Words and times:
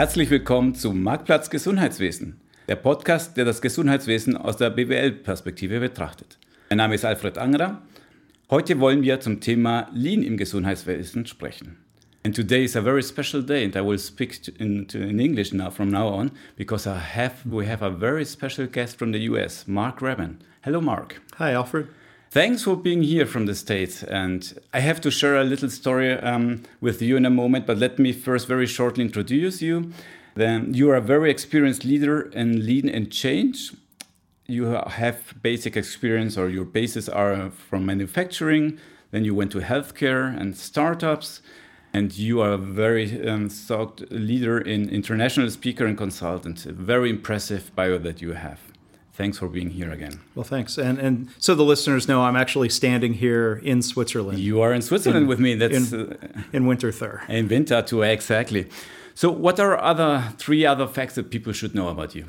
Herzlich 0.00 0.30
willkommen 0.30 0.74
zu 0.74 0.94
Marktplatz 0.94 1.50
Gesundheitswesen, 1.50 2.40
der 2.68 2.76
Podcast, 2.76 3.36
der 3.36 3.44
das 3.44 3.60
Gesundheitswesen 3.60 4.34
aus 4.34 4.56
der 4.56 4.70
BWL-Perspektive 4.70 5.78
betrachtet. 5.78 6.38
Mein 6.70 6.78
Name 6.78 6.94
ist 6.94 7.04
Alfred 7.04 7.36
Angerer. 7.36 7.82
Heute 8.48 8.80
wollen 8.80 9.02
wir 9.02 9.20
zum 9.20 9.40
Thema 9.40 9.90
Lean 9.92 10.22
im 10.22 10.38
Gesundheitswesen 10.38 11.26
sprechen. 11.26 11.76
And 12.24 12.34
today 12.34 12.64
is 12.64 12.76
a 12.76 12.80
very 12.80 13.02
special 13.02 13.44
day, 13.44 13.62
and 13.62 13.76
I 13.76 13.80
will 13.80 13.98
speak 13.98 14.40
in, 14.58 14.86
in 14.94 15.20
English 15.20 15.52
now 15.52 15.70
from 15.70 15.90
now 15.90 16.08
on 16.08 16.30
because 16.56 16.88
have 16.88 17.34
we 17.44 17.66
have 17.66 17.84
a 17.84 17.90
very 17.90 18.24
special 18.24 18.66
guest 18.66 18.98
from 18.98 19.12
the 19.12 19.28
US, 19.28 19.66
Mark 19.66 20.00
Rabin. 20.00 20.38
Hello, 20.62 20.80
Mark. 20.80 21.20
Hi, 21.36 21.52
Alfred. 21.52 21.88
Thanks 22.32 22.62
for 22.62 22.76
being 22.76 23.02
here 23.02 23.26
from 23.26 23.46
the 23.46 23.56
States. 23.56 24.04
And 24.04 24.56
I 24.72 24.78
have 24.78 25.00
to 25.00 25.10
share 25.10 25.36
a 25.36 25.42
little 25.42 25.68
story 25.68 26.12
um, 26.12 26.62
with 26.80 27.02
you 27.02 27.16
in 27.16 27.26
a 27.26 27.30
moment, 27.30 27.66
but 27.66 27.78
let 27.78 27.98
me 27.98 28.12
first 28.12 28.46
very 28.46 28.68
shortly 28.68 29.02
introduce 29.02 29.60
you. 29.60 29.90
Then 30.36 30.72
you 30.72 30.88
are 30.90 30.94
a 30.94 31.00
very 31.00 31.28
experienced 31.28 31.84
leader 31.84 32.20
in 32.20 32.64
lean 32.64 32.88
and 32.88 33.10
change. 33.10 33.72
You 34.46 34.66
have 34.66 35.34
basic 35.42 35.76
experience, 35.76 36.38
or 36.38 36.48
your 36.48 36.64
bases 36.64 37.08
are 37.08 37.50
from 37.50 37.84
manufacturing. 37.84 38.78
Then 39.10 39.24
you 39.24 39.34
went 39.34 39.50
to 39.50 39.58
healthcare 39.58 40.40
and 40.40 40.56
startups, 40.56 41.42
and 41.92 42.16
you 42.16 42.42
are 42.42 42.52
a 42.52 42.58
very 42.58 43.28
um, 43.28 43.48
thought 43.48 44.02
leader 44.12 44.60
in 44.60 44.88
international 44.88 45.50
speaker 45.50 45.84
and 45.84 45.98
consultant. 45.98 46.64
A 46.64 46.72
very 46.72 47.10
impressive 47.10 47.74
bio 47.74 47.98
that 47.98 48.22
you 48.22 48.34
have. 48.34 48.69
Thanks 49.20 49.36
for 49.36 49.48
being 49.48 49.68
here 49.68 49.92
again. 49.92 50.18
Well, 50.34 50.44
thanks. 50.44 50.78
And 50.78 50.98
and 50.98 51.28
so 51.38 51.54
the 51.54 51.62
listeners 51.62 52.08
know 52.08 52.22
I'm 52.22 52.36
actually 52.36 52.70
standing 52.70 53.12
here 53.12 53.60
in 53.62 53.82
Switzerland. 53.82 54.38
You 54.38 54.62
are 54.62 54.72
in 54.72 54.80
Switzerland 54.80 55.24
in, 55.24 55.28
with 55.28 55.38
me. 55.38 55.56
That's 55.56 55.92
in, 55.92 56.12
uh, 56.12 56.54
in 56.54 56.64
Winterthur. 56.64 57.28
In 57.28 57.46
Winterthur, 57.46 58.10
exactly. 58.10 58.70
So, 59.14 59.30
what 59.30 59.60
are 59.60 59.78
other 59.78 60.32
three 60.38 60.64
other 60.64 60.86
facts 60.86 61.16
that 61.16 61.30
people 61.30 61.52
should 61.52 61.74
know 61.74 61.88
about 61.88 62.14
you? 62.14 62.24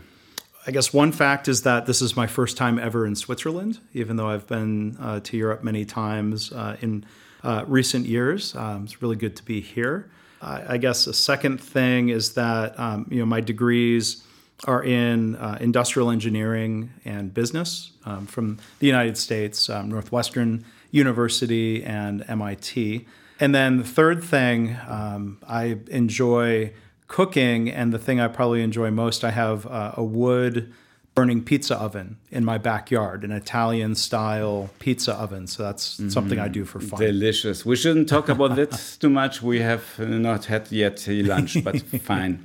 I 0.68 0.72
guess 0.72 0.94
one 0.94 1.14
fact 1.14 1.48
is 1.48 1.62
that 1.62 1.86
this 1.86 2.02
is 2.02 2.18
my 2.18 2.28
first 2.28 2.58
time 2.58 2.78
ever 2.78 3.06
in 3.06 3.16
Switzerland, 3.16 3.80
even 3.94 4.18
though 4.18 4.28
I've 4.28 4.48
been 4.48 4.98
uh, 5.00 5.22
to 5.22 5.38
Europe 5.38 5.64
many 5.64 5.86
times 5.86 6.52
uh, 6.52 6.76
in 6.82 7.06
uh, 7.42 7.64
recent 7.68 8.06
years. 8.06 8.54
Um, 8.54 8.84
it's 8.84 9.02
really 9.02 9.16
good 9.16 9.38
to 9.38 9.44
be 9.44 9.62
here. 9.62 10.12
I 10.44 10.78
guess 10.78 11.08
a 11.08 11.14
second 11.14 11.62
thing 11.62 12.10
is 12.10 12.34
that 12.34 12.78
um, 12.78 13.08
you 13.10 13.20
know 13.20 13.28
my 13.28 13.42
degrees 13.42 14.24
are 14.66 14.84
in 14.84 15.36
uh, 15.36 15.58
industrial 15.60 16.12
engineering 16.12 16.92
and 17.06 17.34
business 17.34 17.92
um, 18.06 18.26
from 18.26 18.58
the 18.80 18.88
United 18.88 19.18
States, 19.18 19.70
um, 19.70 19.90
Northwestern 19.90 20.64
University, 20.92 21.84
and 21.84 22.24
MIT. 22.28 23.06
And 23.40 23.56
then 23.56 23.78
the 23.78 23.84
third 23.84 24.24
thing, 24.24 24.78
um, 24.88 25.40
I 25.48 25.80
enjoy 25.88 26.74
cooking, 27.08 27.70
and 27.70 27.92
the 27.92 28.00
thing 28.00 28.20
I 28.20 28.28
probably 28.28 28.62
enjoy 28.62 28.92
most, 28.92 29.24
I 29.24 29.32
have 29.32 29.66
uh, 29.66 29.94
a 29.96 30.04
wood 30.04 30.72
burning 31.14 31.44
pizza 31.44 31.76
oven 31.76 32.18
in 32.30 32.46
my 32.46 32.58
backyard, 32.58 33.24
an 33.24 33.32
Italian 33.32 33.96
style 33.96 34.70
pizza 34.80 35.14
oven. 35.14 35.46
So 35.48 35.64
that's 35.64 35.96
mm-hmm. 35.96 36.10
something 36.10 36.40
I 36.40 36.48
do 36.48 36.64
for 36.64 36.80
fun. 36.80 37.00
Delicious. 37.00 37.66
We 37.66 37.76
shouldn't 37.76 38.08
talk 38.08 38.30
about 38.30 38.56
that 38.60 38.98
too 39.00 39.10
much. 39.10 39.42
We 39.42 39.60
have 39.60 40.00
not 40.00 40.46
had 40.46 40.72
yet 40.72 41.06
lunch, 41.08 41.64
but 41.64 41.82
fine. 42.02 42.40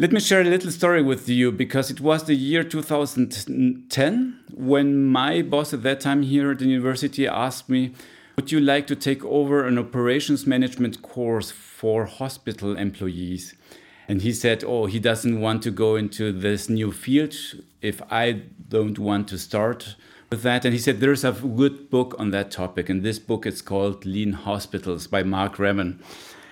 Let 0.00 0.12
me 0.12 0.20
share 0.20 0.42
a 0.42 0.44
little 0.44 0.70
story 0.70 1.02
with 1.02 1.28
you 1.28 1.50
because 1.50 1.90
it 1.90 2.00
was 2.00 2.22
the 2.22 2.36
year 2.36 2.62
2010 2.62 4.40
when 4.54 5.04
my 5.04 5.42
boss 5.42 5.74
at 5.74 5.82
that 5.82 5.98
time 6.00 6.22
here 6.22 6.52
at 6.52 6.60
the 6.60 6.66
university 6.66 7.26
asked 7.26 7.68
me, 7.68 7.94
Would 8.36 8.52
you 8.52 8.60
like 8.60 8.86
to 8.86 8.94
take 8.94 9.24
over 9.24 9.66
an 9.66 9.76
operations 9.76 10.46
management 10.46 11.02
course 11.02 11.50
for 11.50 12.04
hospital 12.04 12.76
employees? 12.76 13.56
And 14.06 14.22
he 14.22 14.32
said, 14.32 14.62
Oh, 14.62 14.86
he 14.86 15.00
doesn't 15.00 15.40
want 15.40 15.64
to 15.64 15.72
go 15.72 15.96
into 15.96 16.30
this 16.30 16.68
new 16.68 16.92
field 16.92 17.34
if 17.82 18.00
I 18.08 18.42
don't 18.68 19.00
want 19.00 19.26
to 19.30 19.36
start 19.36 19.96
with 20.30 20.42
that. 20.42 20.64
And 20.64 20.72
he 20.72 20.78
said, 20.78 21.00
There's 21.00 21.24
a 21.24 21.32
good 21.32 21.90
book 21.90 22.14
on 22.20 22.30
that 22.30 22.52
topic. 22.52 22.88
And 22.88 23.02
this 23.02 23.18
book 23.18 23.46
is 23.46 23.60
called 23.60 24.06
Lean 24.06 24.34
Hospitals 24.34 25.08
by 25.08 25.24
Mark 25.24 25.56
Graban. 25.56 25.98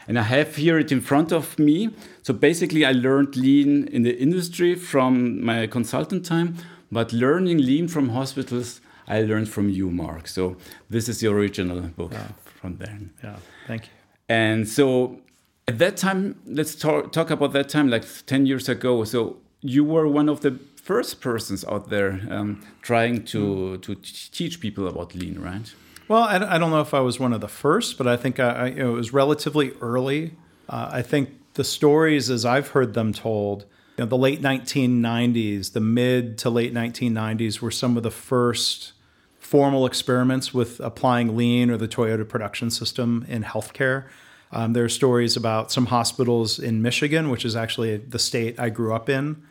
And 0.08 0.18
I 0.18 0.22
have 0.22 0.56
here 0.56 0.78
it 0.78 0.92
in 0.92 1.00
front 1.00 1.32
of 1.32 1.58
me. 1.58 1.90
So 2.26 2.34
basically, 2.34 2.84
I 2.84 2.90
learned 2.90 3.36
lean 3.36 3.86
in 3.86 4.02
the 4.02 4.18
industry 4.18 4.74
from 4.74 5.44
my 5.44 5.68
consultant 5.68 6.26
time, 6.26 6.56
but 6.90 7.12
learning 7.12 7.58
lean 7.58 7.86
from 7.86 8.08
hospitals, 8.08 8.80
I 9.06 9.22
learned 9.22 9.48
from 9.48 9.68
you, 9.68 9.92
Mark. 9.92 10.26
So 10.26 10.56
this 10.90 11.08
is 11.08 11.20
the 11.20 11.28
original 11.28 11.82
book 11.82 12.10
yeah. 12.10 12.26
from 12.60 12.78
there. 12.78 12.98
Yeah, 13.22 13.36
thank 13.68 13.84
you. 13.84 13.90
And 14.28 14.68
so 14.68 15.20
at 15.68 15.78
that 15.78 15.96
time, 15.96 16.40
let's 16.46 16.74
talk, 16.74 17.12
talk 17.12 17.30
about 17.30 17.52
that 17.52 17.68
time, 17.68 17.88
like 17.88 18.04
10 18.26 18.44
years 18.44 18.68
ago. 18.68 19.04
So 19.04 19.36
you 19.60 19.84
were 19.84 20.08
one 20.08 20.28
of 20.28 20.40
the 20.40 20.58
first 20.74 21.20
persons 21.20 21.64
out 21.66 21.90
there 21.90 22.20
um, 22.28 22.60
trying 22.82 23.22
to, 23.26 23.78
mm. 23.78 23.82
to 23.82 23.94
teach 24.32 24.58
people 24.58 24.88
about 24.88 25.14
lean, 25.14 25.38
right? 25.38 25.72
Well, 26.08 26.24
I, 26.24 26.56
I, 26.56 26.58
don't 26.58 26.72
know 26.72 26.80
if 26.80 26.92
I 26.92 26.98
was 26.98 27.20
one 27.20 27.32
of 27.32 27.40
the 27.40 27.46
first, 27.46 27.96
but 27.96 28.08
I 28.08 28.16
think 28.16 28.40
I, 28.40 28.50
I, 28.50 28.66
you 28.66 28.82
know, 28.82 28.90
it 28.94 28.96
was 28.96 29.12
relatively 29.12 29.74
early. 29.80 30.32
Uh, 30.68 30.88
I 30.90 31.02
think 31.02 31.30
the 31.56 31.64
stories, 31.64 32.30
as 32.30 32.44
I've 32.44 32.68
heard 32.68 32.94
them 32.94 33.12
told, 33.12 33.66
you 33.96 34.04
know, 34.04 34.06
the 34.06 34.16
late 34.16 34.40
1990s, 34.42 35.72
the 35.72 35.80
mid 35.80 36.38
to 36.38 36.50
late 36.50 36.72
1990s 36.72 37.60
were 37.60 37.70
some 37.70 37.96
of 37.96 38.02
the 38.02 38.10
first 38.10 38.92
formal 39.38 39.86
experiments 39.86 40.52
with 40.52 40.80
applying 40.80 41.36
lean 41.36 41.70
or 41.70 41.76
the 41.76 41.88
Toyota 41.88 42.28
production 42.28 42.70
system 42.70 43.24
in 43.28 43.42
healthcare. 43.42 44.06
Um, 44.52 44.72
there 44.72 44.84
are 44.84 44.88
stories 44.88 45.36
about 45.36 45.72
some 45.72 45.86
hospitals 45.86 46.58
in 46.58 46.82
Michigan, 46.82 47.30
which 47.30 47.44
is 47.44 47.56
actually 47.56 47.96
the 47.96 48.18
state 48.18 48.58
I 48.60 48.68
grew 48.68 48.94
up 48.94 49.08
in. 49.08 49.42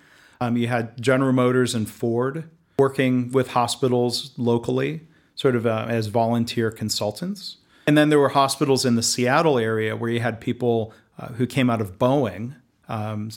Um, 0.42 0.58
you 0.58 0.68
had 0.68 1.02
General 1.02 1.34
Motors 1.34 1.74
and 1.74 1.90
Ford 1.90 2.50
working 2.78 3.32
with 3.32 3.50
hospitals 3.50 4.32
locally 4.38 5.02
sort 5.36 5.56
of 5.56 5.66
uh, 5.66 5.86
as 5.90 6.08
volunteer 6.08 6.72
consultants. 6.72 7.58
And 7.88 7.98
then 7.98 8.10
there 8.10 8.20
were 8.20 8.30
hospitals 8.30 8.86
in 8.86 8.96
the 8.96 9.04
Seattle 9.04 9.60
area 9.60 9.96
where 9.96 10.10
you 10.10 10.20
had 10.20 10.42
people 10.42 10.94
uh, 11.18 11.28
who 11.30 11.46
came 11.46 11.70
out 11.70 11.82
of 11.82 11.98
Boeing 11.98 12.56
um, 12.88 13.30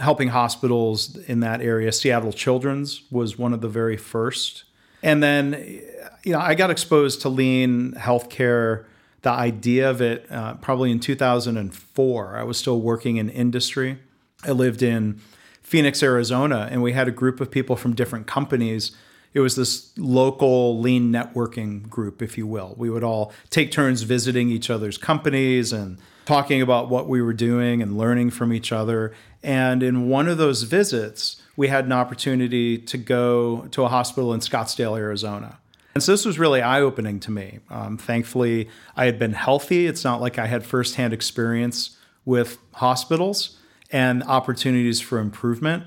helping 0.00 0.28
hospitals 0.28 1.16
in 1.16 1.40
that 1.40 1.60
area. 1.60 1.92
Seattle 1.92 2.32
Children's 2.32 3.02
was 3.10 3.38
one 3.38 3.52
of 3.52 3.60
the 3.60 3.68
very 3.68 3.96
first. 3.96 4.64
And 5.02 5.22
then, 5.22 5.82
you 6.24 6.32
know, 6.32 6.40
I 6.40 6.54
got 6.54 6.70
exposed 6.70 7.22
to 7.22 7.28
lean 7.28 7.92
healthcare, 7.92 8.84
the 9.22 9.30
idea 9.30 9.88
of 9.88 10.00
it 10.02 10.26
uh, 10.30 10.54
probably 10.54 10.90
in 10.90 11.00
2004. 11.00 12.36
I 12.36 12.42
was 12.42 12.58
still 12.58 12.80
working 12.80 13.16
in 13.16 13.28
industry. 13.28 13.98
I 14.44 14.50
lived 14.50 14.82
in 14.82 15.20
Phoenix, 15.62 16.02
Arizona, 16.02 16.68
and 16.70 16.82
we 16.82 16.92
had 16.92 17.06
a 17.06 17.12
group 17.12 17.40
of 17.40 17.50
people 17.50 17.76
from 17.76 17.94
different 17.94 18.26
companies 18.26 18.96
it 19.32 19.40
was 19.40 19.54
this 19.54 19.96
local 19.96 20.80
lean 20.80 21.12
networking 21.12 21.88
group, 21.88 22.20
if 22.20 22.36
you 22.36 22.46
will. 22.46 22.74
We 22.76 22.90
would 22.90 23.04
all 23.04 23.32
take 23.48 23.70
turns 23.70 24.02
visiting 24.02 24.50
each 24.50 24.70
other's 24.70 24.98
companies 24.98 25.72
and 25.72 25.98
talking 26.24 26.62
about 26.62 26.88
what 26.88 27.08
we 27.08 27.22
were 27.22 27.32
doing 27.32 27.82
and 27.82 27.96
learning 27.96 28.30
from 28.30 28.52
each 28.52 28.72
other. 28.72 29.12
And 29.42 29.82
in 29.82 30.08
one 30.08 30.28
of 30.28 30.38
those 30.38 30.62
visits, 30.62 31.42
we 31.56 31.68
had 31.68 31.84
an 31.84 31.92
opportunity 31.92 32.78
to 32.78 32.98
go 32.98 33.66
to 33.70 33.84
a 33.84 33.88
hospital 33.88 34.32
in 34.32 34.40
Scottsdale, 34.40 34.98
Arizona. 34.98 35.58
And 35.94 36.02
so 36.02 36.12
this 36.12 36.24
was 36.24 36.38
really 36.38 36.62
eye 36.62 36.80
opening 36.80 37.18
to 37.20 37.30
me. 37.30 37.58
Um, 37.68 37.98
thankfully, 37.98 38.68
I 38.96 39.06
had 39.06 39.18
been 39.18 39.32
healthy. 39.32 39.86
It's 39.86 40.04
not 40.04 40.20
like 40.20 40.38
I 40.38 40.46
had 40.46 40.64
firsthand 40.64 41.12
experience 41.12 41.96
with 42.24 42.58
hospitals 42.74 43.58
and 43.90 44.22
opportunities 44.22 45.00
for 45.00 45.18
improvement. 45.18 45.84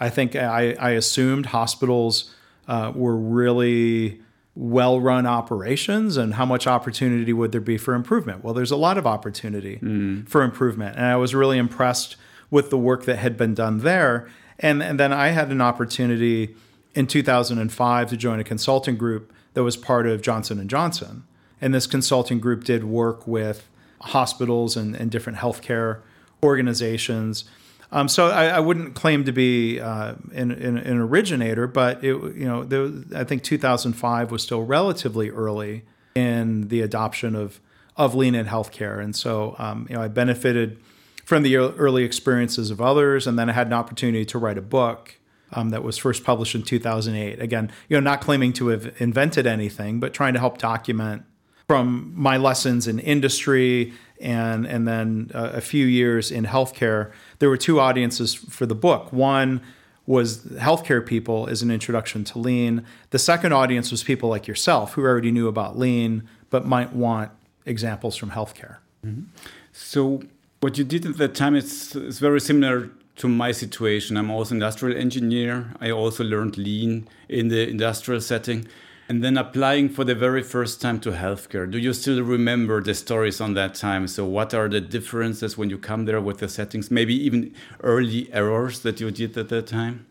I 0.00 0.10
think 0.10 0.34
I, 0.34 0.74
I 0.80 0.90
assumed 0.90 1.46
hospitals 1.46 2.34
uh, 2.66 2.92
were 2.94 3.16
really 3.16 4.20
well 4.56 5.00
run 5.00 5.26
operations 5.26 6.16
and 6.16 6.34
how 6.34 6.46
much 6.46 6.66
opportunity 6.66 7.32
would 7.32 7.52
there 7.52 7.60
be 7.60 7.76
for 7.76 7.94
improvement? 7.94 8.44
Well, 8.44 8.54
there's 8.54 8.70
a 8.70 8.76
lot 8.76 8.98
of 8.98 9.06
opportunity 9.06 9.78
mm. 9.82 10.28
for 10.28 10.42
improvement. 10.42 10.96
And 10.96 11.06
I 11.06 11.16
was 11.16 11.34
really 11.34 11.58
impressed 11.58 12.16
with 12.50 12.70
the 12.70 12.78
work 12.78 13.04
that 13.04 13.16
had 13.16 13.36
been 13.36 13.54
done 13.54 13.78
there. 13.78 14.28
And, 14.58 14.82
and 14.82 15.00
then 15.00 15.12
I 15.12 15.28
had 15.28 15.50
an 15.50 15.60
opportunity 15.60 16.54
in 16.94 17.08
2005 17.08 18.10
to 18.10 18.16
join 18.16 18.38
a 18.38 18.44
consulting 18.44 18.96
group 18.96 19.32
that 19.54 19.64
was 19.64 19.76
part 19.76 20.06
of 20.06 20.22
Johnson 20.22 20.66
& 20.68 20.68
Johnson. 20.68 21.24
And 21.60 21.74
this 21.74 21.86
consulting 21.86 22.38
group 22.38 22.62
did 22.62 22.84
work 22.84 23.26
with 23.26 23.68
hospitals 24.02 24.76
and, 24.76 24.94
and 24.94 25.10
different 25.10 25.38
healthcare 25.38 26.02
organizations 26.44 27.44
um, 27.92 28.08
so 28.08 28.28
I, 28.28 28.46
I, 28.46 28.60
wouldn't 28.60 28.94
claim 28.94 29.24
to 29.24 29.32
be 29.32 29.80
uh, 29.80 30.14
an, 30.32 30.50
an, 30.50 30.78
an, 30.78 30.98
originator, 30.98 31.66
but 31.66 32.02
it, 32.02 32.14
you 32.14 32.44
know, 32.44 32.64
there, 32.64 32.90
I 33.14 33.24
think 33.24 33.42
2005 33.42 34.30
was 34.30 34.42
still 34.42 34.62
relatively 34.62 35.30
early 35.30 35.84
in 36.14 36.68
the 36.68 36.80
adoption 36.80 37.34
of 37.34 37.60
of 37.96 38.14
lean 38.14 38.34
in 38.34 38.46
healthcare, 38.46 39.00
and 39.00 39.14
so 39.14 39.54
um, 39.58 39.86
you 39.88 39.94
know, 39.96 40.02
I 40.02 40.08
benefited 40.08 40.78
from 41.24 41.42
the 41.42 41.56
early 41.56 42.04
experiences 42.04 42.70
of 42.70 42.80
others, 42.80 43.26
and 43.26 43.38
then 43.38 43.48
I 43.48 43.52
had 43.52 43.68
an 43.68 43.72
opportunity 43.72 44.24
to 44.26 44.38
write 44.38 44.58
a 44.58 44.62
book 44.62 45.16
um, 45.52 45.70
that 45.70 45.82
was 45.82 45.96
first 45.96 46.24
published 46.24 46.54
in 46.54 46.62
2008. 46.62 47.40
Again, 47.40 47.70
you 47.88 47.96
know, 47.96 48.00
not 48.00 48.20
claiming 48.20 48.52
to 48.54 48.68
have 48.68 48.92
invented 49.00 49.46
anything, 49.46 50.00
but 50.00 50.12
trying 50.12 50.34
to 50.34 50.40
help 50.40 50.58
document 50.58 51.24
from 51.66 52.12
my 52.14 52.36
lessons 52.36 52.86
in 52.86 52.98
industry 52.98 53.94
and 54.20 54.66
and 54.66 54.86
then 54.86 55.30
uh, 55.34 55.50
a 55.54 55.60
few 55.60 55.86
years 55.86 56.30
in 56.30 56.44
healthcare, 56.44 57.12
there 57.38 57.48
were 57.48 57.56
two 57.56 57.80
audiences 57.80 58.34
for 58.34 58.66
the 58.66 58.74
book. 58.74 59.12
One 59.12 59.60
was 60.06 60.38
healthcare 60.68 61.04
people 61.04 61.48
as 61.48 61.62
an 61.62 61.70
introduction 61.70 62.24
to 62.24 62.38
lean. 62.38 62.84
The 63.10 63.18
second 63.18 63.52
audience 63.52 63.90
was 63.90 64.04
people 64.04 64.28
like 64.28 64.46
yourself 64.46 64.92
who 64.94 65.02
already 65.02 65.30
knew 65.30 65.48
about 65.48 65.78
lean 65.78 66.28
but 66.50 66.66
might 66.66 66.92
want 66.92 67.30
examples 67.66 68.16
from 68.16 68.30
healthcare. 68.30 68.76
Mm 69.02 69.14
-hmm. 69.14 69.24
So 69.72 70.20
what 70.60 70.78
you 70.78 70.86
did 70.86 71.06
at 71.06 71.16
that 71.16 71.34
time 71.34 71.56
is, 71.56 71.94
is 71.94 72.20
very 72.20 72.40
similar 72.40 72.90
to 73.16 73.28
my 73.28 73.52
situation. 73.52 74.16
I'm 74.16 74.30
also 74.30 74.54
industrial 74.54 74.98
engineer. 74.98 75.66
I 75.80 75.90
also 75.90 76.24
learned 76.24 76.56
lean 76.56 77.08
in 77.28 77.48
the 77.48 77.68
industrial 77.68 78.20
setting 78.20 78.66
and 79.08 79.22
then 79.22 79.36
applying 79.36 79.88
for 79.88 80.04
the 80.04 80.14
very 80.14 80.42
first 80.42 80.80
time 80.80 80.98
to 81.00 81.12
healthcare. 81.12 81.70
Do 81.70 81.78
you 81.78 81.92
still 81.92 82.22
remember 82.22 82.82
the 82.82 82.94
stories 82.94 83.40
on 83.40 83.54
that 83.54 83.74
time? 83.74 84.08
So, 84.08 84.24
what 84.24 84.54
are 84.54 84.68
the 84.68 84.80
differences 84.80 85.58
when 85.58 85.70
you 85.70 85.78
come 85.78 86.06
there 86.06 86.20
with 86.20 86.38
the 86.38 86.48
settings? 86.48 86.90
Maybe 86.90 87.14
even 87.14 87.54
early 87.82 88.32
errors 88.32 88.80
that 88.80 89.00
you 89.00 89.10
did 89.10 89.36
at 89.36 89.48
that 89.50 89.66
time? 89.66 90.06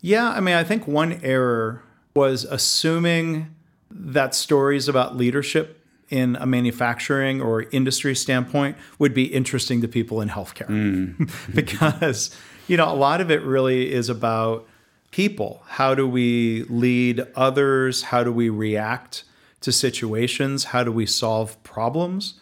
Yeah, 0.00 0.30
I 0.30 0.40
mean, 0.40 0.54
I 0.54 0.64
think 0.64 0.86
one 0.86 1.20
error 1.22 1.82
was 2.14 2.44
assuming 2.44 3.54
that 3.90 4.34
stories 4.34 4.88
about 4.88 5.16
leadership 5.16 5.84
in 6.08 6.36
a 6.36 6.46
manufacturing 6.46 7.40
or 7.40 7.62
industry 7.70 8.14
standpoint 8.14 8.76
would 8.98 9.12
be 9.12 9.24
interesting 9.24 9.80
to 9.82 9.88
people 9.88 10.20
in 10.20 10.28
healthcare. 10.28 10.68
Mm. 10.68 11.30
because, 11.54 12.34
you 12.66 12.76
know, 12.76 12.90
a 12.90 12.94
lot 12.94 13.20
of 13.20 13.30
it 13.30 13.42
really 13.42 13.92
is 13.92 14.08
about 14.08 14.66
people. 15.10 15.62
How 15.66 15.94
do 15.94 16.06
we 16.06 16.64
lead 16.64 17.26
others? 17.34 18.02
How 18.04 18.24
do 18.24 18.32
we 18.32 18.48
react 18.48 19.24
to 19.60 19.72
situations? 19.72 20.64
How 20.64 20.84
do 20.84 20.92
we 20.92 21.06
solve 21.06 21.60
problems? 21.62 22.34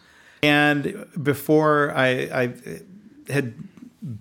And 0.43 1.05
before 1.21 1.91
I, 1.95 2.07
I 2.07 2.53
had 3.31 3.55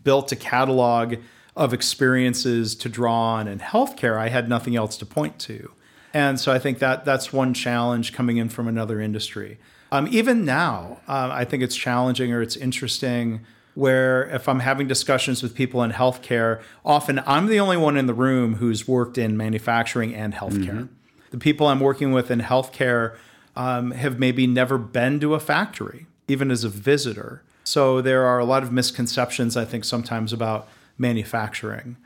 built 0.03 0.33
a 0.33 0.37
catalog 0.37 1.17
of 1.57 1.73
experiences 1.73 2.75
to 2.77 2.89
draw 2.89 3.35
on 3.35 3.49
in 3.49 3.59
healthcare, 3.59 4.19
I 4.19 4.29
had 4.29 4.49
nothing 4.49 4.77
else 4.77 4.97
to 4.99 5.07
point 5.07 5.39
to. 5.41 5.73
And 6.13 6.41
so 6.41 6.53
I 6.53 6.59
think 6.59 6.79
that 6.79 7.05
that's 7.05 7.33
one 7.33 7.55
challenge 7.55 8.13
coming 8.13 8.37
in 8.39 8.49
from 8.49 8.69
another 8.69 9.01
industry. 9.01 9.59
Um, 9.93 10.09
even 10.11 10.45
now, 10.45 11.01
uh, 11.07 11.29
I 11.33 11.45
think 11.45 11.63
it's 11.63 11.77
challenging 11.77 12.33
or 12.33 12.43
it's 12.43 12.57
interesting 12.57 13.45
where 13.77 14.25
if 14.31 14.49
I'm 14.49 14.61
having 14.61 14.89
discussions 14.89 15.43
with 15.43 15.55
people 15.55 15.83
in 15.83 15.93
healthcare, 15.93 16.63
often 16.83 17.23
I'm 17.27 17.47
the 17.47 17.61
only 17.61 17.77
one 17.77 17.99
in 17.99 18.07
the 18.07 18.15
room 18.15 18.55
who's 18.55 18.89
worked 18.89 19.19
in 19.19 19.37
manufacturing 19.37 20.15
and 20.15 20.33
healthcare. 20.33 20.89
Mm-hmm. 20.89 20.95
The 21.31 21.39
people 21.39 21.67
I'm 21.67 21.81
working 21.81 22.11
with 22.11 22.31
in 22.31 22.41
healthcare 22.41 23.17
um, 23.55 23.91
have 23.91 24.19
maybe 24.19 24.47
never 24.47 24.79
been 24.79 25.21
to 25.21 25.35
a 25.35 25.41
factory, 25.41 26.07
even 26.27 26.51
as 26.51 26.65
a 26.65 26.71
visitor. 26.71 27.43
So 27.65 28.01
there 28.01 28.25
are 28.25 28.39
a 28.39 28.47
lot 28.47 28.63
of 28.63 28.73
misconceptions, 28.73 29.59
I 29.59 29.67
think, 29.67 29.85
sometimes 29.85 30.33
about 30.33 30.69
manufacturing. 30.97 31.99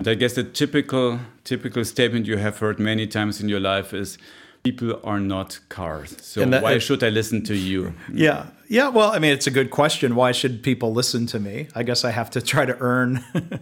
And 0.00 0.08
I 0.08 0.14
guess 0.14 0.34
the 0.34 0.42
typical 0.42 1.20
typical 1.44 1.84
statement 1.84 2.26
you 2.26 2.38
have 2.38 2.58
heard 2.58 2.80
many 2.80 3.06
times 3.06 3.40
in 3.40 3.48
your 3.48 3.60
life 3.60 3.94
is 3.94 4.18
people 4.62 5.00
are 5.02 5.20
not 5.20 5.58
cars. 5.68 6.16
So 6.22 6.44
that, 6.44 6.62
why 6.62 6.78
should 6.78 7.02
I 7.02 7.08
listen 7.08 7.42
to 7.44 7.54
you? 7.54 7.94
Yeah. 8.12 8.46
Yeah, 8.68 8.88
well, 8.88 9.10
I 9.10 9.18
mean, 9.18 9.32
it's 9.32 9.46
a 9.46 9.50
good 9.50 9.70
question. 9.70 10.14
Why 10.14 10.32
should 10.32 10.62
people 10.62 10.92
listen 10.94 11.26
to 11.26 11.40
me? 11.40 11.68
I 11.74 11.82
guess 11.82 12.04
I 12.04 12.10
have 12.10 12.30
to 12.30 12.40
try 12.52 12.64
to 12.64 12.76
earn 12.78 13.24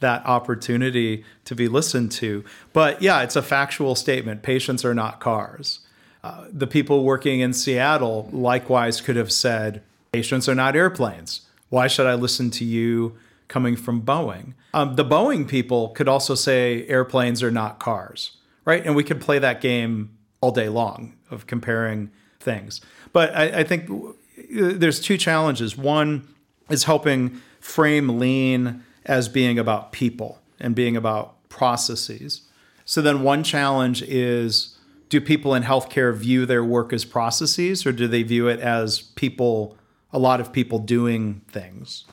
that 0.00 0.26
opportunity 0.26 1.24
to 1.44 1.54
be 1.54 1.68
listened 1.68 2.12
to. 2.12 2.44
But 2.72 3.00
yeah, 3.00 3.22
it's 3.22 3.36
a 3.36 3.42
factual 3.42 3.94
statement. 3.94 4.42
Patients 4.42 4.84
are 4.84 4.94
not 4.94 5.20
cars. 5.20 5.80
Uh, 6.22 6.46
the 6.52 6.66
people 6.66 7.04
working 7.04 7.40
in 7.40 7.52
Seattle 7.52 8.28
likewise 8.32 9.00
could 9.00 9.16
have 9.16 9.32
said, 9.32 9.82
patients 10.12 10.48
are 10.48 10.54
not 10.54 10.76
airplanes. 10.76 11.42
Why 11.70 11.86
should 11.86 12.06
I 12.06 12.14
listen 12.14 12.50
to 12.52 12.64
you 12.64 13.16
coming 13.48 13.76
from 13.76 14.02
Boeing? 14.02 14.52
Um, 14.74 14.96
the 14.96 15.04
Boeing 15.04 15.48
people 15.48 15.90
could 15.90 16.08
also 16.08 16.34
say 16.34 16.86
airplanes 16.88 17.42
are 17.42 17.50
not 17.50 17.78
cars, 17.78 18.36
right? 18.64 18.84
And 18.84 18.94
we 18.94 19.04
could 19.04 19.20
play 19.20 19.38
that 19.38 19.60
game 19.60 20.10
all 20.40 20.50
day 20.50 20.68
long 20.68 21.14
of 21.30 21.46
comparing 21.46 22.10
things. 22.38 22.80
But 23.12 23.34
I, 23.34 23.60
I 23.60 23.64
think 23.64 23.90
there's 24.50 25.00
two 25.00 25.16
challenges. 25.16 25.76
One 25.76 26.28
is 26.70 26.84
helping 26.84 27.40
frame 27.60 28.18
lean 28.18 28.84
as 29.04 29.28
being 29.28 29.58
about 29.58 29.92
people 29.92 30.40
and 30.58 30.74
being 30.74 30.96
about 30.96 31.48
processes. 31.48 32.42
So 32.84 33.02
then 33.02 33.22
one 33.22 33.44
challenge 33.44 34.02
is 34.02 34.76
do 35.08 35.20
people 35.20 35.54
in 35.54 35.62
healthcare 35.64 36.14
view 36.14 36.46
their 36.46 36.64
work 36.64 36.92
as 36.92 37.04
processes 37.04 37.84
or 37.84 37.92
do 37.92 38.06
they 38.06 38.22
view 38.22 38.48
it 38.48 38.60
as 38.60 39.00
people, 39.00 39.76
a 40.12 40.18
lot 40.18 40.40
of 40.40 40.52
people 40.52 40.78
doing 40.78 41.42
things? 41.48 42.04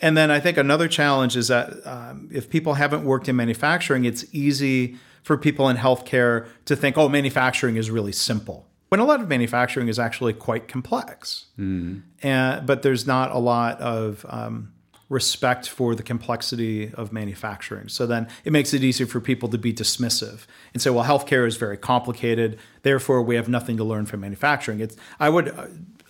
And 0.00 0.16
then 0.16 0.30
I 0.30 0.40
think 0.40 0.56
another 0.56 0.88
challenge 0.88 1.36
is 1.36 1.48
that 1.48 1.86
um, 1.86 2.28
if 2.32 2.48
people 2.48 2.74
haven't 2.74 3.04
worked 3.04 3.28
in 3.28 3.36
manufacturing, 3.36 4.04
it's 4.04 4.24
easy 4.32 4.96
for 5.28 5.36
people 5.36 5.68
in 5.68 5.76
healthcare 5.76 6.48
to 6.64 6.74
think, 6.74 6.96
oh, 6.96 7.06
manufacturing 7.06 7.76
is 7.76 7.90
really 7.90 8.12
simple. 8.12 8.66
When 8.88 8.98
a 8.98 9.04
lot 9.04 9.20
of 9.20 9.28
manufacturing 9.28 9.88
is 9.88 9.98
actually 9.98 10.32
quite 10.32 10.68
complex. 10.68 11.44
Mm. 11.58 12.00
And, 12.22 12.66
but 12.66 12.80
there's 12.80 13.06
not 13.06 13.30
a 13.32 13.38
lot 13.38 13.78
of 13.78 14.24
um, 14.30 14.72
respect 15.10 15.68
for 15.68 15.94
the 15.94 16.02
complexity 16.02 16.94
of 16.94 17.12
manufacturing. 17.12 17.88
So 17.88 18.06
then 18.06 18.26
it 18.46 18.54
makes 18.54 18.72
it 18.72 18.82
easier 18.82 19.06
for 19.06 19.20
people 19.20 19.50
to 19.50 19.58
be 19.58 19.70
dismissive 19.70 20.46
and 20.72 20.80
say, 20.80 20.88
well, 20.88 21.04
healthcare 21.04 21.46
is 21.46 21.58
very 21.58 21.76
complicated, 21.76 22.58
therefore 22.80 23.20
we 23.20 23.34
have 23.36 23.50
nothing 23.50 23.76
to 23.76 23.84
learn 23.84 24.06
from 24.06 24.20
manufacturing. 24.20 24.80
It's, 24.80 24.96
I 25.20 25.28
would, 25.28 25.54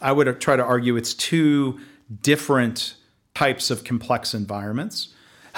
I 0.00 0.12
would 0.12 0.41
try 0.41 0.55
to 0.55 0.62
argue 0.62 0.94
it's 0.94 1.12
two 1.12 1.81
different 2.23 2.94
types 3.35 3.73
of 3.73 3.82
complex 3.82 4.32
environments. 4.32 5.09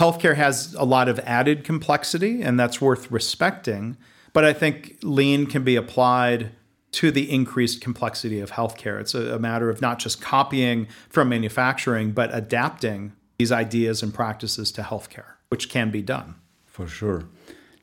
Healthcare 0.00 0.34
has 0.34 0.72
a 0.78 0.84
lot 0.84 1.10
of 1.10 1.18
added 1.20 1.62
complexity, 1.62 2.40
and 2.40 2.58
that's 2.58 2.80
worth 2.80 3.10
respecting. 3.10 3.98
But 4.32 4.46
I 4.46 4.54
think 4.54 4.96
lean 5.02 5.44
can 5.44 5.62
be 5.62 5.76
applied 5.76 6.52
to 6.92 7.10
the 7.10 7.30
increased 7.30 7.82
complexity 7.82 8.40
of 8.40 8.52
healthcare. 8.52 8.98
It's 8.98 9.14
a, 9.14 9.34
a, 9.34 9.38
matter 9.38 9.68
of 9.68 9.82
not 9.82 9.98
just 9.98 10.22
copying 10.22 10.88
from 11.10 11.28
manufacturing, 11.28 12.12
but 12.12 12.30
adapting 12.32 13.12
these 13.38 13.52
ideas 13.52 14.02
and 14.02 14.14
practices 14.14 14.72
to 14.72 14.82
healthcare, 14.82 15.32
which 15.50 15.68
can 15.68 15.90
be 15.90 16.00
done. 16.00 16.36
For 16.64 16.86
sure. 16.86 17.24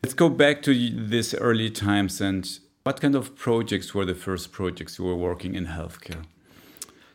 Let's 0.02 0.16
go 0.16 0.28
back 0.28 0.64
to 0.64 0.74
this 0.90 1.36
early 1.36 1.70
times 1.70 2.20
and 2.20 2.50
what 2.82 3.00
kind 3.00 3.14
of 3.14 3.36
projects 3.36 3.94
were 3.94 4.06
the 4.06 4.16
first 4.16 4.52
projects 4.52 4.98
you 4.98 5.06
were 5.06 5.16
working 5.16 5.54
in 5.54 5.68
healthcare? 5.68 6.24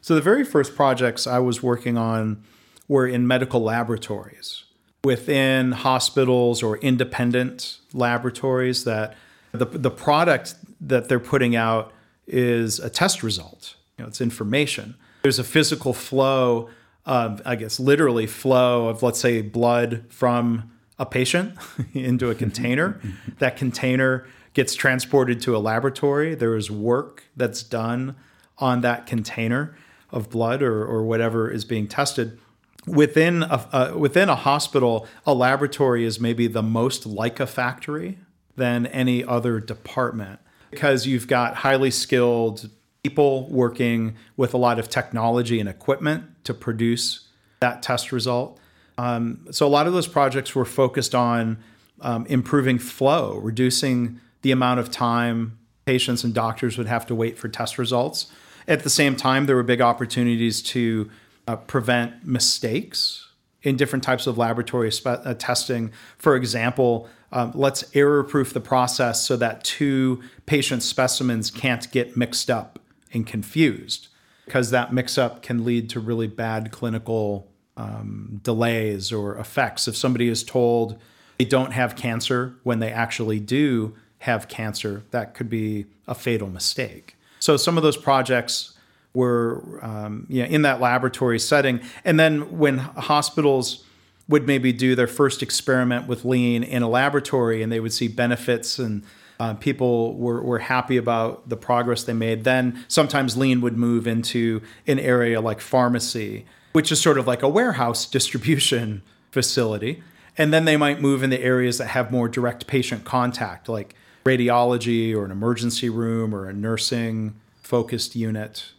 So, 0.00 0.14
the 0.14 0.20
very 0.20 0.44
first 0.44 0.76
projects 0.76 1.26
I 1.26 1.40
was 1.40 1.60
working 1.60 1.98
on 1.98 2.44
were 2.86 3.08
in 3.08 3.26
medical 3.26 3.60
laboratories 3.60 4.64
within 5.04 5.72
hospitals 5.72 6.62
or 6.62 6.76
independent 6.78 7.78
laboratories 7.92 8.84
that 8.84 9.16
the, 9.52 9.64
the 9.64 9.90
product 9.90 10.54
that 10.80 11.08
they're 11.08 11.20
putting 11.20 11.56
out 11.56 11.92
is 12.26 12.78
a 12.78 12.88
test 12.88 13.22
result. 13.22 13.74
You 13.98 14.04
know, 14.04 14.08
it's 14.08 14.20
information. 14.20 14.94
There's 15.22 15.38
a 15.38 15.44
physical 15.44 15.92
flow 15.92 16.70
of, 17.04 17.42
I 17.44 17.56
guess, 17.56 17.80
literally 17.80 18.26
flow 18.26 18.88
of, 18.88 19.02
let's 19.02 19.18
say, 19.18 19.42
blood 19.42 20.04
from 20.08 20.70
a 20.98 21.06
patient 21.06 21.58
into 21.94 22.30
a 22.30 22.34
container. 22.34 23.00
that 23.38 23.56
container 23.56 24.26
gets 24.54 24.74
transported 24.74 25.40
to 25.42 25.56
a 25.56 25.58
laboratory. 25.58 26.34
There 26.34 26.56
is 26.56 26.70
work 26.70 27.24
that's 27.36 27.62
done 27.62 28.14
on 28.58 28.82
that 28.82 29.06
container 29.06 29.76
of 30.10 30.30
blood 30.30 30.62
or, 30.62 30.84
or 30.84 31.02
whatever 31.02 31.50
is 31.50 31.64
being 31.64 31.88
tested 31.88 32.38
within 32.86 33.42
a, 33.44 33.68
uh, 33.72 33.94
within 33.96 34.28
a 34.28 34.34
hospital, 34.34 35.06
a 35.26 35.34
laboratory 35.34 36.04
is 36.04 36.20
maybe 36.20 36.46
the 36.46 36.62
most 36.62 37.06
like 37.06 37.40
a 37.40 37.46
factory 37.46 38.18
than 38.56 38.86
any 38.86 39.24
other 39.24 39.60
department 39.60 40.40
because 40.70 41.06
you've 41.06 41.26
got 41.26 41.56
highly 41.56 41.90
skilled 41.90 42.68
people 43.02 43.48
working 43.48 44.16
with 44.36 44.54
a 44.54 44.56
lot 44.56 44.78
of 44.78 44.88
technology 44.88 45.60
and 45.60 45.68
equipment 45.68 46.24
to 46.44 46.54
produce 46.54 47.28
that 47.60 47.82
test 47.82 48.12
result. 48.12 48.58
Um, 48.98 49.46
so 49.50 49.66
a 49.66 49.68
lot 49.68 49.86
of 49.86 49.92
those 49.92 50.06
projects 50.06 50.54
were 50.54 50.64
focused 50.64 51.14
on 51.14 51.58
um, 52.00 52.26
improving 52.26 52.78
flow, 52.78 53.38
reducing 53.38 54.20
the 54.42 54.50
amount 54.50 54.80
of 54.80 54.90
time 54.90 55.58
patients 55.84 56.24
and 56.24 56.32
doctors 56.32 56.78
would 56.78 56.86
have 56.86 57.06
to 57.06 57.14
wait 57.14 57.38
for 57.38 57.48
test 57.48 57.78
results. 57.78 58.30
At 58.68 58.84
the 58.84 58.90
same 58.90 59.16
time, 59.16 59.46
there 59.46 59.56
were 59.56 59.62
big 59.62 59.80
opportunities 59.80 60.62
to 60.62 61.10
uh, 61.46 61.56
prevent 61.56 62.26
mistakes 62.26 63.28
in 63.62 63.76
different 63.76 64.02
types 64.02 64.26
of 64.26 64.38
laboratory 64.38 64.90
spe- 64.90 65.06
uh, 65.06 65.34
testing. 65.34 65.92
For 66.18 66.36
example, 66.36 67.08
um, 67.32 67.52
let's 67.54 67.84
error 67.94 68.22
proof 68.22 68.52
the 68.52 68.60
process 68.60 69.24
so 69.24 69.36
that 69.36 69.64
two 69.64 70.22
patient 70.46 70.82
specimens 70.82 71.50
can't 71.50 71.90
get 71.90 72.16
mixed 72.16 72.50
up 72.50 72.78
and 73.12 73.26
confused, 73.26 74.08
because 74.44 74.70
that 74.70 74.92
mix 74.92 75.16
up 75.16 75.42
can 75.42 75.64
lead 75.64 75.88
to 75.90 76.00
really 76.00 76.26
bad 76.26 76.70
clinical 76.70 77.48
um, 77.76 78.40
delays 78.42 79.12
or 79.12 79.36
effects. 79.38 79.88
If 79.88 79.96
somebody 79.96 80.28
is 80.28 80.42
told 80.42 80.98
they 81.38 81.44
don't 81.44 81.72
have 81.72 81.96
cancer 81.96 82.54
when 82.62 82.78
they 82.78 82.90
actually 82.90 83.40
do 83.40 83.94
have 84.18 84.48
cancer, 84.48 85.02
that 85.10 85.34
could 85.34 85.48
be 85.48 85.86
a 86.06 86.14
fatal 86.14 86.48
mistake. 86.48 87.16
So, 87.40 87.56
some 87.56 87.76
of 87.76 87.82
those 87.82 87.96
projects 87.96 88.71
were 89.14 89.78
um, 89.82 90.26
you 90.28 90.42
know, 90.42 90.48
in 90.48 90.62
that 90.62 90.80
laboratory 90.80 91.38
setting. 91.38 91.80
And 92.04 92.18
then 92.18 92.58
when 92.58 92.78
hospitals 92.78 93.84
would 94.28 94.46
maybe 94.46 94.72
do 94.72 94.94
their 94.94 95.06
first 95.06 95.42
experiment 95.42 96.06
with 96.06 96.24
lean 96.24 96.62
in 96.62 96.82
a 96.82 96.88
laboratory 96.88 97.62
and 97.62 97.70
they 97.70 97.80
would 97.80 97.92
see 97.92 98.08
benefits 98.08 98.78
and 98.78 99.04
uh, 99.40 99.54
people 99.54 100.14
were, 100.14 100.40
were 100.40 100.60
happy 100.60 100.96
about 100.96 101.48
the 101.48 101.56
progress 101.56 102.04
they 102.04 102.12
made, 102.12 102.44
then 102.44 102.84
sometimes 102.88 103.36
lean 103.36 103.60
would 103.60 103.76
move 103.76 104.06
into 104.06 104.62
an 104.86 104.98
area 104.98 105.40
like 105.40 105.60
pharmacy, 105.60 106.46
which 106.72 106.92
is 106.92 107.00
sort 107.00 107.18
of 107.18 107.26
like 107.26 107.42
a 107.42 107.48
warehouse 107.48 108.06
distribution 108.06 109.02
facility. 109.30 110.02
And 110.38 110.52
then 110.52 110.64
they 110.64 110.76
might 110.76 111.00
move 111.00 111.22
into 111.22 111.38
areas 111.40 111.78
that 111.78 111.88
have 111.88 112.10
more 112.10 112.28
direct 112.28 112.66
patient 112.66 113.04
contact, 113.04 113.68
like 113.68 113.94
radiology 114.24 115.14
or 115.14 115.24
an 115.24 115.30
emergency 115.30 115.90
room 115.90 116.34
or 116.34 116.48
a 116.48 116.52
nursing 116.52 117.34
focused 117.62 118.14
unit. 118.14 118.72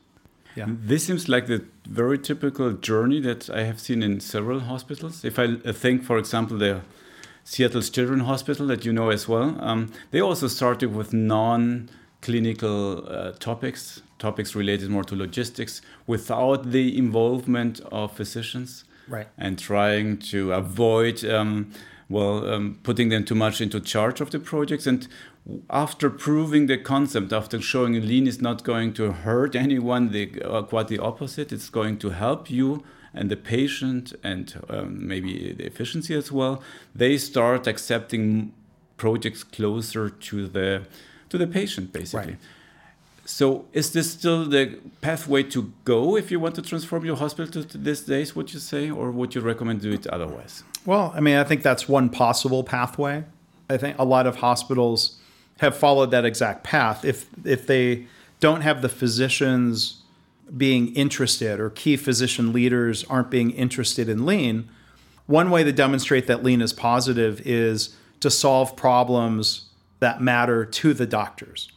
Yeah. 0.56 0.66
This 0.68 1.06
seems 1.06 1.28
like 1.28 1.48
the 1.48 1.64
very 1.88 2.18
typical 2.20 2.74
journey 2.74 3.20
that 3.22 3.50
I 3.50 3.64
have 3.64 3.80
seen 3.80 4.04
in 4.04 4.20
several 4.20 4.62
hospitals. 4.62 5.26
If 5.26 5.40
I 5.40 5.56
think, 5.72 6.04
for 6.04 6.18
example, 6.18 6.58
the 6.58 6.82
Seattle's 7.44 7.90
Children's 7.90 8.24
Hospital 8.24 8.68
that 8.68 8.86
you 8.86 8.94
know 8.94 9.10
as 9.10 9.28
well, 9.28 9.58
um, 9.60 9.92
they 10.12 10.22
also 10.22 10.48
started 10.48 10.96
with 10.96 11.14
non 11.14 11.90
clinical 12.22 13.06
uh, 13.08 13.32
topics, 13.34 14.02
topics 14.20 14.56
related 14.56 14.90
more 14.90 15.04
to 15.04 15.16
logistics, 15.16 15.82
without 16.08 16.72
the 16.72 16.98
involvement 16.98 17.82
of 17.92 18.16
physicians. 18.16 18.86
Right. 19.08 19.28
And 19.38 19.60
trying 19.60 20.20
to 20.32 20.54
avoid. 20.54 21.26
Um, 21.26 21.74
well, 22.10 22.48
um, 22.48 22.80
putting 22.84 23.10
them 23.10 23.26
too 23.26 23.34
much 23.34 23.60
into 23.60 23.80
charge 23.80 24.22
of 24.22 24.30
the 24.30 24.40
projects. 24.40 24.86
And 24.86 25.08
after 25.70 26.10
proving 26.10 26.68
the 26.68 26.78
concept, 26.78 27.34
after 27.34 27.60
showing 27.60 27.98
a 27.98 28.00
lean 28.00 28.28
is 28.28 28.42
not 28.42 28.64
going 28.64 28.94
to 28.94 29.12
hurt 29.12 29.56
anyone, 29.56 30.12
the, 30.12 30.42
uh, 30.42 30.62
quite 30.64 30.88
the 30.88 31.00
opposite, 31.00 31.52
it's 31.52 31.70
going 31.70 31.98
to 31.98 32.12
help 32.12 32.50
you 32.50 32.84
and 33.14 33.30
the 33.30 33.36
patient 33.36 34.14
and 34.24 34.60
um, 34.70 35.08
maybe 35.08 35.54
the 35.54 35.66
efficiency 35.66 36.16
as 36.16 36.32
well, 36.32 36.64
they 36.96 37.18
start 37.18 37.68
accepting 37.68 38.54
projects 38.98 39.44
closer 39.44 40.10
to 40.10 40.48
the 40.48 40.84
to 41.30 41.38
the 41.38 41.48
patient 41.48 41.92
basically. 41.92 42.34
Right. 42.34 42.40
So 43.26 43.66
is 43.74 43.92
this 43.92 44.12
still 44.12 44.46
the 44.46 44.80
pathway 45.02 45.44
to 45.44 45.72
go 45.86 46.18
if 46.18 46.32
you 46.32 46.40
want 46.40 46.56
to 46.56 46.62
transform 46.62 47.06
your 47.06 47.16
hospital 47.16 47.64
to 47.64 47.78
these 47.78 48.02
days, 48.02 48.36
would 48.36 48.54
you 48.54 48.60
say, 48.60 48.90
or 48.90 49.12
would 49.12 49.34
you 49.36 49.42
recommend 49.42 49.82
do 49.82 49.92
it 49.92 50.08
otherwise? 50.08 50.64
Well, 50.86 51.14
I 51.16 51.22
mean, 51.22 51.38
I 51.38 51.44
think 51.44 51.64
that's 51.64 51.88
one 51.88 52.10
possible 52.10 52.64
pathway. 52.64 53.24
I 53.70 53.78
think 53.78 53.98
a 53.98 54.04
lot 54.04 54.28
of 54.28 54.38
hospitals 54.38 55.20
have 55.64 55.78
followed 55.78 56.12
that 56.12 56.26
exact 56.26 56.64
path. 56.64 57.06
If 57.06 57.26
if 57.46 57.66
they 57.66 58.06
don't 58.40 58.62
have 58.62 58.82
the 58.82 58.90
physicians 58.90 60.02
being 60.56 60.94
interested 60.94 61.60
or 61.60 61.70
key 61.70 61.96
physician 61.96 62.52
leaders 62.52 63.06
aren't 63.06 63.32
being 63.32 63.52
interested 63.52 64.10
in 64.10 64.26
lean, 64.26 64.68
one 65.26 65.50
way 65.50 65.64
to 65.64 65.72
demonstrate 65.72 66.28
that 66.28 66.44
lean 66.44 66.62
is 66.62 66.74
positive 66.74 67.42
is 67.46 67.96
to 68.20 68.30
solve 68.30 68.76
problems 68.76 69.66
that 70.00 70.22
matter 70.22 70.66
to 70.66 70.94
the 70.94 71.06
doctors. 71.06 71.72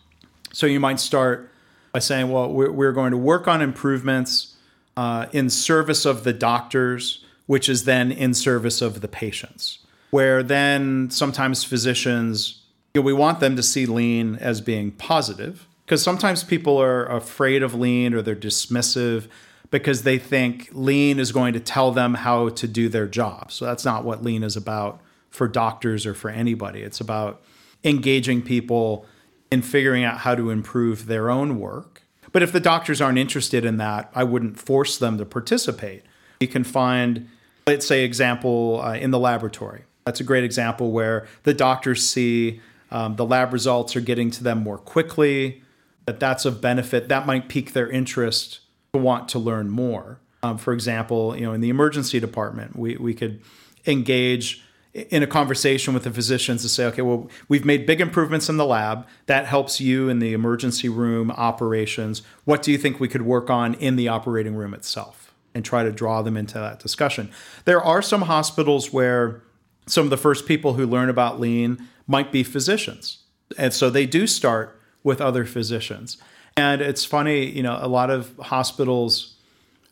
So 0.53 0.67
you 0.67 0.81
might 0.81 0.99
start 0.99 1.51
by 1.93 2.01
saying, 2.01 2.31
well, 2.31 2.53
we're, 2.53 2.93
going 2.93 3.13
to 3.13 3.17
work 3.17 3.47
on 3.47 3.63
improvements 3.63 4.57
uh, 4.97 5.27
in 5.33 5.49
service 5.49 6.05
of 6.05 6.25
the 6.25 6.33
doctors, 6.33 7.25
which 7.47 7.69
is 7.69 7.85
then 7.85 8.11
in 8.11 8.35
service 8.35 8.83
of 8.83 9.01
the 9.01 9.09
patients. 9.09 9.79
Where 10.11 10.43
then 10.43 11.11
sometimes 11.11 11.63
physicians, 11.63 12.63
you 12.97 13.03
know, 13.03 13.05
we 13.05 13.13
want 13.13 13.41
them 13.41 13.57
to 13.57 13.63
see 13.63 13.85
lean 13.85 14.37
as 14.37 14.63
being 14.63 14.91
positive 14.91 15.69
because 15.85 16.03
sometimes 16.03 16.43
people 16.43 16.81
are 16.81 17.05
afraid 17.05 17.63
of 17.63 17.75
lean 17.75 18.15
or 18.15 18.23
they're 18.23 18.35
dismissive 18.35 19.29
because 19.71 20.05
they 20.05 20.17
think 20.19 20.71
lean 20.73 21.19
is 21.19 21.31
going 21.31 21.53
to 21.53 21.61
tell 21.61 21.93
them 21.93 22.15
how 22.15 22.49
to 22.49 22.67
do 22.67 22.89
their 22.89 23.07
job. 23.07 23.53
So 23.53 23.67
that's 23.67 23.85
not 23.85 24.07
what 24.07 24.25
lean 24.25 24.43
is 24.43 24.57
about 24.57 25.03
for 25.29 25.47
doctors 25.47 26.07
or 26.07 26.15
for 26.15 26.31
anybody. 26.31 26.81
It's 26.81 26.99
about 26.99 27.43
engaging 27.85 28.41
people 28.41 29.05
in 29.53 29.61
figuring 29.61 30.03
out 30.03 30.21
how 30.21 30.35
to 30.35 30.49
improve 30.49 31.05
their 31.05 31.29
own 31.29 31.61
work. 31.61 32.01
But 32.33 32.43
if 32.43 32.51
the 32.51 32.61
doctors 32.61 33.03
aren't 33.03 33.19
interested 33.19 33.67
in 33.67 33.77
that, 33.77 34.11
I 34.15 34.25
wouldn't 34.25 34.59
force 34.59 34.97
them 34.97 35.19
to 35.19 35.27
participate. 35.27 36.03
You 36.41 36.49
can 36.49 36.65
find, 36.65 37.29
let's 37.67 37.87
say, 37.87 38.05
example 38.05 38.81
uh, 38.83 38.95
in 38.95 39.11
the 39.11 39.19
laboratory. 39.19 39.83
That's 40.07 40.21
a 40.21 40.25
great 40.25 40.45
example 40.45 40.93
where 40.93 41.27
the 41.43 41.53
doctors 41.53 42.09
see 42.09 42.63
um, 42.97 43.17
the 43.17 43.27
lab 43.27 43.53
results 43.53 43.95
are 43.95 44.01
getting 44.01 44.31
to 44.31 44.43
them 44.43 44.63
more 44.63 44.79
quickly 44.79 45.63
that 46.07 46.19
that's 46.19 46.47
of 46.47 46.63
benefit, 46.63 47.09
that 47.09 47.27
might 47.27 47.47
pique 47.47 47.75
their 47.75 47.91
interest 47.91 48.61
to 48.95 48.99
want 48.99 49.29
to 49.29 49.39
learn 49.39 49.69
more. 49.69 50.19
Um, 50.43 50.57
for 50.57 50.73
example, 50.73 51.37
you 51.37 51.43
know, 51.43 51.53
in 51.53 51.61
the 51.61 51.69
emergency 51.69 52.21
department, 52.21 52.75
we, 52.75 52.97
we 52.97 53.13
could 53.13 53.43
engage 53.87 54.65
in 54.95 55.23
a 55.23 55.27
conversation 55.27 55.93
with 55.93 56.05
the 56.05 56.11
physicians 56.11 56.63
to 56.63 56.71
say, 56.71 56.87
okay, 56.87 57.03
well, 57.03 57.29
we've 57.49 57.67
made 57.67 57.85
big 57.85 58.01
improvements 58.01 58.49
in 58.49 58.57
the 58.57 58.65
lab. 58.65 59.07
That 59.27 59.45
helps 59.45 59.79
you 59.79 60.09
in 60.09 60.19
the 60.19 60.33
emergency 60.33 60.89
room 60.89 61.31
operations. 61.33 62.23
What 62.47 62.63
do 62.63 62.73
you 62.73 62.79
think 62.79 62.99
we 62.99 63.09
could 63.09 63.23
work 63.23 63.51
on 63.51 63.75
in 63.75 63.97
the 63.97 64.09
operating 64.09 64.55
room 64.55 64.73
itself? 64.73 65.35
And 65.55 65.63
try 65.67 65.83
to 65.83 65.93
draw 65.93 66.23
them 66.23 66.37
into 66.37 66.55
that 66.55 66.81
discussion. 66.81 67.31
There 67.67 67.83
are 67.83 68.01
some 68.01 68.23
hospitals 68.23 68.91
where 68.91 69.43
some 69.87 70.05
of 70.05 70.11
the 70.11 70.17
first 70.17 70.47
people 70.47 70.75
who 70.75 70.87
learn 70.87 71.09
about 71.09 71.41
lean 71.41 71.87
might 72.07 72.33
be 72.33 72.43
physicians. 72.43 73.19
And 73.59 73.73
so 73.73 73.91
they 73.91 74.07
do 74.07 74.27
start 74.27 74.81
with 75.03 75.21
other 75.21 75.45
physicians. 75.45 76.19
And 76.57 76.81
it's 76.81 77.05
funny, 77.05 77.47
you 77.47 77.63
know, 77.63 77.79
a 77.81 77.89
lot 77.89 78.11
of 78.11 78.35
hospitals, 78.41 79.37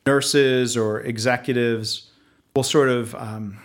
nurses 0.07 0.77
or 0.77 1.01
executives 1.01 2.11
will 2.55 2.63
sort 2.63 2.89
of 2.89 3.15
um, 3.15 3.59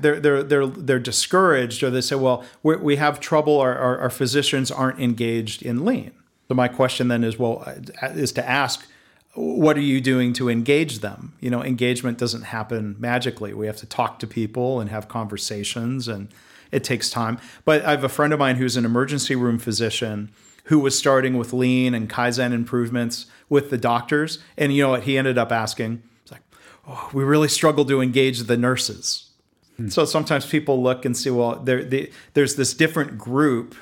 they're 0.00 0.20
they're 0.20 0.42
they're 0.42 0.66
they're 0.66 0.98
discouraged, 0.98 1.82
or 1.82 1.90
they 1.90 2.00
say, 2.00 2.16
"Well, 2.16 2.44
we 2.62 2.96
have 2.96 3.20
trouble. 3.20 3.60
Our, 3.60 3.76
our, 3.76 3.98
our 3.98 4.10
physicians 4.10 4.70
aren't 4.70 5.00
engaged 5.00 5.62
in 5.62 5.84
lean." 5.84 6.12
So 6.48 6.54
my 6.54 6.68
question 6.68 7.08
then 7.08 7.24
is, 7.24 7.38
well, 7.38 7.64
is 8.02 8.32
to 8.32 8.46
ask, 8.46 8.86
what 9.34 9.78
are 9.78 9.82
you 9.82 10.02
doing 10.02 10.34
to 10.34 10.50
engage 10.50 10.98
them? 10.98 11.32
You 11.40 11.48
know, 11.48 11.62
engagement 11.62 12.18
doesn't 12.18 12.42
happen 12.42 12.96
magically. 12.98 13.54
We 13.54 13.66
have 13.66 13.78
to 13.78 13.86
talk 13.86 14.18
to 14.18 14.26
people 14.26 14.80
and 14.80 14.90
have 14.90 15.08
conversations, 15.08 16.06
and 16.08 16.28
it 16.74 16.84
takes 16.84 17.10
time. 17.10 17.38
But 17.64 17.84
I 17.84 17.92
have 17.92 18.04
a 18.04 18.08
friend 18.08 18.32
of 18.32 18.38
mine 18.38 18.56
who's 18.56 18.76
an 18.76 18.84
emergency 18.84 19.36
room 19.36 19.58
physician 19.58 20.32
who 20.64 20.78
was 20.78 20.96
starting 20.98 21.36
with 21.36 21.52
lean 21.52 21.94
and 21.94 22.08
kaizen 22.08 22.52
improvements 22.52 23.26
with 23.48 23.70
the 23.70 23.78
doctors. 23.78 24.38
And 24.56 24.74
you 24.74 24.82
know 24.82 24.90
what? 24.90 25.04
He 25.04 25.16
ended 25.18 25.38
up 25.38 25.52
asking 25.52 26.02
it's 26.22 26.32
like 26.32 26.42
oh, 26.88 27.10
we 27.12 27.24
really 27.24 27.48
struggle 27.48 27.84
to 27.86 28.00
engage 28.00 28.40
the 28.40 28.56
nurses. 28.56 29.30
Hmm. 29.76 29.88
so 29.88 30.04
sometimes 30.04 30.46
people 30.46 30.80
look 30.80 31.04
and 31.04 31.16
see 31.16 31.30
well 31.30 31.56
they, 31.56 32.10
there's 32.34 32.54
this 32.54 32.74
different 32.74 33.18
group 33.18 33.74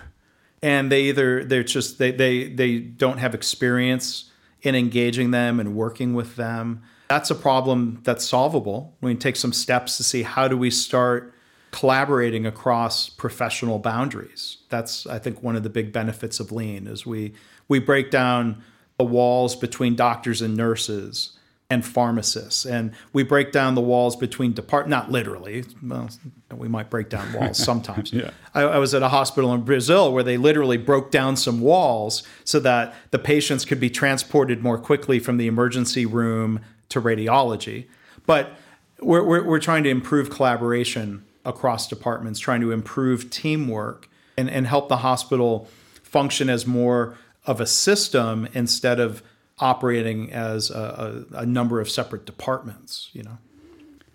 and 0.62 0.90
they 0.90 1.02
either 1.02 1.44
they're 1.44 1.62
just 1.62 1.98
they, 1.98 2.10
they 2.10 2.48
they 2.48 2.78
don't 2.78 3.18
have 3.18 3.34
experience 3.34 4.30
in 4.62 4.74
engaging 4.74 5.32
them 5.32 5.58
and 5.60 5.74
working 5.74 6.14
with 6.14 6.36
them. 6.36 6.82
That's 7.08 7.30
a 7.30 7.34
problem 7.34 8.00
that's 8.04 8.24
solvable. 8.24 8.96
We 9.00 9.12
can 9.12 9.18
take 9.18 9.36
some 9.36 9.52
steps 9.52 9.96
to 9.98 10.04
see 10.04 10.22
how 10.22 10.48
do 10.48 10.56
we 10.56 10.70
start 10.70 11.34
collaborating 11.72 12.46
across 12.46 13.08
professional 13.08 13.78
boundaries. 13.78 14.58
That's 14.68 15.06
I 15.06 15.18
think 15.18 15.42
one 15.42 15.56
of 15.56 15.64
the 15.64 15.70
big 15.70 15.92
benefits 15.92 16.38
of 16.38 16.52
lean 16.52 16.86
is 16.86 17.04
we 17.04 17.32
we 17.66 17.80
break 17.80 18.10
down 18.10 18.62
the 18.98 19.04
walls 19.04 19.56
between 19.56 19.96
doctors 19.96 20.40
and 20.42 20.56
nurses 20.56 21.36
and 21.70 21.86
pharmacists 21.86 22.66
and 22.66 22.92
we 23.14 23.22
break 23.22 23.50
down 23.50 23.74
the 23.74 23.80
walls 23.80 24.14
between 24.14 24.52
depart 24.52 24.90
not 24.90 25.10
literally 25.10 25.64
well 25.82 26.10
we 26.54 26.68
might 26.68 26.90
break 26.90 27.08
down 27.08 27.32
walls 27.32 27.56
sometimes 27.64 28.12
yeah. 28.12 28.30
I, 28.52 28.62
I 28.62 28.78
was 28.78 28.92
at 28.92 29.02
a 29.02 29.08
hospital 29.08 29.54
in 29.54 29.62
brazil 29.62 30.12
where 30.12 30.22
they 30.22 30.36
literally 30.36 30.76
broke 30.76 31.10
down 31.10 31.36
some 31.36 31.62
walls 31.62 32.24
so 32.44 32.60
that 32.60 32.94
the 33.10 33.18
patients 33.18 33.64
could 33.64 33.80
be 33.80 33.88
transported 33.88 34.62
more 34.62 34.76
quickly 34.76 35.18
from 35.18 35.38
the 35.38 35.46
emergency 35.46 36.04
room 36.04 36.60
to 36.90 37.00
radiology 37.00 37.86
but 38.26 38.52
we're, 39.00 39.24
we're, 39.24 39.42
we're 39.42 39.60
trying 39.60 39.82
to 39.84 39.88
improve 39.88 40.28
collaboration 40.28 41.24
across 41.44 41.88
departments, 41.88 42.38
trying 42.40 42.60
to 42.60 42.70
improve 42.70 43.30
teamwork 43.30 44.08
and, 44.36 44.48
and 44.50 44.66
help 44.66 44.88
the 44.88 44.98
hospital 44.98 45.68
function 46.02 46.48
as 46.48 46.66
more 46.66 47.16
of 47.46 47.60
a 47.60 47.66
system 47.66 48.48
instead 48.54 49.00
of 49.00 49.22
operating 49.58 50.32
as 50.32 50.70
a, 50.70 51.26
a, 51.32 51.38
a 51.38 51.46
number 51.46 51.80
of 51.80 51.90
separate 51.90 52.24
departments, 52.26 53.10
you 53.12 53.22
know. 53.22 53.38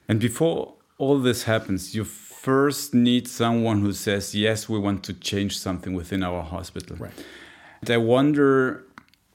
And 0.07 0.19
before 0.19 0.73
all 0.97 1.19
this 1.19 1.43
happens, 1.43 1.93
you 1.93 2.03
first 2.03 2.93
need 2.93 3.27
someone 3.27 3.81
who 3.81 3.93
says, 3.93 4.33
yes, 4.33 4.69
we 4.69 4.79
want 4.79 5.03
to 5.03 5.13
change 5.13 5.57
something 5.57 5.93
within 5.93 6.23
our 6.23 6.43
hospital. 6.43 6.95
Right. 6.97 7.11
And 7.81 7.89
I 7.89 7.97
wonder 7.97 8.83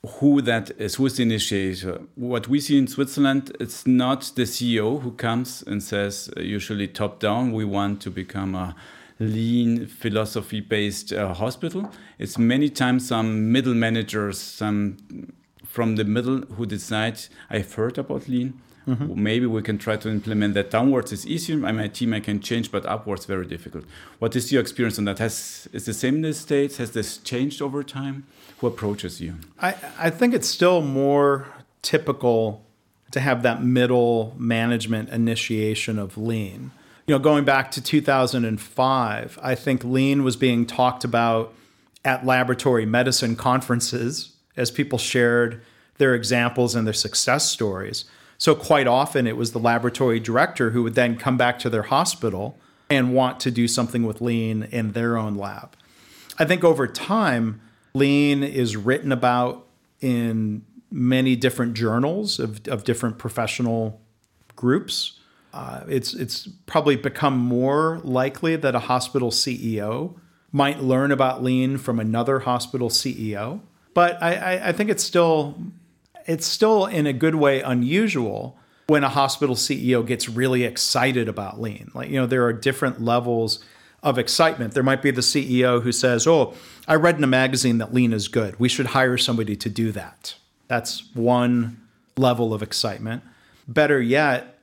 who 0.05 0.43
that 0.43 0.71
is, 0.81 0.97
who's 0.97 1.17
the 1.17 1.23
initiator. 1.23 2.03
What 2.17 2.49
we 2.49 2.61
see 2.61 2.77
in 2.77 2.89
Switzerland, 2.89 3.57
it's 3.61 3.87
not 3.87 4.33
the 4.35 4.43
CEO 4.43 5.01
who 5.01 5.13
comes 5.13 5.63
and 5.63 5.83
says, 5.83 6.29
uh, 6.37 6.41
usually 6.41 6.89
top 6.89 7.21
down, 7.21 7.53
we 7.53 7.65
want 7.65 8.03
to 8.03 8.11
become 8.11 8.55
a 8.57 8.75
lean 9.21 9.87
philosophy 9.87 10.61
based 10.61 11.13
uh, 11.13 11.33
hospital. 11.35 11.89
It's 12.19 12.37
many 12.37 12.69
times 12.69 13.07
some 13.07 13.53
middle 13.53 13.75
managers, 13.75 14.41
some 14.41 14.97
from 15.65 15.95
the 15.95 16.05
middle 16.05 16.41
who 16.57 16.67
decide 16.67 17.21
I've 17.49 17.73
heard 17.73 17.97
about 17.97 18.29
lean. 18.29 18.61
Mm-hmm. 18.87 19.23
Maybe 19.23 19.47
we 19.47 19.63
can 19.63 19.79
try 19.79 19.97
to 19.97 20.09
implement 20.09 20.55
that 20.55 20.71
downwards 20.71 21.13
is 21.13 21.27
easier. 21.27 21.57
My 21.57 21.89
team 21.89 22.13
I 22.13 22.21
can 22.21 22.41
change, 22.41 22.73
but 22.73 22.85
upwards 22.87 23.25
very 23.27 23.47
difficult. 23.47 23.85
What 24.19 24.35
is 24.35 24.51
your 24.53 24.61
experience 24.61 24.99
on 24.99 25.05
that? 25.05 25.19
Has 25.19 25.69
is 25.73 25.87
the 25.87 25.95
same 25.95 26.17
in 26.17 26.23
the 26.23 26.35
states? 26.35 26.79
Has 26.79 26.91
this 26.93 27.19
changed 27.19 27.63
over 27.63 27.83
time? 27.83 28.27
Who 28.59 28.67
approaches 28.67 29.21
you? 29.21 29.37
I, 29.61 29.75
I 29.99 30.11
think 30.11 30.35
it's 30.35 30.49
still 30.49 30.83
more 30.83 31.47
typical 31.83 32.65
to 33.13 33.21
have 33.21 33.43
that 33.43 33.63
middle 33.63 34.35
management 34.39 35.11
initiation 35.11 35.99
of 35.99 36.17
lean. 36.17 36.73
You 37.07 37.15
know, 37.15 37.19
going 37.19 37.45
back 37.45 37.71
to 37.73 37.83
2005, 37.83 39.39
I 39.43 39.55
think 39.55 39.85
lean 39.85 40.25
was 40.25 40.37
being 40.37 40.67
talked 40.67 41.05
about 41.05 41.53
at 42.05 42.25
laboratory 42.25 42.87
medicine 42.87 43.37
conferences 43.37 44.33
as 44.57 44.71
people 44.71 44.99
shared 44.99 45.63
their 45.99 46.15
examples 46.15 46.75
and 46.75 46.87
their 46.87 46.95
success 46.95 47.49
stories. 47.49 48.05
So, 48.43 48.57
quite 48.57 48.89
often, 48.89 49.29
it 49.29 49.37
was 49.37 49.53
the 49.53 49.61
laboratory 49.61 50.19
director 50.19 50.71
who 50.71 50.83
would 50.83 50.97
then 50.97 51.17
come 51.17 51.37
back 51.37 51.61
to 51.61 51.71
their 51.71 51.85
hospital 51.85 52.59
and 52.91 53.15
want 53.15 53.39
to 53.39 53.53
do 53.53 53.69
something 53.69 54.05
with 54.05 54.21
lean 54.21 54.65
in 54.65 54.95
their 54.95 55.17
own 55.17 55.37
lab. 55.37 55.77
I 56.41 56.45
think 56.45 56.65
over 56.65 56.89
time, 56.89 57.61
lean 57.95 58.43
is 58.43 58.77
written 58.77 59.13
about 59.13 59.69
in 60.01 60.65
many 60.91 61.37
different 61.37 61.75
journals 61.75 62.41
of, 62.41 62.67
of 62.67 62.83
different 62.83 63.17
professional 63.17 64.01
groups. 64.57 65.21
Uh, 65.55 65.85
it's 65.87 66.13
it's 66.13 66.49
probably 66.67 66.97
become 66.97 67.39
more 67.39 68.01
likely 68.03 68.57
that 68.57 68.75
a 68.75 68.81
hospital 68.81 69.31
CEO 69.31 70.17
might 70.51 70.81
learn 70.81 71.13
about 71.13 71.45
lean 71.45 71.79
from 71.79 72.01
another 72.01 72.41
hospital 72.41 72.89
CEO, 72.89 73.61
but 73.95 74.21
I, 74.21 74.35
I, 74.35 74.69
I 74.71 74.73
think 74.73 74.91
it's 74.91 75.05
still 75.05 75.63
it's 76.27 76.47
still 76.47 76.87
in 76.87 77.07
a 77.07 77.13
good 77.13 77.35
way 77.35 77.61
unusual 77.61 78.59
when 78.87 79.05
a 79.05 79.09
hospital 79.09 79.55
CEO 79.55 80.05
gets 80.07 80.29
really 80.29 80.65
excited 80.65 81.29
about 81.29 81.61
lean. 81.61 81.91
Like 81.95 82.11
you 82.11 82.17
know, 82.17 82.27
there 82.27 82.45
are 82.45 82.53
different 82.53 83.03
levels 83.03 83.65
of 84.03 84.19
excitement. 84.19 84.75
There 84.75 84.83
might 84.83 85.03
be 85.03 85.11
the 85.11 85.21
CEO 85.21 85.83
who 85.83 85.93
says, 85.93 86.27
"Oh, 86.27 86.55
I 86.89 86.97
read 86.97 87.17
in 87.17 87.25
a 87.25 87.29
magazine 87.29 87.79
that 87.79 87.95
lean 87.95 88.13
is 88.13 88.29
good. 88.29 88.59
We 88.59 88.69
should 88.69 88.87
hire 88.87 89.17
somebody 89.17 89.57
to 89.57 89.69
do 89.69 89.93
that." 89.93 90.35
That's 90.69 91.15
one 91.15 91.81
level 92.17 92.53
of 92.53 92.63
excitement. 92.63 93.23
Better 93.69 94.01
yet, 94.01 94.59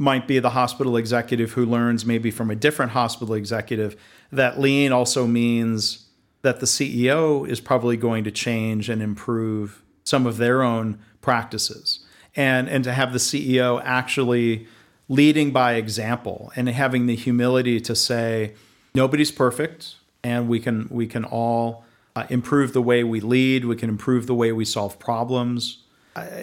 might 0.00 0.26
be 0.26 0.38
the 0.38 0.50
hospital 0.50 0.96
executive 0.96 1.52
who 1.52 1.66
learns 1.66 2.06
maybe 2.06 2.30
from 2.30 2.50
a 2.50 2.56
different 2.56 2.92
hospital 2.92 3.34
executive 3.34 3.96
that 4.32 4.58
lean 4.58 4.92
also 4.92 5.26
means 5.26 6.06
that 6.40 6.58
the 6.60 6.66
CEO 6.66 7.46
is 7.46 7.60
probably 7.60 7.98
going 7.98 8.24
to 8.24 8.30
change 8.30 8.88
and 8.88 9.02
improve 9.02 9.82
some 10.04 10.26
of 10.26 10.36
their 10.36 10.62
own 10.62 10.98
practices. 11.20 12.00
And, 12.36 12.68
and 12.68 12.84
to 12.84 12.92
have 12.92 13.12
the 13.12 13.18
CEO 13.18 13.80
actually 13.84 14.66
leading 15.08 15.50
by 15.50 15.74
example 15.74 16.52
and 16.54 16.68
having 16.68 17.06
the 17.06 17.16
humility 17.16 17.80
to 17.80 17.96
say, 17.96 18.54
nobody's 18.94 19.32
perfect, 19.32 19.96
and 20.22 20.48
we 20.48 20.60
can, 20.60 20.86
we 20.90 21.06
can 21.06 21.24
all 21.24 21.84
uh, 22.14 22.26
improve 22.30 22.72
the 22.72 22.82
way 22.82 23.02
we 23.02 23.20
lead, 23.20 23.64
we 23.64 23.76
can 23.76 23.88
improve 23.88 24.26
the 24.26 24.34
way 24.34 24.52
we 24.52 24.64
solve 24.64 24.98
problems. 24.98 25.78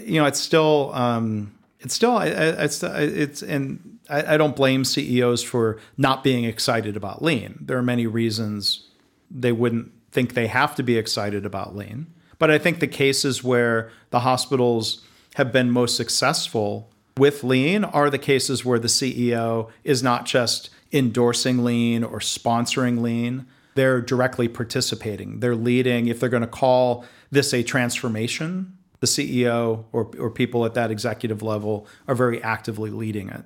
You 0.03 0.21
know, 0.21 0.25
it's 0.25 0.39
still. 0.39 0.91
Um, 0.93 1.53
it's 1.79 1.93
still 1.93 2.19
it's 2.19 2.81
it's 2.83 3.43
and 3.43 3.99
I, 4.09 4.33
I 4.33 4.37
don't 4.37 4.55
blame 4.55 4.83
CEOs 4.83 5.43
for 5.43 5.79
not 5.97 6.23
being 6.23 6.43
excited 6.43 6.97
about 6.97 7.21
lean. 7.21 7.59
There 7.61 7.77
are 7.77 7.83
many 7.83 8.07
reasons 8.07 8.87
they 9.29 9.51
wouldn't 9.51 9.91
think 10.11 10.33
they 10.33 10.47
have 10.47 10.75
to 10.75 10.83
be 10.83 10.97
excited 10.97 11.45
about 11.45 11.75
lean. 11.75 12.07
But 12.39 12.51
I 12.51 12.57
think 12.57 12.79
the 12.79 12.87
cases 12.87 13.43
where 13.43 13.89
the 14.09 14.21
hospitals 14.21 15.03
have 15.35 15.51
been 15.51 15.71
most 15.71 15.95
successful 15.95 16.89
with 17.17 17.43
lean 17.43 17.83
are 17.83 18.09
the 18.09 18.19
cases 18.19 18.63
where 18.63 18.79
the 18.79 18.87
CEO 18.87 19.69
is 19.83 20.03
not 20.03 20.25
just 20.25 20.69
endorsing 20.91 21.63
lean 21.63 22.03
or 22.03 22.19
sponsoring 22.19 23.01
lean. 23.01 23.47
They're 23.75 24.01
directly 24.01 24.47
participating. 24.47 25.39
They're 25.39 25.55
leading. 25.55 26.07
If 26.07 26.19
they're 26.19 26.29
going 26.29 26.41
to 26.41 26.47
call 26.47 27.05
this 27.31 27.53
a 27.53 27.63
transformation, 27.63 28.77
the 28.99 29.07
CEO 29.07 29.85
or, 29.91 30.11
or 30.19 30.31
people 30.31 30.65
at 30.65 30.73
that 30.73 30.91
executive 30.91 31.41
level 31.41 31.87
are 32.07 32.15
very 32.15 32.41
actively 32.41 32.89
leading 32.89 33.29
it. 33.29 33.43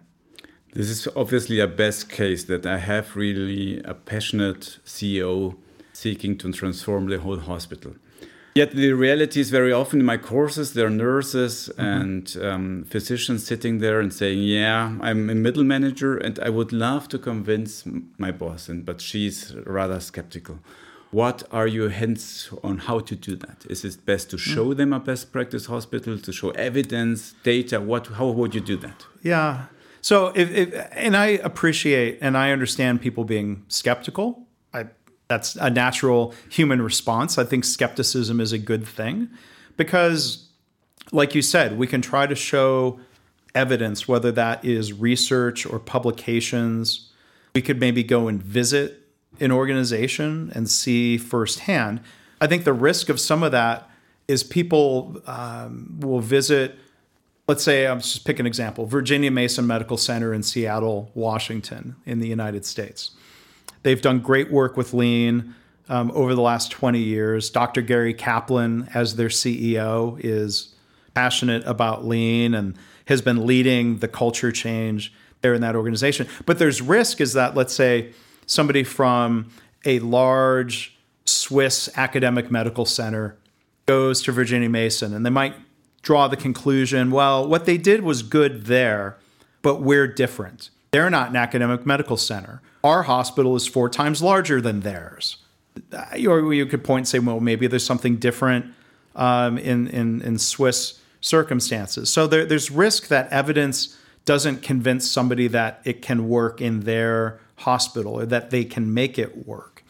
This 0.73 0.89
is 0.89 1.07
obviously 1.17 1.59
a 1.59 1.67
best 1.67 2.09
case 2.09 2.45
that 2.45 2.65
I 2.65 2.77
have 2.77 3.17
really 3.17 3.81
a 3.83 3.93
passionate 3.93 4.79
CEO 4.85 5.57
seeking 5.91 6.37
to 6.37 6.51
transform 6.53 7.07
the 7.07 7.19
whole 7.19 7.39
hospital. 7.39 7.93
Yet 8.53 8.71
the 8.71 8.91
reality 8.91 9.39
is 9.39 9.49
very 9.49 9.71
often 9.71 9.99
in 10.01 10.05
my 10.05 10.17
courses 10.17 10.73
there 10.73 10.87
are 10.87 10.89
nurses 10.89 11.69
mm 11.69 11.73
-hmm. 11.75 12.01
and 12.01 12.37
um, 12.41 12.85
physicians 12.89 13.45
sitting 13.45 13.81
there 13.81 13.99
and 13.99 14.13
saying, 14.13 14.43
"Yeah, 14.43 14.91
I'm 15.07 15.29
a 15.29 15.35
middle 15.35 15.63
manager 15.63 16.17
and 16.25 16.37
I 16.47 16.49
would 16.49 16.71
love 16.71 17.07
to 17.07 17.17
convince 17.17 17.89
my 18.17 18.31
boss, 18.31 18.69
and 18.69 18.85
but 18.85 19.01
she's 19.01 19.55
rather 19.65 19.99
skeptical." 20.01 20.55
What 21.11 21.43
are 21.51 21.67
your 21.67 21.89
hints 21.89 22.49
on 22.63 22.77
how 22.77 23.01
to 23.01 23.15
do 23.15 23.35
that? 23.35 23.65
Is 23.69 23.83
it 23.83 24.05
best 24.05 24.29
to 24.29 24.37
show 24.37 24.67
mm. 24.67 24.77
them 24.77 24.93
a 24.93 24.99
best 24.99 25.31
practice 25.31 25.65
hospital, 25.67 26.17
to 26.17 26.31
show 26.31 26.51
evidence, 26.51 27.35
data? 27.43 27.79
What? 27.81 28.07
How 28.07 28.31
would 28.31 28.53
you 28.55 28.61
do 28.61 28.77
that? 28.77 29.05
Yeah. 29.21 29.65
So, 30.01 30.31
if, 30.35 30.49
if, 30.51 30.67
and 30.91 31.15
I 31.15 31.27
appreciate 31.43 32.17
and 32.21 32.37
I 32.37 32.51
understand 32.51 33.01
people 33.01 33.23
being 33.25 33.63
skeptical. 33.67 34.47
That's 35.31 35.55
a 35.55 35.69
natural 35.69 36.33
human 36.49 36.81
response. 36.81 37.37
I 37.37 37.45
think 37.45 37.63
skepticism 37.63 38.41
is 38.41 38.51
a 38.51 38.57
good 38.57 38.85
thing 38.85 39.29
because, 39.77 40.49
like 41.13 41.33
you 41.35 41.41
said, 41.41 41.77
we 41.77 41.87
can 41.87 42.01
try 42.01 42.27
to 42.27 42.35
show 42.35 42.99
evidence, 43.55 44.09
whether 44.09 44.29
that 44.33 44.65
is 44.65 44.91
research 44.91 45.65
or 45.65 45.79
publications. 45.79 47.11
We 47.55 47.61
could 47.61 47.79
maybe 47.79 48.03
go 48.03 48.27
and 48.27 48.43
visit 48.43 49.07
an 49.39 49.53
organization 49.53 50.51
and 50.53 50.69
see 50.69 51.17
firsthand. 51.17 52.01
I 52.41 52.47
think 52.47 52.65
the 52.65 52.73
risk 52.73 53.07
of 53.07 53.17
some 53.17 53.41
of 53.41 53.53
that 53.53 53.89
is 54.27 54.43
people 54.43 55.21
um, 55.27 55.97
will 56.01 56.19
visit, 56.19 56.77
let's 57.47 57.63
say, 57.63 57.87
I'm 57.87 58.01
just 58.01 58.25
pick 58.25 58.37
an 58.37 58.45
example 58.45 58.85
Virginia 58.85 59.31
Mason 59.31 59.65
Medical 59.65 59.95
Center 59.95 60.33
in 60.33 60.43
Seattle, 60.43 61.09
Washington, 61.13 61.95
in 62.05 62.19
the 62.19 62.27
United 62.27 62.65
States. 62.65 63.11
They've 63.83 64.01
done 64.01 64.19
great 64.19 64.51
work 64.51 64.77
with 64.77 64.93
lean 64.93 65.55
um, 65.89 66.11
over 66.11 66.35
the 66.35 66.41
last 66.41 66.71
20 66.71 66.99
years. 66.99 67.49
Dr. 67.49 67.81
Gary 67.81 68.13
Kaplan, 68.13 68.89
as 68.93 69.15
their 69.15 69.29
CEO, 69.29 70.19
is 70.23 70.73
passionate 71.13 71.63
about 71.65 72.05
lean 72.05 72.53
and 72.53 72.75
has 73.05 73.21
been 73.21 73.45
leading 73.45 73.97
the 73.97 74.07
culture 74.07 74.51
change 74.51 75.13
there 75.41 75.53
in 75.53 75.61
that 75.61 75.75
organization. 75.75 76.27
But 76.45 76.59
there's 76.59 76.81
risk 76.81 77.19
is 77.19 77.33
that, 77.33 77.55
let's 77.55 77.73
say, 77.73 78.13
somebody 78.45 78.83
from 78.83 79.49
a 79.85 79.99
large 79.99 80.97
Swiss 81.25 81.89
academic 81.95 82.51
medical 82.51 82.85
center 82.85 83.37
goes 83.85 84.21
to 84.23 84.31
Virginia 84.31 84.69
Mason 84.69 85.13
and 85.13 85.25
they 85.25 85.29
might 85.29 85.55
draw 86.01 86.27
the 86.27 86.37
conclusion 86.37 87.11
well, 87.11 87.47
what 87.47 87.65
they 87.65 87.77
did 87.77 88.01
was 88.01 88.23
good 88.23 88.65
there, 88.65 89.17
but 89.61 89.81
we're 89.81 90.07
different. 90.07 90.69
They're 90.91 91.09
not 91.09 91.29
an 91.29 91.35
academic 91.35 91.85
medical 91.85 92.17
center. 92.17 92.61
Our 92.83 93.03
hospital 93.03 93.55
is 93.55 93.67
four 93.67 93.89
times 93.89 94.21
larger 94.21 94.61
than 94.61 94.81
theirs. 94.81 95.37
Or 96.27 96.53
you 96.53 96.65
could 96.65 96.83
point 96.83 97.01
and 97.01 97.07
say, 97.07 97.19
well, 97.19 97.39
maybe 97.39 97.67
there's 97.67 97.85
something 97.85 98.17
different 98.17 98.73
um, 99.15 99.57
in, 99.57 99.87
in, 99.87 100.21
in 100.21 100.37
Swiss 100.37 100.99
circumstances. 101.21 102.09
So 102.09 102.27
there, 102.27 102.45
there's 102.45 102.71
risk 102.71 103.07
that 103.07 103.29
evidence 103.31 103.97
doesn't 104.25 104.63
convince 104.63 105.09
somebody 105.09 105.47
that 105.47 105.81
it 105.83 106.01
can 106.01 106.27
work 106.27 106.61
in 106.61 106.81
their 106.81 107.39
hospital 107.57 108.19
or 108.19 108.25
that 108.25 108.49
they 108.49 108.63
can 108.65 108.93
make 108.93 109.17
it 109.17 109.47
work. 109.47 109.83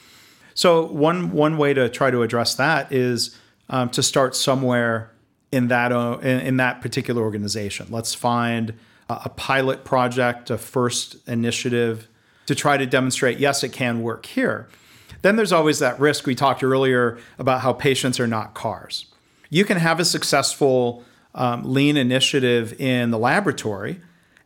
So 0.53 0.85
one 0.85 1.31
one 1.31 1.57
way 1.57 1.73
to 1.73 1.89
try 1.89 2.11
to 2.11 2.21
address 2.21 2.55
that 2.55 2.91
is 2.91 3.37
um, 3.69 3.89
to 3.91 4.03
start 4.03 4.35
somewhere 4.35 5.11
in 5.51 5.69
that 5.69 5.91
uh, 5.91 6.17
in, 6.21 6.39
in, 6.41 6.57
that 6.57 6.81
particular 6.81 7.21
organization. 7.21 7.87
Let's 7.89 8.13
find 8.13 8.73
a, 9.09 9.21
a 9.25 9.29
pilot 9.29 9.85
project, 9.85 10.49
a 10.49 10.57
first 10.57 11.15
initiative 11.27 12.07
to 12.45 12.55
try 12.55 12.77
to 12.77 12.85
demonstrate 12.85 13.39
yes, 13.39 13.63
it 13.63 13.69
can 13.69 14.01
work 14.01 14.25
here. 14.25 14.67
Then 15.21 15.35
there's 15.35 15.51
always 15.51 15.79
that 15.79 15.99
risk 15.99 16.25
we 16.25 16.35
talked 16.35 16.63
earlier 16.63 17.19
about 17.37 17.61
how 17.61 17.73
patients 17.73 18.19
are 18.19 18.27
not 18.27 18.53
cars. 18.53 19.05
You 19.49 19.65
can 19.65 19.77
have 19.77 19.99
a 19.99 20.05
successful 20.05 21.03
um, 21.35 21.63
lean 21.63 21.97
initiative 21.97 22.79
in 22.79 23.11
the 23.11 23.19
laboratory 23.19 24.01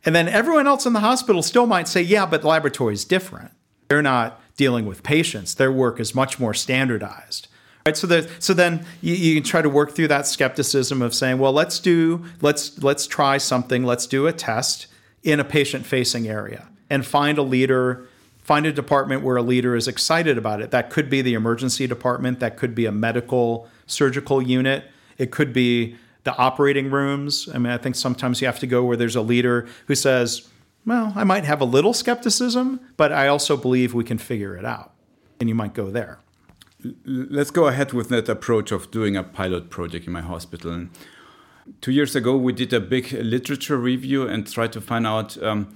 and 0.06 0.14
then 0.14 0.28
everyone 0.28 0.68
else 0.68 0.86
in 0.86 0.92
the 0.92 1.00
hospital 1.00 1.42
still 1.42 1.66
might 1.66 1.88
say, 1.88 2.00
yeah, 2.00 2.24
but 2.24 2.42
the 2.42 2.46
laboratory 2.46 2.94
is 2.94 3.04
different. 3.04 3.50
They're 3.88 4.02
not 4.02 4.40
dealing 4.56 4.86
with 4.86 5.02
patients. 5.02 5.54
Their 5.54 5.72
work 5.72 5.98
is 5.98 6.14
much 6.14 6.38
more 6.38 6.54
standardized. 6.54 7.48
Right? 7.84 7.96
So, 7.96 8.20
so 8.38 8.54
then 8.54 8.86
you, 9.00 9.14
you 9.14 9.34
can 9.34 9.42
try 9.42 9.62
to 9.62 9.68
work 9.68 9.94
through 9.94 10.08
that 10.08 10.26
skepticism 10.28 11.02
of 11.02 11.12
saying, 11.12 11.38
well, 11.38 11.52
let's 11.52 11.80
do, 11.80 12.24
let's, 12.40 12.80
let's 12.82 13.06
try 13.08 13.38
something. 13.38 13.84
Let's 13.84 14.06
do 14.06 14.28
a 14.28 14.32
test 14.32 14.86
in 15.24 15.40
a 15.40 15.44
patient-facing 15.44 16.28
area 16.28 16.68
and 16.90 17.04
find 17.06 17.38
a 17.38 17.42
leader, 17.42 18.06
find 18.42 18.66
a 18.66 18.72
department 18.72 19.22
where 19.22 19.36
a 19.36 19.42
leader 19.42 19.74
is 19.74 19.88
excited 19.88 20.38
about 20.38 20.60
it. 20.60 20.70
That 20.70 20.90
could 20.90 21.10
be 21.10 21.22
the 21.22 21.34
emergency 21.34 21.86
department. 21.86 22.40
That 22.40 22.56
could 22.56 22.74
be 22.74 22.86
a 22.86 22.92
medical 22.92 23.68
surgical 23.86 24.42
unit. 24.42 24.84
It 25.18 25.30
could 25.30 25.52
be 25.52 25.96
the 26.24 26.36
operating 26.36 26.90
rooms. 26.90 27.48
I 27.54 27.58
mean, 27.58 27.72
I 27.72 27.78
think 27.78 27.94
sometimes 27.94 28.40
you 28.40 28.46
have 28.46 28.58
to 28.58 28.66
go 28.66 28.84
where 28.84 28.96
there's 28.96 29.16
a 29.16 29.22
leader 29.22 29.66
who 29.86 29.94
says, 29.94 30.48
well, 30.84 31.12
I 31.16 31.24
might 31.24 31.44
have 31.44 31.60
a 31.60 31.64
little 31.64 31.92
skepticism, 31.92 32.80
but 32.96 33.12
I 33.12 33.28
also 33.28 33.56
believe 33.56 33.94
we 33.94 34.04
can 34.04 34.18
figure 34.18 34.56
it 34.56 34.64
out. 34.64 34.92
And 35.40 35.48
you 35.48 35.54
might 35.54 35.74
go 35.74 35.90
there. 35.90 36.18
Let's 37.04 37.50
go 37.50 37.66
ahead 37.66 37.92
with 37.92 38.08
that 38.10 38.28
approach 38.28 38.70
of 38.70 38.90
doing 38.90 39.16
a 39.16 39.22
pilot 39.22 39.70
project 39.70 40.06
in 40.06 40.12
my 40.12 40.20
hospital. 40.20 40.86
Two 41.80 41.92
years 41.92 42.16
ago, 42.16 42.36
we 42.36 42.52
did 42.52 42.72
a 42.72 42.80
big 42.80 43.12
literature 43.12 43.76
review 43.76 44.26
and 44.26 44.50
tried 44.50 44.72
to 44.72 44.80
find 44.80 45.06
out 45.06 45.40
um, 45.42 45.74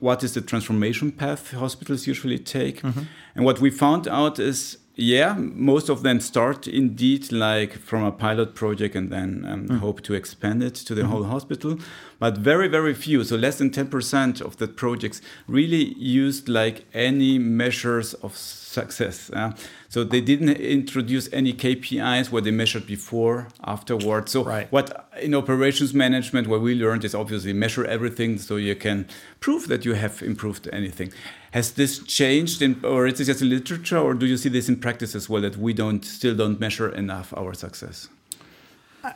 what 0.00 0.22
is 0.22 0.34
the 0.34 0.40
transformation 0.40 1.12
path 1.12 1.52
hospitals 1.52 2.06
usually 2.06 2.38
take. 2.38 2.82
Mm 2.82 2.92
-hmm. 2.92 3.06
And 3.34 3.44
what 3.44 3.58
we 3.60 3.70
found 3.70 4.08
out 4.08 4.38
is 4.38 4.78
yeah, 5.00 5.36
most 5.38 5.88
of 5.88 6.02
them 6.02 6.18
start 6.18 6.66
indeed 6.66 7.30
like 7.30 7.74
from 7.74 8.02
a 8.02 8.10
pilot 8.10 8.56
project 8.56 8.96
and 8.96 9.12
then 9.12 9.44
um, 9.48 9.68
mm. 9.68 9.78
hope 9.78 10.02
to 10.02 10.14
expand 10.14 10.60
it 10.60 10.74
to 10.74 10.92
the 10.92 11.02
mm-hmm. 11.02 11.12
whole 11.12 11.22
hospital. 11.22 11.78
But 12.18 12.38
very, 12.38 12.66
very 12.66 12.94
few, 12.94 13.22
so 13.22 13.36
less 13.36 13.58
than 13.58 13.70
10% 13.70 14.40
of 14.40 14.56
the 14.56 14.66
projects 14.66 15.22
really 15.46 15.94
used 15.94 16.48
like 16.48 16.84
any 16.92 17.38
measures 17.38 18.14
of 18.14 18.36
success. 18.36 19.30
Uh, 19.30 19.52
so 19.90 20.04
they 20.04 20.20
didn't 20.20 20.50
introduce 20.50 21.32
any 21.32 21.54
KPIs 21.54 22.30
where 22.30 22.42
they 22.42 22.50
measured 22.50 22.86
before, 22.86 23.48
afterwards. 23.64 24.32
So 24.32 24.44
right. 24.44 24.70
what 24.70 25.08
in 25.22 25.34
operations 25.34 25.94
management, 25.94 26.46
what 26.46 26.60
we 26.60 26.74
learned 26.74 27.06
is 27.06 27.14
obviously 27.14 27.54
measure 27.54 27.86
everything 27.86 28.36
so 28.38 28.56
you 28.56 28.76
can 28.76 29.08
prove 29.40 29.66
that 29.68 29.86
you 29.86 29.94
have 29.94 30.22
improved 30.22 30.68
anything. 30.74 31.10
Has 31.52 31.72
this 31.72 32.00
changed, 32.00 32.60
in, 32.60 32.84
or 32.84 33.06
is 33.06 33.16
this 33.16 33.28
just 33.28 33.40
in 33.40 33.48
literature, 33.48 33.96
or 33.96 34.12
do 34.12 34.26
you 34.26 34.36
see 34.36 34.50
this 34.50 34.68
in 34.68 34.76
practice 34.76 35.14
as 35.14 35.26
well 35.30 35.40
that 35.40 35.56
we 35.56 35.72
don't 35.72 36.04
still 36.04 36.36
don't 36.36 36.60
measure 36.60 36.90
enough 36.90 37.32
our 37.34 37.54
success? 37.54 38.08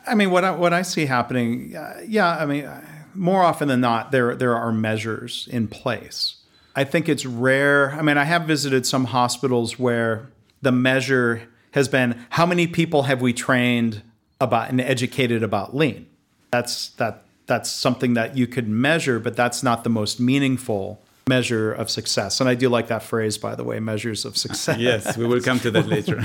I 0.06 0.14
mean, 0.14 0.30
what 0.30 0.42
I, 0.42 0.52
what 0.52 0.72
I 0.72 0.80
see 0.80 1.04
happening, 1.04 1.76
uh, 1.76 2.00
yeah, 2.06 2.38
I 2.38 2.46
mean, 2.46 2.70
more 3.14 3.42
often 3.42 3.68
than 3.68 3.82
not, 3.82 4.11
there 4.11 4.35
there 4.35 4.56
are 4.56 4.72
measures 4.72 5.46
in 5.50 5.68
place. 5.68 6.37
I 6.74 6.85
think 6.85 7.11
it's 7.11 7.26
rare. 7.26 7.92
I 7.92 8.00
mean, 8.00 8.16
I 8.16 8.24
have 8.24 8.44
visited 8.44 8.87
some 8.87 9.04
hospitals 9.04 9.78
where 9.78 10.31
the 10.62 10.72
measure 10.72 11.48
has 11.72 11.88
been 11.88 12.25
how 12.31 12.46
many 12.46 12.66
people 12.66 13.05
have 13.05 13.20
we 13.20 13.33
trained 13.33 14.03
about 14.40 14.70
and 14.70 14.81
educated 14.81 15.42
about 15.42 15.77
lean. 15.77 16.07
That's 16.51 16.88
that 16.90 17.25
that's 17.46 17.70
something 17.70 18.14
that 18.14 18.37
you 18.37 18.46
could 18.46 18.68
measure, 18.68 19.18
but 19.18 19.37
that's 19.37 19.62
not 19.62 19.85
the 19.85 19.90
most 19.90 20.20
meaningful 20.20 21.03
measure 21.29 21.72
of 21.72 21.90
success. 21.90 22.40
And 22.40 22.48
I 22.48 22.55
do 22.55 22.68
like 22.68 22.88
that 22.88 23.03
phrase, 23.03 23.38
by 23.38 23.55
the 23.55 23.64
way, 23.64 23.81
measures 23.81 24.25
of 24.25 24.37
success. 24.37 24.79
yes, 24.79 25.16
we 25.16 25.27
will 25.27 25.40
come 25.40 25.61
to 25.61 25.70
that 25.70 25.87
later. 25.87 26.20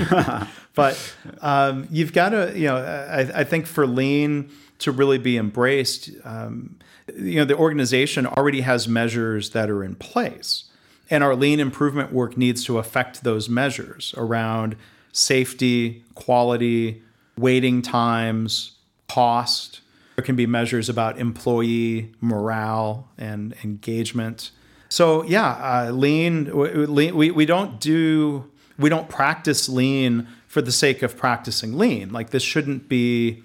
but 0.74 1.14
um, 1.40 1.86
you've 1.90 2.12
got 2.12 2.30
to, 2.30 2.52
you 2.56 2.66
know, 2.66 2.76
I, 2.76 3.40
I, 3.40 3.44
think 3.44 3.66
for 3.66 3.86
lean 3.86 4.50
to 4.80 4.92
really 4.92 5.18
be 5.18 5.36
embraced, 5.36 6.10
um, 6.24 6.78
you 7.14 7.36
know, 7.36 7.44
the 7.44 7.56
organization 7.56 8.26
already 8.26 8.62
has 8.62 8.88
measures 8.88 9.50
that 9.50 9.70
are 9.70 9.84
in 9.84 9.94
place. 9.94 10.64
And 11.10 11.24
our 11.24 11.34
lean 11.34 11.60
improvement 11.60 12.12
work 12.12 12.36
needs 12.36 12.64
to 12.64 12.78
affect 12.78 13.24
those 13.24 13.48
measures 13.48 14.14
around 14.16 14.76
safety, 15.12 16.04
quality, 16.14 17.02
waiting 17.36 17.82
times, 17.82 18.72
cost. 19.08 19.80
There 20.16 20.24
can 20.24 20.36
be 20.36 20.46
measures 20.46 20.88
about 20.88 21.18
employee 21.18 22.12
morale 22.20 23.08
and 23.16 23.54
engagement. 23.64 24.50
So 24.88 25.22
yeah, 25.24 25.86
uh, 25.86 25.90
lean, 25.92 26.50
lean. 26.94 27.16
We 27.16 27.30
we 27.30 27.46
don't 27.46 27.78
do 27.80 28.50
we 28.78 28.88
don't 28.88 29.08
practice 29.08 29.68
lean 29.68 30.28
for 30.46 30.62
the 30.62 30.72
sake 30.72 31.02
of 31.02 31.16
practicing 31.16 31.76
lean. 31.76 32.12
Like 32.12 32.30
this 32.30 32.42
shouldn't 32.42 32.88
be 32.88 33.42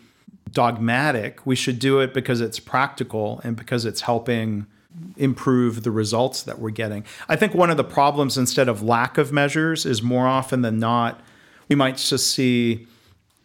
dogmatic. 0.52 1.46
We 1.46 1.56
should 1.56 1.80
do 1.80 2.00
it 2.00 2.14
because 2.14 2.40
it's 2.40 2.60
practical 2.60 3.42
and 3.44 3.56
because 3.56 3.86
it's 3.86 4.02
helping 4.02 4.68
improve 5.18 5.84
the 5.84 5.92
results 5.92 6.44
that 6.44 6.60
we're 6.60 6.70
getting. 6.70 7.04
I 7.28 7.36
think 7.36 7.54
one 7.54 7.70
of 7.70 7.78
the 7.78 7.84
problems 7.84 8.38
instead 8.38 8.68
of 8.68 8.82
lack 8.82 9.18
of 9.18 9.32
measures 9.32 9.86
is 9.86 10.02
more 10.02 10.28
often 10.28 10.62
than 10.62 10.80
not 10.80 11.22
we 11.70 11.76
might 11.76 11.98
just 11.98 12.32
see 12.32 12.88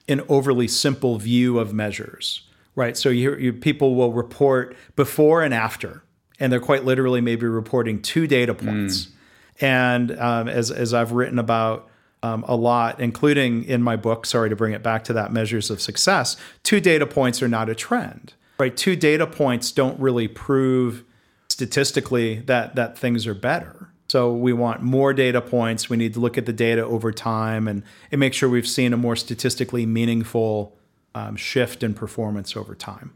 an 0.09 0.23
overly 0.29 0.69
simple 0.69 1.19
view 1.19 1.59
of 1.59 1.73
measures, 1.73 2.43
right? 2.75 2.97
So 2.97 3.09
you, 3.09 3.37
you 3.37 3.53
people 3.53 3.95
will 3.95 4.13
report 4.13 4.77
before 4.97 5.43
and 5.43 5.55
after 5.55 6.03
and 6.41 6.53
they're 6.53 6.61
quite 6.61 6.85
literally 6.85 7.21
maybe 7.21 7.47
reporting 7.47 8.01
two 8.01 8.27
data 8.27 8.55
points. 8.55 9.07
Mm. 9.07 9.13
And 9.61 10.19
um, 10.19 10.49
as 10.49 10.71
as 10.71 10.95
I've 10.95 11.13
written 11.13 11.39
about 11.39 11.91
um, 12.23 12.45
a 12.47 12.55
lot, 12.55 13.01
including 13.01 13.65
in 13.65 13.83
my 13.83 13.97
book, 13.97 14.25
sorry 14.25 14.49
to 14.49 14.57
bring 14.57 14.73
it 14.73 14.83
back 14.83 15.05
to 15.05 15.13
that 15.15 15.33
measures 15.33 15.71
of 15.71 15.81
success, 15.81 16.37
two 16.63 16.81
data 16.81 17.07
points 17.07 17.43
are 17.43 17.49
not 17.49 17.69
a 17.69 17.75
trend, 17.75 18.35
right? 18.59 18.77
Two 18.77 18.95
data 18.95 19.27
points 19.27 19.73
don't 19.73 19.99
really 19.99 20.29
prove 20.29 21.05
statistically 21.49 22.41
that 22.41 22.75
that 22.75 22.99
things 22.99 23.27
are 23.27 23.35
better. 23.35 23.91
So 24.09 24.33
we 24.33 24.55
want 24.55 24.81
more 24.83 25.13
data 25.13 25.41
points. 25.41 25.91
We 25.91 25.99
need 25.99 26.15
to 26.15 26.21
look 26.21 26.39
at 26.39 26.47
the 26.47 26.53
data 26.53 26.83
over 26.83 27.13
time 27.13 27.69
and, 27.69 27.83
and 28.11 28.19
make 28.19 28.33
sure 28.33 28.49
we've 28.49 28.67
seen 28.67 28.95
a 28.95 28.97
more 28.97 29.17
statistically 29.17 29.85
meaningful 29.85 30.75
um, 31.15 31.37
shift 31.37 31.83
in 31.83 31.93
performance 31.93 32.57
over 32.57 32.75
time. 32.75 33.13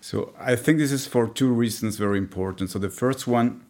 So 0.00 0.34
I 0.38 0.56
think 0.56 0.78
this 0.78 0.90
is 0.90 1.06
for 1.06 1.28
two 1.28 1.52
reasons 1.52 1.96
very 1.96 2.18
important. 2.18 2.70
So 2.70 2.80
the 2.80 2.90
first 2.90 3.28
one 3.28 3.64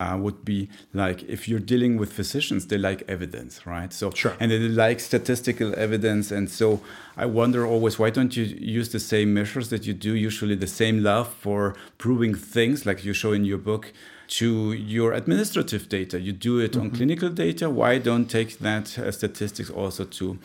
uh, 0.00 0.16
would 0.20 0.44
be 0.44 0.68
like 0.92 1.22
if 1.24 1.48
you're 1.48 1.60
dealing 1.60 1.96
with 1.96 2.12
physicians, 2.12 2.66
they 2.66 2.78
like 2.78 3.02
evidence, 3.08 3.66
right? 3.66 3.92
So 3.92 4.10
sure. 4.10 4.36
and 4.40 4.50
they 4.50 4.58
like 4.58 5.00
statistical 5.00 5.74
evidence, 5.78 6.30
and 6.30 6.50
so 6.50 6.80
I 7.16 7.26
wonder 7.26 7.64
always 7.66 7.98
why 7.98 8.10
don't 8.10 8.36
you 8.36 8.44
use 8.44 8.90
the 8.90 9.00
same 9.00 9.32
measures 9.32 9.70
that 9.70 9.86
you 9.86 9.94
do 9.94 10.14
usually 10.14 10.56
the 10.56 10.66
same 10.66 11.02
love 11.02 11.32
for 11.32 11.76
proving 11.98 12.34
things 12.34 12.84
like 12.84 13.04
you 13.04 13.12
show 13.12 13.32
in 13.32 13.44
your 13.44 13.58
book 13.58 13.92
to 14.26 14.72
your 14.72 15.12
administrative 15.12 15.88
data. 15.88 16.18
You 16.18 16.32
do 16.32 16.58
it 16.58 16.72
mm 16.72 16.80
-hmm. 16.80 16.80
on 16.80 16.86
mm-hmm. 16.86 16.96
clinical 16.96 17.30
data. 17.30 17.70
Why 17.70 17.98
don't 17.98 18.28
take 18.30 18.50
that 18.68 18.98
uh, 18.98 19.10
statistics 19.10 19.70
also 19.70 20.04
to 20.04 20.38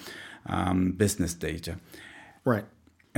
um, 0.46 0.92
business 0.98 1.34
data? 1.34 1.74
Right. 2.46 2.66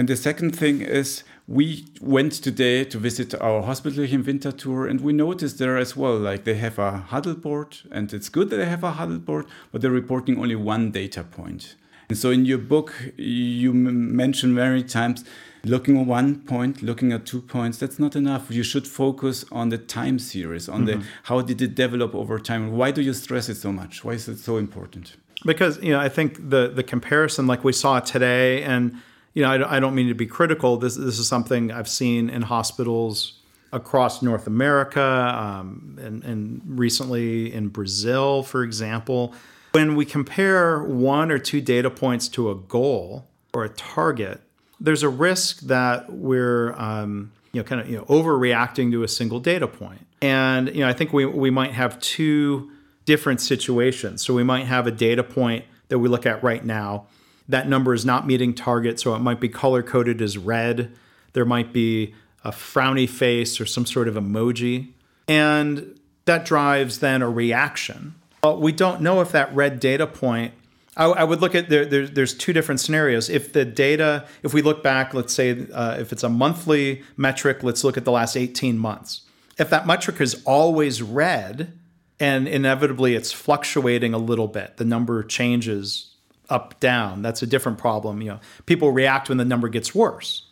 And 0.02 0.10
the 0.10 0.18
second 0.18 0.56
thing 0.56 0.82
is, 0.82 1.24
we 1.48 1.86
went 2.02 2.32
today 2.32 2.84
to 2.86 2.98
visit 2.98 3.36
our 3.40 3.62
hospital 3.62 4.04
in 4.04 4.24
Winterthur, 4.24 4.90
and 4.90 5.00
we 5.00 5.14
noticed 5.14 5.60
there 5.60 5.78
as 5.78 5.96
well, 5.96 6.18
like 6.18 6.44
they 6.44 6.56
have 6.56 6.80
a 6.80 6.98
huddle 6.98 7.36
board, 7.36 7.78
and 7.92 8.12
it's 8.12 8.28
good 8.28 8.50
that 8.50 8.56
they 8.56 8.66
have 8.66 8.84
a 8.84 8.94
huddle 8.94 9.20
board, 9.20 9.46
but 9.72 9.84
they're 9.84 9.92
reporting 9.92 10.40
only 10.40 10.56
one 10.56 10.90
data 10.90 11.24
point. 11.24 11.76
And 12.10 12.18
so 12.18 12.32
in 12.32 12.46
your 12.46 12.58
book, 12.58 12.96
you 13.16 13.76
mention 13.76 14.56
many 14.56 14.82
times 14.82 15.24
looking 15.64 16.02
at 16.02 16.08
one 16.08 16.42
point, 16.46 16.82
looking 16.82 17.14
at 17.14 17.28
two 17.28 17.42
points, 17.44 17.78
that's 17.78 18.00
not 18.00 18.16
enough. 18.16 18.50
You 18.50 18.64
should 18.64 18.88
focus 18.88 19.46
on 19.52 19.70
the 19.70 19.78
time 19.78 20.18
series, 20.18 20.68
on 20.68 20.82
mm 20.82 20.82
-hmm. 20.82 20.86
the 20.88 20.94
mm-hmm. 20.94 21.30
how 21.30 21.42
did 21.44 21.62
it 21.62 21.76
develop 21.76 22.16
over 22.16 22.42
time. 22.42 22.72
Why 22.72 22.92
do 22.92 23.02
you 23.02 23.14
stress 23.14 23.50
it 23.50 23.58
so 23.58 23.72
much? 23.72 24.04
Why 24.04 24.16
is 24.16 24.28
it 24.28 24.40
so 24.40 24.58
important? 24.58 25.18
Because 25.46 25.80
you 25.84 25.92
know, 25.94 26.06
I 26.08 26.10
think 26.10 26.50
the 26.50 26.72
the 26.80 26.84
comparison, 26.84 27.48
like 27.48 27.62
we 27.64 27.74
saw 27.74 28.00
today, 28.14 28.64
and 28.66 28.92
you 29.34 29.44
know, 29.44 29.50
I, 29.50 29.78
I 29.78 29.80
don't 29.80 29.96
mean 29.96 30.08
to 30.08 30.14
be 30.14 30.26
critical. 30.26 30.78
This 30.78 30.96
this 30.96 31.20
is 31.20 31.28
something 31.28 31.72
I've 31.72 31.88
seen 31.88 32.30
in 32.30 32.44
hospitals 32.44 33.40
across 33.74 34.22
North 34.22 34.48
America 34.48 35.02
um, 35.02 35.98
and, 36.02 36.24
and 36.24 36.62
recently 36.66 37.54
in 37.54 37.70
Brazil, 37.70 38.44
for 38.44 38.64
example. 38.64 39.34
When 39.72 39.96
we 39.96 40.04
compare 40.04 40.84
one 40.84 41.32
or 41.32 41.40
two 41.40 41.62
data 41.62 41.90
points 41.90 42.28
to 42.30 42.52
a 42.52 42.56
goal 42.56 43.26
or 43.54 43.64
a 43.64 43.70
target, 43.70 44.42
there's 44.82 45.04
a 45.04 45.10
risk 45.10 45.62
that 45.62 46.12
we're 46.12 46.74
um, 46.74 47.32
you 47.54 47.62
know 47.62 47.64
kind 47.64 47.80
of 47.82 47.90
you 47.90 47.98
know 47.98 48.04
overreacting 48.06 48.92
to 48.92 49.04
a 49.04 49.08
single 49.08 49.40
data 49.40 49.68
point. 49.68 50.06
And 50.22 50.68
you 50.70 50.82
know, 50.82 50.90
I 50.90 50.94
think 50.94 51.14
we 51.14 51.26
we 51.26 51.50
might 51.50 51.72
have 51.72 52.00
two 52.02 52.72
different 53.06 53.42
situations. 53.42 54.24
So 54.24 54.34
we 54.34 54.44
might 54.44 54.66
have 54.66 54.88
a 54.88 54.92
data 54.92 55.24
point 55.24 55.66
that 55.88 56.00
we 56.00 56.10
look 56.10 56.26
at 56.26 56.44
right 56.44 56.64
now 56.64 57.08
that 57.52 57.68
number 57.68 57.94
is 57.94 58.06
not 58.06 58.26
meeting 58.26 58.54
target, 58.54 59.00
so 59.00 59.14
it 59.16 59.20
might 59.20 59.40
be 59.40 59.50
color 59.50 59.84
coded 59.84 60.22
as 60.22 60.38
red. 60.38 60.92
There 61.34 61.46
might 61.46 61.72
be 61.72 62.14
a 62.44 62.52
frowny 62.52 63.08
face 63.08 63.62
or 63.62 63.66
some 63.66 63.86
sort 63.86 64.08
of 64.08 64.16
emoji. 64.16 64.92
And 65.28 66.00
that 66.26 66.46
drives 66.46 67.00
then 67.00 67.22
a 67.22 67.30
reaction. 67.30 68.16
But 68.42 68.60
we 68.60 68.72
don't 68.72 69.02
know 69.02 69.22
if 69.22 69.32
that 69.34 69.54
red 69.54 69.80
data 69.80 70.08
point. 70.08 70.54
I, 70.98 71.06
I 71.06 71.24
would 71.24 71.42
look 71.42 71.56
at 71.56 71.70
there, 71.70 71.86
there, 71.86 72.08
There's 72.08 72.34
two 72.34 72.54
different 72.54 72.80
scenarios. 72.80 73.30
If 73.30 73.54
the 73.54 73.64
data, 73.64 74.28
if 74.44 74.54
we 74.54 74.62
look 74.62 74.84
back, 74.84 75.14
let's 75.14 75.34
say 75.34 75.68
uh, 75.72 75.98
if 76.00 76.12
it's 76.12 76.24
a 76.24 76.30
monthly 76.30 77.04
metric, 77.18 77.64
let's 77.64 77.84
look 77.84 77.98
at 77.98 78.06
the 78.06 78.12
last 78.12 78.36
18 78.36 78.78
months. 78.78 79.22
If 79.58 79.70
that 79.70 79.86
metric 79.86 80.20
is 80.20 80.42
always 80.46 81.02
red, 81.02 81.78
and 82.20 82.48
inevitably 82.48 83.16
it's 83.16 83.32
fluctuating 83.32 84.14
a 84.14 84.18
little 84.18 84.48
bit, 84.48 84.78
the 84.78 84.86
number 84.86 85.24
changes 85.24 86.11
up 86.52 86.80
down. 86.80 87.22
That's 87.22 87.42
a 87.42 87.48
different 87.48 87.78
problem. 87.78 88.22
You 88.22 88.30
know, 88.30 88.40
people 88.66 88.92
react 88.92 89.30
when 89.30 89.38
the 89.38 89.46
number 89.46 89.70
gets 89.70 89.96
worse. 89.96 90.44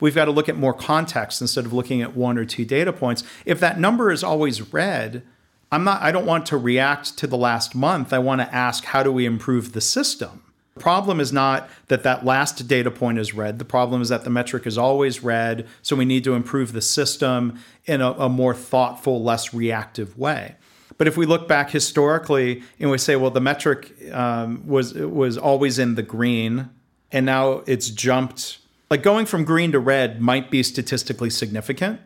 We've 0.00 0.14
got 0.14 0.24
to 0.24 0.32
look 0.32 0.48
at 0.48 0.56
more 0.56 0.74
context 0.74 1.40
instead 1.40 1.64
of 1.64 1.72
looking 1.72 2.02
at 2.02 2.16
one 2.16 2.36
or 2.36 2.44
two 2.44 2.64
data 2.64 2.92
points. 2.92 3.22
If 3.46 3.60
that 3.60 3.78
number 3.78 4.10
is 4.10 4.24
always 4.24 4.72
red, 4.72 5.22
I'm 5.70 5.84
not 5.84 6.02
I 6.02 6.10
don't 6.10 6.26
want 6.26 6.46
to 6.46 6.56
react 6.56 7.16
to 7.18 7.26
the 7.28 7.36
last 7.36 7.74
month. 7.74 8.12
I 8.12 8.18
want 8.18 8.40
to 8.40 8.52
ask 8.52 8.84
how 8.84 9.04
do 9.04 9.12
we 9.12 9.26
improve 9.26 9.72
the 9.72 9.80
system? 9.80 10.42
The 10.74 10.80
problem 10.80 11.20
is 11.20 11.32
not 11.32 11.68
that 11.88 12.02
that 12.02 12.24
last 12.24 12.66
data 12.66 12.90
point 12.90 13.18
is 13.18 13.34
red. 13.34 13.58
The 13.58 13.64
problem 13.64 14.00
is 14.02 14.08
that 14.08 14.24
the 14.24 14.30
metric 14.30 14.66
is 14.66 14.78
always 14.78 15.22
red. 15.22 15.68
So 15.82 15.94
we 15.94 16.04
need 16.04 16.24
to 16.24 16.34
improve 16.34 16.72
the 16.72 16.80
system 16.80 17.58
in 17.84 18.00
a, 18.00 18.12
a 18.12 18.28
more 18.28 18.54
thoughtful, 18.54 19.22
less 19.22 19.52
reactive 19.52 20.18
way. 20.18 20.56
But 21.02 21.08
if 21.08 21.16
we 21.16 21.26
look 21.26 21.48
back 21.48 21.70
historically 21.70 22.62
and 22.78 22.88
we 22.88 22.96
say, 22.96 23.16
well, 23.16 23.32
the 23.32 23.40
metric 23.40 23.92
um, 24.12 24.64
was 24.64 24.94
was 24.94 25.36
always 25.36 25.80
in 25.80 25.96
the 25.96 26.02
green, 26.04 26.70
and 27.10 27.26
now 27.26 27.64
it's 27.66 27.90
jumped, 27.90 28.58
like 28.88 29.02
going 29.02 29.26
from 29.26 29.42
green 29.42 29.72
to 29.72 29.80
red 29.80 30.20
might 30.20 30.48
be 30.48 30.62
statistically 30.62 31.28
significant, 31.28 32.00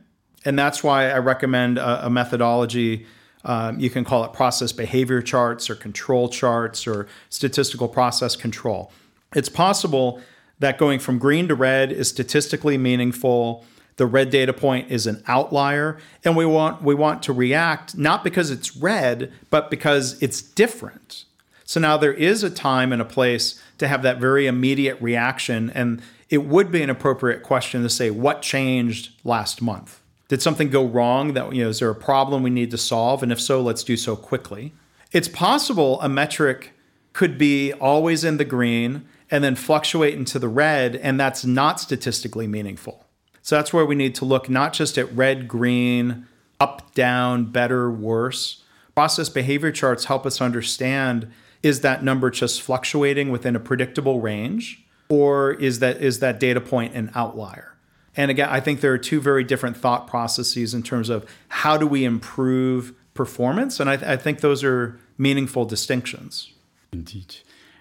and 0.46 0.58
that's 0.58 0.82
why 0.82 1.10
I 1.10 1.18
recommend 1.18 1.76
a, 1.76 2.06
a 2.06 2.08
methodology. 2.08 3.04
Um, 3.44 3.78
you 3.78 3.90
can 3.90 4.02
call 4.02 4.24
it 4.24 4.32
process 4.32 4.72
behavior 4.72 5.20
charts 5.20 5.68
or 5.68 5.74
control 5.74 6.30
charts 6.30 6.86
or 6.86 7.06
statistical 7.28 7.88
process 7.88 8.34
control. 8.34 8.90
It's 9.34 9.50
possible 9.50 10.22
that 10.58 10.78
going 10.78 11.00
from 11.00 11.18
green 11.18 11.48
to 11.48 11.54
red 11.54 11.92
is 11.92 12.08
statistically 12.08 12.78
meaningful 12.78 13.66
the 13.96 14.06
red 14.06 14.30
data 14.30 14.52
point 14.52 14.90
is 14.90 15.06
an 15.06 15.22
outlier 15.26 15.98
and 16.24 16.36
we 16.36 16.44
want 16.46 16.82
we 16.82 16.94
want 16.94 17.22
to 17.24 17.32
react 17.32 17.96
not 17.96 18.22
because 18.22 18.50
it's 18.50 18.76
red 18.76 19.32
but 19.50 19.70
because 19.70 20.22
it's 20.22 20.40
different. 20.42 21.24
So 21.64 21.80
now 21.80 21.96
there 21.96 22.12
is 22.12 22.42
a 22.42 22.50
time 22.50 22.92
and 22.92 23.02
a 23.02 23.06
place 23.06 23.60
to 23.78 23.88
have 23.88 24.02
that 24.02 24.18
very 24.18 24.46
immediate 24.46 25.00
reaction 25.00 25.70
and 25.70 26.02
it 26.28 26.44
would 26.44 26.70
be 26.70 26.82
an 26.82 26.90
appropriate 26.90 27.42
question 27.42 27.82
to 27.82 27.88
say 27.88 28.10
what 28.10 28.42
changed 28.42 29.12
last 29.24 29.62
month? 29.62 30.00
Did 30.28 30.42
something 30.42 30.70
go 30.70 30.84
wrong 30.84 31.34
that 31.34 31.54
you 31.54 31.64
know 31.64 31.70
is 31.70 31.78
there 31.78 31.90
a 31.90 31.94
problem 31.94 32.42
we 32.42 32.50
need 32.50 32.70
to 32.72 32.78
solve? 32.78 33.22
And 33.22 33.32
if 33.32 33.40
so 33.40 33.60
let's 33.60 33.82
do 33.82 33.96
so 33.96 34.14
quickly. 34.14 34.74
It's 35.12 35.28
possible 35.28 36.00
a 36.02 36.08
metric 36.08 36.72
could 37.14 37.38
be 37.38 37.72
always 37.72 38.24
in 38.24 38.36
the 38.36 38.44
green 38.44 39.08
and 39.30 39.42
then 39.42 39.54
fluctuate 39.56 40.14
into 40.14 40.38
the 40.38 40.48
red 40.48 40.96
and 40.96 41.18
that's 41.18 41.46
not 41.46 41.80
statistically 41.80 42.46
meaningful 42.46 43.05
so 43.46 43.54
that's 43.54 43.72
where 43.72 43.86
we 43.86 43.94
need 43.94 44.16
to 44.16 44.24
look 44.24 44.50
not 44.50 44.72
just 44.72 44.98
at 44.98 45.08
red, 45.12 45.46
green, 45.46 46.26
up, 46.58 46.92
down, 46.94 47.44
better, 47.44 47.88
worse. 47.88 48.64
Process 48.96 49.28
behavior 49.28 49.70
charts 49.70 50.06
help 50.06 50.26
us 50.26 50.40
understand 50.40 51.30
is 51.62 51.82
that 51.82 52.02
number 52.02 52.28
just 52.28 52.60
fluctuating 52.60 53.30
within 53.30 53.54
a 53.54 53.60
predictable 53.60 54.20
range 54.20 54.84
or 55.08 55.52
is 55.52 55.78
that 55.78 56.02
is 56.02 56.18
that 56.18 56.40
data 56.40 56.60
point 56.60 56.94
an 56.94 57.12
outlier? 57.14 57.76
And 58.16 58.32
again, 58.32 58.48
I 58.48 58.58
think 58.58 58.80
there 58.80 58.92
are 58.92 58.98
two 58.98 59.20
very 59.20 59.44
different 59.44 59.76
thought 59.76 60.08
processes 60.08 60.74
in 60.74 60.82
terms 60.82 61.08
of 61.08 61.24
how 61.46 61.76
do 61.76 61.86
we 61.86 62.04
improve 62.04 62.94
performance, 63.14 63.78
and 63.78 63.88
I, 63.88 63.96
th- 63.96 64.10
I 64.10 64.16
think 64.16 64.40
those 64.40 64.64
are 64.64 64.98
meaningful 65.18 65.64
distinctions. 65.66 66.52
Indeed. 66.92 67.36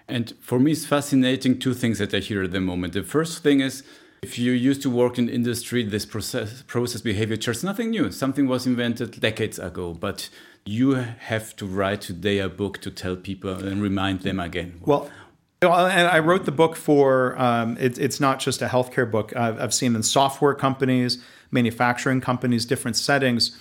And 0.06 0.32
for 0.40 0.60
me, 0.60 0.70
it's 0.70 0.86
fascinating 0.86 1.58
two 1.58 1.74
things 1.74 1.98
that 1.98 2.14
I 2.14 2.20
hear 2.20 2.44
at 2.44 2.52
the 2.52 2.60
moment. 2.60 2.92
The 2.92 3.02
first 3.02 3.42
thing 3.42 3.58
is 3.58 3.82
if 4.26 4.36
you 4.40 4.50
used 4.50 4.82
to 4.82 4.90
work 4.90 5.18
in 5.20 5.28
industry, 5.28 5.84
this 5.84 6.04
process, 6.04 6.62
process 6.66 7.00
behavior 7.00 7.36
charts, 7.36 7.62
nothing 7.62 7.90
new. 7.90 8.10
Something 8.10 8.48
was 8.48 8.66
invented 8.66 9.20
decades 9.20 9.56
ago, 9.60 9.94
but 9.94 10.28
you 10.64 10.94
have 11.30 11.54
to 11.60 11.64
write 11.64 12.00
today 12.00 12.38
a 12.40 12.48
book 12.48 12.80
to 12.80 12.90
tell 12.90 13.14
people 13.14 13.56
and 13.68 13.80
remind 13.80 14.22
them 14.22 14.40
again. 14.40 14.80
Well, 14.84 15.08
and 15.62 16.08
I 16.08 16.18
wrote 16.18 16.44
the 16.44 16.56
book 16.62 16.74
for 16.74 17.38
um, 17.40 17.76
it, 17.78 17.98
it's 17.98 18.18
not 18.18 18.40
just 18.40 18.62
a 18.62 18.66
healthcare 18.66 19.08
book. 19.08 19.34
I've, 19.36 19.60
I've 19.60 19.74
seen 19.74 19.94
in 19.94 20.02
software 20.02 20.54
companies, 20.54 21.22
manufacturing 21.52 22.20
companies, 22.20 22.66
different 22.66 22.96
settings. 22.96 23.56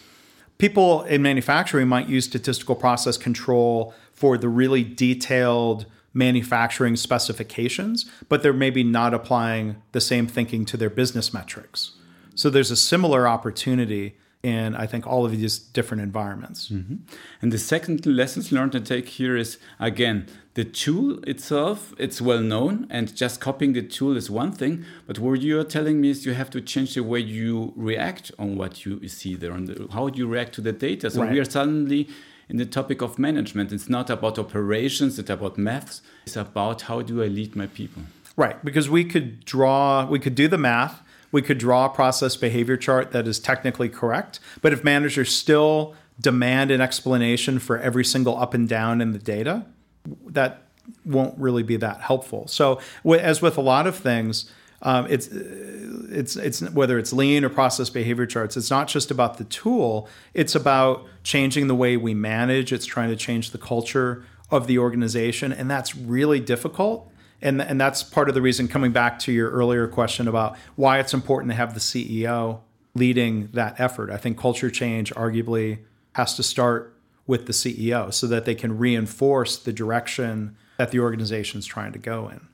People 0.58 1.04
in 1.04 1.22
manufacturing 1.22 1.88
might 1.88 2.10
use 2.10 2.26
statistical 2.26 2.76
process 2.76 3.18
control 3.18 3.94
for 4.14 4.36
the 4.36 4.50
really 4.50 4.84
detailed 4.84 5.86
manufacturing 6.16 6.96
specifications, 6.96 8.10
but 8.30 8.42
they're 8.42 8.54
maybe 8.54 8.84
not 8.84 9.14
applying 9.14 9.76
the 9.92 10.02
same 10.02 10.26
thinking 10.26 10.66
to 10.66 10.78
their 10.78 10.90
business 10.90 11.34
metrics. 11.34 11.92
So 12.34 12.50
there's 12.50 12.72
a 12.72 12.76
similar 12.76 13.28
opportunity 13.28 14.16
in 14.46 14.76
I 14.76 14.86
think 14.86 15.08
all 15.08 15.26
of 15.26 15.32
these 15.32 15.58
different 15.58 16.04
environments. 16.04 16.70
Mm-hmm. 16.70 16.98
And 17.42 17.52
the 17.52 17.58
second 17.58 18.06
lessons 18.06 18.52
learned 18.52 18.74
to 18.74 18.80
take 18.80 19.10
here 19.10 19.36
is 19.36 19.58
again 19.80 20.28
the 20.54 20.64
tool 20.64 21.20
itself 21.24 21.94
it's 21.98 22.22
well 22.22 22.42
known 22.42 22.86
and 22.90 23.14
just 23.16 23.42
copying 23.42 23.74
the 23.74 23.82
tool 23.82 24.16
is 24.16 24.30
one 24.30 24.52
thing 24.52 24.86
but 25.08 25.18
what 25.20 25.42
you're 25.42 25.64
telling 25.64 26.00
me 26.00 26.10
is 26.12 26.26
you 26.26 26.34
have 26.34 26.50
to 26.52 26.62
change 26.62 26.94
the 26.94 27.04
way 27.04 27.20
you 27.20 27.74
react 27.76 28.32
on 28.40 28.56
what 28.56 28.86
you 28.86 29.08
see 29.08 29.36
there 29.36 29.52
and 29.52 29.90
how 29.92 30.08
you 30.08 30.26
react 30.28 30.54
to 30.54 30.62
the 30.62 30.72
data 30.72 31.10
so 31.10 31.22
right. 31.22 31.32
we 31.32 31.40
are 31.40 31.50
suddenly 31.58 32.08
in 32.50 32.58
the 32.58 32.66
topic 32.66 33.02
of 33.02 33.18
management. 33.18 33.72
It's 33.72 33.90
not 33.90 34.10
about 34.10 34.38
operations, 34.38 35.18
it's 35.20 35.30
about 35.30 35.58
maths. 35.58 36.02
It's 36.26 36.36
about 36.36 36.84
how 36.84 37.02
do 37.02 37.24
I 37.24 37.28
lead 37.28 37.56
my 37.56 37.68
people. 37.68 38.04
Right, 38.38 38.64
because 38.64 38.90
we 38.90 39.06
could 39.06 39.46
draw, 39.46 40.06
we 40.06 40.20
could 40.20 40.36
do 40.36 40.48
the 40.48 40.58
math, 40.58 41.02
we 41.32 41.42
could 41.42 41.58
draw 41.58 41.86
a 41.86 41.90
process 41.90 42.36
behavior 42.36 42.78
chart 42.78 43.12
that 43.12 43.28
is 43.28 43.40
technically 43.40 43.90
correct. 43.90 44.40
But 44.62 44.74
if 44.74 44.84
managers 44.84 45.34
still 45.34 45.96
demand 46.20 46.72
an 46.72 46.82
explanation 46.82 47.60
for 47.60 47.78
every 47.78 48.06
single 48.06 48.38
up 48.38 48.54
and 48.54 48.68
down 48.70 49.02
in 49.02 49.12
the 49.12 49.20
data, 49.20 49.66
that 50.28 50.64
won't 51.04 51.38
really 51.38 51.64
be 51.64 51.78
that 51.78 52.02
helpful. 52.02 52.48
So, 52.48 52.80
as 53.06 53.42
with 53.42 53.58
a 53.58 53.62
lot 53.62 53.88
of 53.88 53.96
things, 53.96 54.50
um, 54.82 55.08
it's 55.10 55.28
it's 55.28 56.36
it's 56.36 56.62
whether 56.72 56.98
it's 56.98 57.14
lean 57.14 57.44
or 57.44 57.50
process 57.50 57.90
behavior 57.90 58.26
charts. 58.26 58.58
It's 58.58 58.70
not 58.70 58.88
just 58.88 59.12
about 59.12 59.38
the 59.38 59.46
tool. 59.46 60.08
It's 60.34 60.56
about 60.56 61.06
changing 61.24 61.68
the 61.68 61.76
way 61.76 61.98
we 61.98 62.14
manage. 62.14 62.72
It's 62.72 62.86
trying 62.86 63.10
to 63.10 63.16
change 63.16 63.52
the 63.52 63.58
culture 63.58 64.26
of 64.52 64.68
the 64.68 64.78
organization, 64.78 65.52
and 65.52 65.70
that's 65.70 65.96
really 65.96 66.40
difficult. 66.40 67.12
And 67.42 67.62
and 67.62 67.80
that's 67.80 68.04
part 68.04 68.30
of 68.30 68.36
the 68.36 68.42
reason. 68.42 68.68
Coming 68.68 68.92
back 68.92 69.20
to 69.20 69.32
your 69.32 69.50
earlier 69.52 69.88
question 69.88 70.28
about 70.28 70.58
why 70.76 71.00
it's 71.00 71.14
important 71.14 71.52
to 71.52 71.56
have 71.56 71.74
the 71.74 71.80
CEO 71.80 72.60
leading 72.94 73.50
that 73.54 73.80
effort. 73.80 74.10
I 74.10 74.18
think 74.18 74.38
culture 74.38 74.70
change 74.70 75.14
arguably 75.14 75.80
has 76.14 76.36
to 76.36 76.44
start 76.44 76.96
with 77.28 77.46
the 77.46 77.54
CEO 77.54 78.14
so 78.14 78.28
that 78.28 78.46
they 78.46 78.56
can 78.56 78.78
reinforce 78.78 79.58
the 79.58 79.74
direction 79.74 80.56
that 80.78 80.92
the 80.92 81.00
organization 81.00 81.60
is 81.60 81.66
trying 81.66 81.92
to 81.92 82.00
go 82.00 82.30
in. 82.30 82.48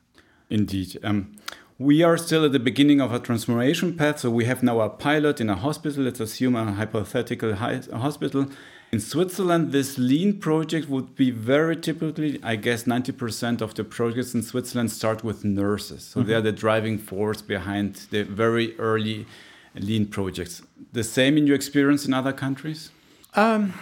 Indeed. 0.50 0.98
Um, 1.04 1.36
we 1.82 2.04
are 2.04 2.16
still 2.16 2.46
at 2.46 2.52
the 2.52 2.60
beginning 2.60 3.02
of 3.02 3.12
a 3.12 3.20
transformation 3.20 3.98
path. 3.98 4.20
So 4.20 4.30
we 4.30 4.46
have 4.46 4.62
now 4.62 4.82
a 4.82 4.90
pilot 4.90 5.42
in 5.42 5.50
a 5.50 5.56
hospital. 5.56 6.04
Let's 6.04 6.20
assume 6.20 6.56
a 6.56 6.72
hypothetical 6.74 7.56
hospital. 7.56 8.48
In 8.92 9.00
Switzerland, 9.00 9.72
this 9.72 9.98
lean 9.98 10.40
project 10.40 10.90
would 10.90 11.16
be 11.16 11.32
very 11.32 11.76
typically, 11.78 12.40
I 12.44 12.58
guess 12.58 12.84
90% 12.84 13.62
of 13.62 13.74
the 13.74 13.84
projects 13.84 14.34
in 14.36 14.44
Switzerland 14.44 14.92
start 14.92 15.24
with 15.24 15.44
nurses. 15.44 16.04
So 16.04 16.20
mm 16.20 16.24
-hmm. 16.24 16.28
they 16.28 16.36
are 16.36 16.52
the 16.52 16.58
driving 16.66 17.00
force 17.00 17.42
behind 17.42 17.90
the 18.12 18.24
very 18.24 18.76
early 18.78 19.26
lean 19.74 20.06
projects. 20.06 20.62
The 20.94 21.04
same 21.04 21.38
in 21.40 21.48
your 21.48 21.56
experience 21.56 22.08
in 22.08 22.14
other 22.14 22.34
countries? 22.34 22.92
Um, 23.34 23.74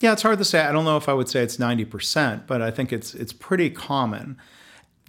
yeah, 0.00 0.12
it's 0.12 0.22
hard 0.22 0.38
to 0.38 0.44
say. 0.44 0.58
I 0.58 0.72
don't 0.72 0.84
know 0.84 0.96
if 0.96 1.08
I 1.08 1.12
would 1.12 1.28
say 1.28 1.42
it's 1.42 1.58
90%, 1.58 2.46
but 2.46 2.60
I 2.60 2.70
think 2.76 2.92
it's 2.92 3.14
it's 3.14 3.34
pretty 3.48 3.70
common 3.70 4.36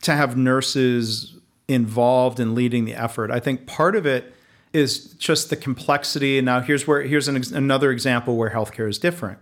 to 0.02 0.12
have 0.12 0.36
nurses 0.36 1.37
involved 1.68 2.40
in 2.40 2.56
leading 2.56 2.86
the 2.86 2.94
effort. 2.94 3.32
I 3.32 3.40
think 3.40 3.68
part 3.68 3.96
of 3.96 4.06
it 4.06 4.34
is 4.74 5.14
just 5.14 5.50
the 5.50 5.56
complexity. 5.56 6.38
And 6.38 6.46
now 6.46 6.62
here's 6.62 6.88
where 6.88 7.02
here's 7.02 7.28
an, 7.28 7.42
another 7.54 7.92
example 7.92 8.36
where 8.36 8.50
healthcare 8.50 8.90
is 8.90 9.00
different. 9.00 9.40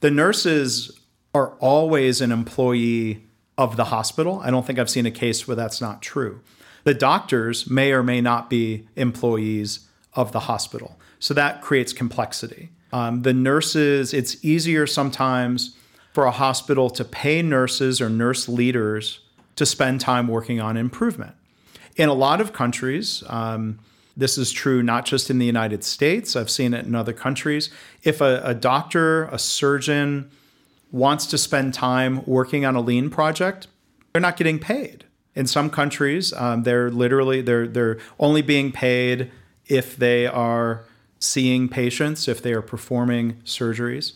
The 0.00 0.10
nurses 0.10 1.00
are 1.34 1.50
always 1.60 2.20
an 2.20 2.30
employee 2.30 3.24
of 3.56 3.76
the 3.76 3.86
hospital. 3.86 4.40
I 4.44 4.50
don't 4.50 4.66
think 4.66 4.78
I've 4.78 4.90
seen 4.90 5.06
a 5.06 5.10
case 5.10 5.46
where 5.46 5.56
that's 5.56 5.80
not 5.80 6.02
true. 6.02 6.40
The 6.84 6.94
doctors 6.94 7.68
may 7.70 7.92
or 7.92 8.02
may 8.02 8.20
not 8.20 8.50
be 8.50 8.86
employees 8.96 9.88
of 10.12 10.32
the 10.32 10.40
hospital. 10.40 10.98
So 11.18 11.34
that 11.34 11.62
creates 11.62 11.92
complexity. 11.92 12.70
Um, 12.92 13.22
the 13.22 13.32
nurses, 13.32 14.12
it's 14.12 14.44
easier 14.44 14.86
sometimes 14.86 15.76
for 16.12 16.26
a 16.26 16.30
hospital 16.30 16.90
to 16.90 17.04
pay 17.04 17.42
nurses 17.42 18.00
or 18.00 18.08
nurse 18.08 18.48
leaders 18.48 19.20
to 19.56 19.66
spend 19.66 20.00
time 20.00 20.28
working 20.28 20.60
on 20.60 20.76
improvement. 20.76 21.34
In 21.96 22.08
a 22.08 22.14
lot 22.14 22.40
of 22.40 22.52
countries, 22.52 23.22
um, 23.28 23.78
this 24.16 24.38
is 24.38 24.52
true 24.52 24.82
not 24.82 25.04
just 25.04 25.30
in 25.30 25.38
the 25.38 25.46
United 25.46 25.84
States, 25.84 26.36
I've 26.36 26.50
seen 26.50 26.74
it 26.74 26.86
in 26.86 26.94
other 26.94 27.12
countries. 27.12 27.70
If 28.02 28.20
a, 28.20 28.40
a 28.44 28.54
doctor, 28.54 29.24
a 29.24 29.38
surgeon 29.38 30.30
wants 30.92 31.26
to 31.26 31.38
spend 31.38 31.74
time 31.74 32.24
working 32.24 32.64
on 32.64 32.76
a 32.76 32.80
lean 32.80 33.10
project, 33.10 33.66
they're 34.12 34.22
not 34.22 34.36
getting 34.36 34.58
paid. 34.58 35.04
In 35.34 35.46
some 35.46 35.68
countries, 35.68 36.32
um, 36.34 36.62
they're 36.62 36.90
literally 36.90 37.42
they're 37.42 37.66
they're 37.66 37.98
only 38.20 38.40
being 38.40 38.70
paid 38.70 39.32
if 39.66 39.96
they 39.96 40.26
are 40.26 40.84
seeing 41.18 41.68
patients, 41.68 42.28
if 42.28 42.40
they 42.40 42.52
are 42.52 42.62
performing 42.62 43.34
surgeries. 43.44 44.12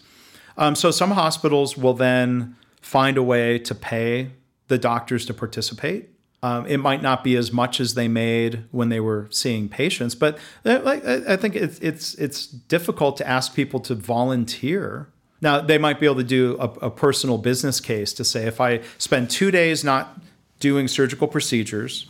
Um, 0.57 0.77
so 0.77 0.93
some 0.93 1.13
hospitals 1.13 1.77
will 1.77 1.95
then 1.95 2.57
find 2.81 3.17
a 3.17 3.23
way 3.23 3.59
to 3.59 3.75
pay 3.75 4.31
the 4.69 4.79
doctors 4.79 5.27
to 5.27 5.35
participate. 5.35 6.11
Um, 6.41 6.67
it 6.67 6.79
might 6.79 7.03
not 7.03 7.25
be 7.25 7.35
as 7.37 7.53
much 7.53 7.81
as 7.81 7.95
they 7.95 8.07
made 8.07 8.65
when 8.71 8.91
they 8.91 9.01
were 9.01 9.27
seeing 9.31 9.69
patients, 9.69 10.15
but 10.15 10.39
uh, 10.65 10.81
I 11.29 11.37
think 11.37 11.57
it's 11.57 11.81
it's 11.81 12.15
it's 12.15 12.47
difficult 12.47 13.17
to 13.17 13.29
ask 13.29 13.55
people 13.55 13.81
to 13.81 13.97
volunteer. 13.97 15.09
Now 15.41 15.61
they 15.61 15.79
might 15.79 15.99
be 15.99 16.07
able 16.07 16.17
to 16.17 16.25
do 16.25 16.57
a, 16.61 16.87
a 16.87 16.91
personal 16.91 17.39
business 17.39 17.81
case 17.81 18.13
to 18.15 18.25
say 18.25 18.47
if 18.47 18.61
I 18.61 18.83
spend 18.99 19.31
two 19.31 19.51
days 19.51 19.83
not 19.83 20.21
doing 20.61 20.87
surgical 20.87 21.27
procedures, 21.27 22.07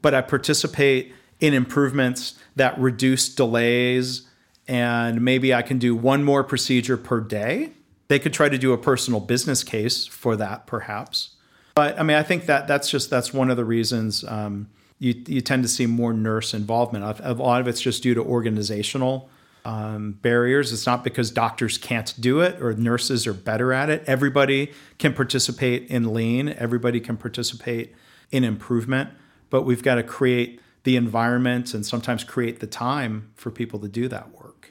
but 0.00 0.14
I 0.14 0.22
participate 0.22 1.14
in 1.40 1.52
improvements 1.52 2.34
that 2.56 2.78
reduce 2.78 3.28
delays 3.34 4.26
and 4.68 5.20
maybe 5.20 5.54
I 5.54 5.62
can 5.62 5.78
do 5.78 5.94
one 5.94 6.24
more 6.24 6.42
procedure 6.42 6.96
per 6.96 7.20
day. 7.20 7.72
They 8.08 8.18
could 8.18 8.32
try 8.32 8.48
to 8.48 8.58
do 8.58 8.72
a 8.72 8.78
personal 8.78 9.20
business 9.20 9.62
case 9.62 10.06
for 10.06 10.36
that, 10.36 10.66
perhaps. 10.66 11.35
But 11.76 12.00
I 12.00 12.02
mean, 12.02 12.16
I 12.16 12.22
think 12.22 12.46
that 12.46 12.66
that's 12.66 12.90
just 12.90 13.10
that's 13.10 13.34
one 13.34 13.50
of 13.50 13.58
the 13.58 13.64
reasons 13.64 14.24
um, 14.24 14.68
you 14.98 15.14
you 15.26 15.42
tend 15.42 15.62
to 15.62 15.68
see 15.68 15.86
more 15.86 16.12
nurse 16.12 16.54
involvement. 16.54 17.20
A 17.22 17.34
lot 17.34 17.60
of 17.60 17.68
it's 17.68 17.82
just 17.82 18.02
due 18.02 18.14
to 18.14 18.22
organizational 18.22 19.28
um, 19.66 20.12
barriers. 20.22 20.72
It's 20.72 20.86
not 20.86 21.04
because 21.04 21.30
doctors 21.30 21.76
can't 21.76 22.14
do 22.18 22.40
it 22.40 22.62
or 22.62 22.72
nurses 22.72 23.26
are 23.26 23.34
better 23.34 23.74
at 23.74 23.90
it. 23.90 24.04
Everybody 24.06 24.72
can 24.98 25.12
participate 25.12 25.90
in 25.90 26.14
lean. 26.14 26.48
Everybody 26.48 26.98
can 26.98 27.18
participate 27.18 27.94
in 28.30 28.42
improvement. 28.42 29.10
But 29.50 29.62
we've 29.62 29.82
got 29.82 29.96
to 29.96 30.02
create 30.02 30.60
the 30.84 30.96
environment 30.96 31.74
and 31.74 31.84
sometimes 31.84 32.24
create 32.24 32.60
the 32.60 32.66
time 32.66 33.32
for 33.34 33.50
people 33.50 33.80
to 33.80 33.88
do 33.88 34.08
that 34.08 34.32
work. 34.32 34.70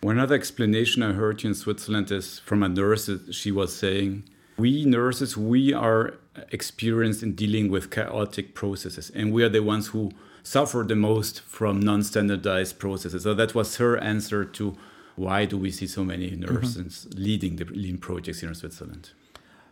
One 0.00 0.18
other 0.18 0.34
explanation 0.34 1.02
I 1.02 1.12
heard 1.12 1.44
in 1.44 1.54
Switzerland 1.54 2.10
is 2.10 2.38
from 2.38 2.62
a 2.62 2.68
nurse. 2.68 3.10
She 3.32 3.50
was 3.50 3.76
saying, 3.76 4.24
"We 4.56 4.84
nurses, 4.84 5.36
we 5.36 5.72
are 5.72 6.14
experienced 6.50 7.22
in 7.22 7.34
dealing 7.34 7.70
with 7.70 7.90
chaotic 7.90 8.54
processes, 8.54 9.10
and 9.14 9.32
we 9.32 9.42
are 9.42 9.48
the 9.48 9.62
ones 9.62 9.88
who 9.88 10.12
suffer 10.42 10.84
the 10.86 10.96
most 10.96 11.40
from 11.40 11.80
non-standardized 11.80 12.78
processes." 12.78 13.22
So 13.24 13.34
that 13.34 13.54
was 13.54 13.76
her 13.76 13.96
answer 13.98 14.44
to 14.44 14.76
why 15.16 15.46
do 15.46 15.56
we 15.56 15.70
see 15.70 15.86
so 15.86 16.04
many 16.04 16.30
nurses 16.30 17.06
mm-hmm. 17.08 17.22
leading 17.22 17.56
the 17.56 17.64
lean 17.64 17.98
projects 17.98 18.40
here 18.40 18.50
in 18.50 18.54
Switzerland. 18.54 19.10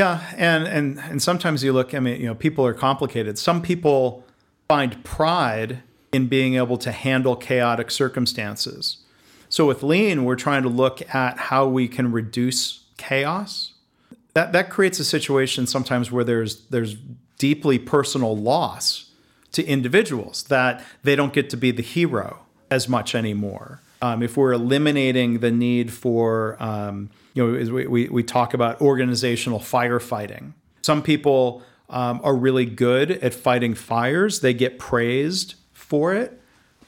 Yeah, 0.01 0.21
and 0.37 0.67
and 0.67 0.99
and 0.99 1.23
sometimes 1.23 1.63
you 1.63 1.73
look. 1.73 1.95
I 1.95 2.01
mean, 2.01 2.21
you 2.21 2.27
know, 2.27 2.35
people 2.35 2.67
are 2.67 2.75
complicated. 2.75 3.39
Some 3.39 3.63
people 3.63 4.25
find 4.67 5.05
pride 5.05 5.83
in 6.13 6.27
being 6.27 6.55
able 6.55 6.79
to 6.79 6.91
handle 6.91 7.37
chaotic 7.37 7.91
circumstances. 7.91 8.99
So 9.49 9.67
with 9.67 9.83
lean, 9.83 10.25
we're 10.25 10.37
trying 10.37 10.63
to 10.65 10.69
look 10.69 11.03
at 11.15 11.39
how 11.39 11.69
we 11.69 11.87
can 11.87 12.11
reduce 12.11 12.85
chaos. 12.97 13.74
That 14.35 14.53
that 14.53 14.71
creates 14.71 14.99
a 15.01 15.05
situation 15.05 15.67
sometimes 15.67 16.11
where 16.13 16.25
there's 16.25 16.67
there's 16.67 16.97
deeply 17.39 17.79
personal 17.79 18.37
loss 18.37 19.11
to 19.53 19.65
individuals 19.65 20.45
that 20.45 20.83
they 21.03 21.17
don't 21.17 21.33
get 21.33 21.51
to 21.51 21.57
be 21.57 21.71
the 21.71 21.83
hero 21.83 22.45
as 22.71 22.89
much 22.89 23.15
anymore. 23.15 23.81
Um, 24.03 24.23
if 24.23 24.37
we're 24.37 24.53
eliminating 24.53 25.39
the 25.39 25.51
need 25.51 25.93
for, 25.93 26.63
um, 26.63 27.11
you 27.33 27.47
know, 27.47 27.73
we, 27.73 27.87
we, 27.87 28.09
we 28.09 28.23
talk 28.23 28.53
about 28.53 28.81
organizational 28.81 29.61
firefighting. 29.61 30.53
Some 30.83 31.03
people 31.03 31.63
um, 31.89 32.21
are 32.23 32.35
really 32.35 32.67
good 32.67 33.13
at 33.13 33.33
fighting 33.33 33.75
fires. 33.75 34.41
They 34.41 34.53
get 34.53 34.79
praised 34.79 35.55
for 35.73 36.13
it, 36.13 36.41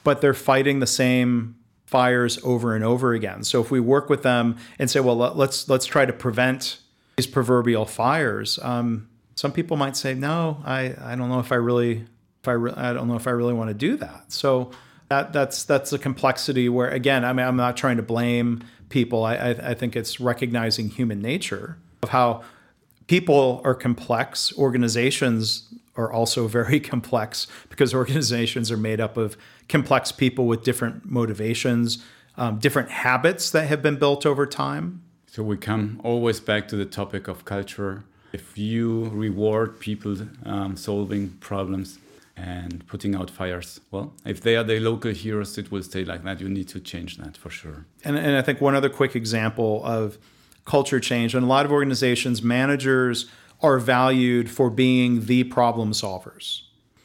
but 0.03 0.21
they're 0.21 0.33
fighting 0.33 0.79
the 0.79 0.87
same 0.87 1.55
fires 1.85 2.37
over 2.43 2.75
and 2.75 2.83
over 2.83 3.13
again. 3.13 3.43
So 3.43 3.61
if 3.61 3.71
we 3.71 3.79
work 3.79 4.09
with 4.09 4.23
them 4.23 4.57
and 4.77 4.89
say, 4.89 4.99
well, 4.99 5.15
let's 5.15 5.69
let's 5.69 5.85
try 5.85 6.05
to 6.05 6.13
prevent 6.13 6.79
these 7.17 7.27
proverbial 7.27 7.85
fires, 7.85 8.59
um, 8.61 9.09
some 9.35 9.51
people 9.51 9.75
might 9.75 9.97
say, 9.97 10.13
no, 10.13 10.61
I, 10.63 10.95
I 11.01 11.15
don't 11.15 11.29
know 11.29 11.39
if 11.39 11.51
I 11.51 11.55
really 11.55 12.05
if 12.41 12.47
I 12.47 12.51
re- 12.53 12.73
I 12.75 12.93
don't 12.93 13.07
know 13.07 13.15
if 13.15 13.27
I 13.27 13.31
really 13.31 13.53
want 13.53 13.69
to 13.69 13.73
do 13.73 13.97
that. 13.97 14.31
So 14.31 14.71
that 15.09 15.33
that's 15.33 15.63
that's 15.63 15.91
a 15.93 15.99
complexity 15.99 16.69
where 16.69 16.89
again, 16.89 17.25
I 17.25 17.33
mean, 17.33 17.45
I'm 17.45 17.55
not 17.55 17.75
trying 17.75 17.97
to 17.97 18.03
blame 18.03 18.63
people. 18.89 19.25
I, 19.25 19.35
I, 19.35 19.49
I 19.49 19.73
think 19.73 19.95
it's 19.95 20.19
recognizing 20.19 20.89
human 20.89 21.21
nature 21.21 21.77
of 22.03 22.09
how 22.09 22.43
people 23.07 23.61
are 23.63 23.75
complex, 23.75 24.53
organizations 24.57 25.73
are 25.95 26.11
also 26.11 26.47
very 26.59 26.79
complex 26.79 27.47
because 27.69 27.93
organizations 27.93 28.71
are 28.71 28.77
made 28.77 29.01
up 29.01 29.17
of 29.17 29.37
complex 29.67 30.11
people 30.11 30.45
with 30.45 30.63
different 30.63 31.09
motivations, 31.09 32.03
um, 32.37 32.59
different 32.59 32.89
habits 32.89 33.49
that 33.51 33.67
have 33.67 33.81
been 33.81 33.97
built 33.97 34.25
over 34.25 34.45
time. 34.45 35.01
So 35.37 35.43
we 35.43 35.55
come 35.55 36.01
always 36.03 36.39
back 36.39 36.67
to 36.69 36.75
the 36.75 36.85
topic 36.85 37.27
of 37.27 37.45
culture. 37.45 38.03
If 38.33 38.57
you 38.57 39.03
reward 39.09 39.79
people 39.79 40.17
um, 40.47 40.75
solving 40.75 41.29
problems 41.39 41.99
and 42.35 42.83
putting 42.87 43.13
out 43.13 43.29
fires, 43.29 43.79
well, 43.91 44.13
if 44.25 44.41
they 44.41 44.55
are 44.55 44.63
the 44.63 44.79
local 44.79 45.11
heroes, 45.11 45.55
it 45.59 45.71
will 45.71 45.83
stay 45.83 46.03
like 46.03 46.23
that. 46.23 46.41
You 46.41 46.49
need 46.49 46.67
to 46.69 46.79
change 46.79 47.17
that 47.17 47.37
for 47.37 47.51
sure. 47.51 47.85
And, 48.03 48.17
and 48.17 48.35
I 48.35 48.41
think 48.41 48.61
one 48.61 48.73
other 48.73 48.89
quick 48.89 49.15
example 49.15 49.85
of 49.85 50.17
culture 50.65 50.99
change. 50.99 51.35
In 51.35 51.43
a 51.43 51.45
lot 51.45 51.67
of 51.67 51.71
organizations, 51.71 52.41
managers 52.41 53.27
are 53.61 53.77
valued 53.77 54.49
for 54.49 54.71
being 54.71 55.27
the 55.27 55.43
problem 55.43 55.91
solvers. 55.91 56.63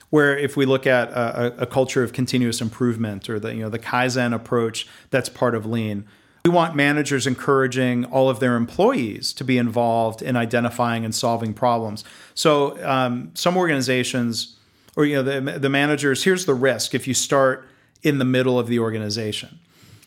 Where 0.08 0.38
if 0.38 0.56
we 0.56 0.64
look 0.64 0.86
at 0.86 1.10
a, 1.10 1.64
a, 1.64 1.66
culture 1.66 2.02
of 2.02 2.14
continuous 2.14 2.62
improvement 2.62 3.28
or 3.28 3.38
the 3.38 3.54
you 3.54 3.60
know 3.60 3.68
the 3.68 3.78
kaizen 3.78 4.34
approach 4.34 4.86
that's 5.10 5.28
part 5.28 5.54
of 5.54 5.66
lean, 5.66 6.06
we 6.44 6.50
want 6.50 6.74
managers 6.74 7.26
encouraging 7.26 8.04
all 8.06 8.28
of 8.28 8.40
their 8.40 8.56
employees 8.56 9.32
to 9.34 9.44
be 9.44 9.58
involved 9.58 10.22
in 10.22 10.36
identifying 10.36 11.04
and 11.04 11.14
solving 11.14 11.54
problems. 11.54 12.04
So 12.34 12.82
um, 12.84 13.30
some 13.34 13.56
organizations, 13.56 14.56
or 14.96 15.04
you 15.04 15.16
know 15.16 15.22
the, 15.22 15.58
the 15.58 15.68
managers, 15.68 16.24
here's 16.24 16.46
the 16.46 16.54
risk 16.54 16.94
if 16.94 17.06
you 17.06 17.14
start 17.14 17.68
in 18.02 18.18
the 18.18 18.24
middle 18.24 18.58
of 18.58 18.66
the 18.66 18.80
organization 18.80 19.60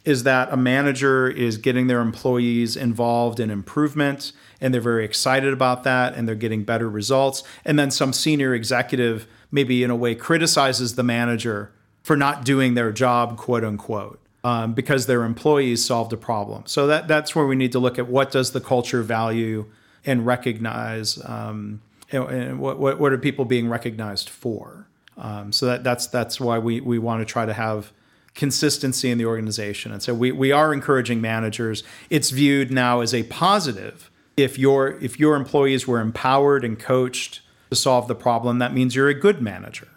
is 0.05 0.21
that 0.23 0.53
a 0.53 0.57
manager 0.57 1.27
is 1.27 1.57
getting 1.57 1.87
their 1.87 1.99
employees 1.99 2.77
involved 2.77 3.39
in 3.39 3.49
improvement 3.49 4.31
and 4.61 4.71
they're 4.71 4.79
very 4.79 5.03
excited 5.03 5.51
about 5.51 5.83
that 5.83 6.13
and 6.13 6.27
they're 6.27 6.35
getting 6.35 6.63
better 6.63 6.87
results. 6.87 7.43
And 7.65 7.77
then 7.77 7.89
some 7.89 8.13
senior 8.13 8.53
executive, 8.53 9.27
maybe 9.51 9.83
in 9.83 9.89
a 9.89 9.95
way, 9.95 10.13
criticizes 10.13 10.93
the 10.93 11.03
manager 11.03 11.71
for 12.03 12.15
not 12.15 12.45
doing 12.45 12.75
their 12.75 12.91
job, 12.91 13.35
quote 13.35 13.63
unquote. 13.63 14.21
Um, 14.45 14.75
because 14.75 15.07
their 15.07 15.23
employees 15.23 15.83
solved 15.83 16.13
a 16.13 16.17
problem. 16.17 16.61
So 16.65 16.85
that 16.85 17.07
that's 17.07 17.35
where 17.35 17.47
we 17.47 17.55
need 17.55 17.71
to 17.71 17.79
look 17.79 17.97
at 17.97 18.07
what 18.07 18.29
does 18.31 18.51
the 18.51 18.61
culture 18.61 19.01
value 19.01 19.65
and 20.05 20.23
recognize, 20.23 21.19
um, 21.25 21.81
and, 22.11 22.23
and 22.29 22.59
what, 22.59 22.77
what, 22.77 22.99
what 22.99 23.11
are 23.11 23.17
people 23.17 23.45
being 23.45 23.67
recognized 23.67 24.29
for. 24.29 24.87
Um, 25.17 25.51
so 25.51 25.65
that 25.65 25.83
that's 25.83 26.05
that's 26.07 26.39
why 26.39 26.59
we 26.59 26.79
we 26.79 26.99
want 26.99 27.21
to 27.21 27.25
try 27.25 27.45
to 27.47 27.53
have 27.53 27.91
consistency 28.35 29.09
in 29.09 29.17
the 29.17 29.25
organization. 29.25 29.91
And 29.91 30.03
so 30.03 30.13
we, 30.13 30.31
we 30.31 30.51
are 30.51 30.73
encouraging 30.73 31.21
managers. 31.21 31.83
It's 32.11 32.29
viewed 32.29 32.69
now 32.69 33.01
as 33.01 33.13
a 33.15 33.23
positive. 33.23 34.11
If 34.37 34.59
your 34.59 34.99
if 35.01 35.19
your 35.19 35.35
employees 35.35 35.87
were 35.87 36.01
empowered 36.01 36.63
and 36.63 36.77
coached 36.77 37.41
to 37.71 37.75
solve 37.75 38.07
the 38.07 38.15
problem, 38.15 38.59
that 38.59 38.73
means 38.73 38.95
you're 38.95 39.09
a 39.09 39.19
good 39.19 39.41
manager. 39.41 39.87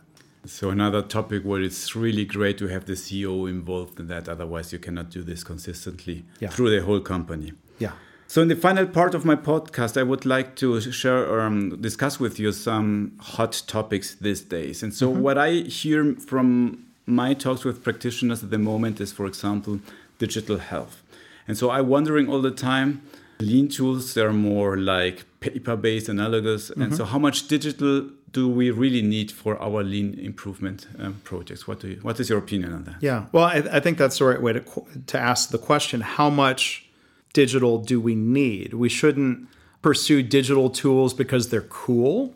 So 0.44 0.70
another 0.70 1.02
topic 1.02 1.42
where 1.42 1.60
it's 1.60 1.94
really 1.94 2.24
great 2.24 2.58
to 2.58 2.68
have 2.68 2.86
the 2.86 2.94
CEO 2.94 3.48
involved 3.48 4.00
in 4.00 4.06
that. 4.08 4.28
Otherwise, 4.28 4.72
you 4.72 4.78
cannot 4.78 5.10
do 5.10 5.22
this 5.22 5.44
consistently 5.44 6.24
yeah. 6.40 6.48
through 6.48 6.70
the 6.70 6.84
whole 6.84 7.00
company. 7.00 7.52
Yeah. 7.78 7.92
So 8.26 8.42
in 8.42 8.48
the 8.48 8.56
final 8.56 8.86
part 8.86 9.14
of 9.14 9.24
my 9.24 9.36
podcast, 9.36 9.98
I 9.98 10.02
would 10.02 10.26
like 10.26 10.54
to 10.56 10.80
share, 10.80 11.40
um, 11.40 11.80
discuss 11.80 12.20
with 12.20 12.38
you 12.38 12.52
some 12.52 13.12
hot 13.20 13.62
topics 13.66 14.14
these 14.16 14.42
days. 14.42 14.82
And 14.82 14.92
so 14.92 15.10
mm-hmm. 15.10 15.22
what 15.22 15.38
I 15.38 15.52
hear 15.52 16.14
from 16.14 16.84
my 17.06 17.32
talks 17.32 17.64
with 17.64 17.82
practitioners 17.82 18.44
at 18.44 18.50
the 18.50 18.58
moment 18.58 19.00
is, 19.00 19.12
for 19.12 19.24
example, 19.24 19.80
digital 20.18 20.58
health. 20.58 21.02
And 21.46 21.56
so 21.56 21.70
I'm 21.70 21.88
wondering 21.88 22.28
all 22.28 22.42
the 22.42 22.50
time, 22.50 23.00
lean 23.40 23.68
tools, 23.68 24.12
they're 24.12 24.32
more 24.32 24.76
like 24.76 25.24
paper-based, 25.40 26.08
analogous. 26.08 26.70
Mm-hmm. 26.70 26.82
And 26.82 26.96
so 26.96 27.04
how 27.04 27.18
much 27.18 27.48
digital 27.48 28.08
do 28.32 28.48
we 28.48 28.70
really 28.70 29.02
need 29.02 29.30
for 29.30 29.60
our 29.62 29.82
lean 29.82 30.18
improvement 30.18 30.86
um, 30.98 31.20
projects? 31.24 31.66
What, 31.66 31.80
do 31.80 31.88
you, 31.88 31.98
what 32.02 32.20
is 32.20 32.28
your 32.28 32.38
opinion 32.38 32.72
on 32.72 32.84
that? 32.84 32.96
Yeah, 33.00 33.26
well, 33.32 33.44
I, 33.44 33.62
I 33.72 33.80
think 33.80 33.98
that's 33.98 34.18
the 34.18 34.24
right 34.24 34.42
way 34.42 34.52
to, 34.54 34.62
to 35.06 35.18
ask 35.18 35.50
the 35.50 35.58
question. 35.58 36.00
How 36.00 36.28
much 36.28 36.88
digital 37.32 37.78
do 37.78 38.00
we 38.00 38.14
need? 38.14 38.74
We 38.74 38.88
shouldn't 38.88 39.48
pursue 39.80 40.22
digital 40.22 40.70
tools 40.70 41.14
because 41.14 41.50
they're 41.50 41.62
cool. 41.62 42.34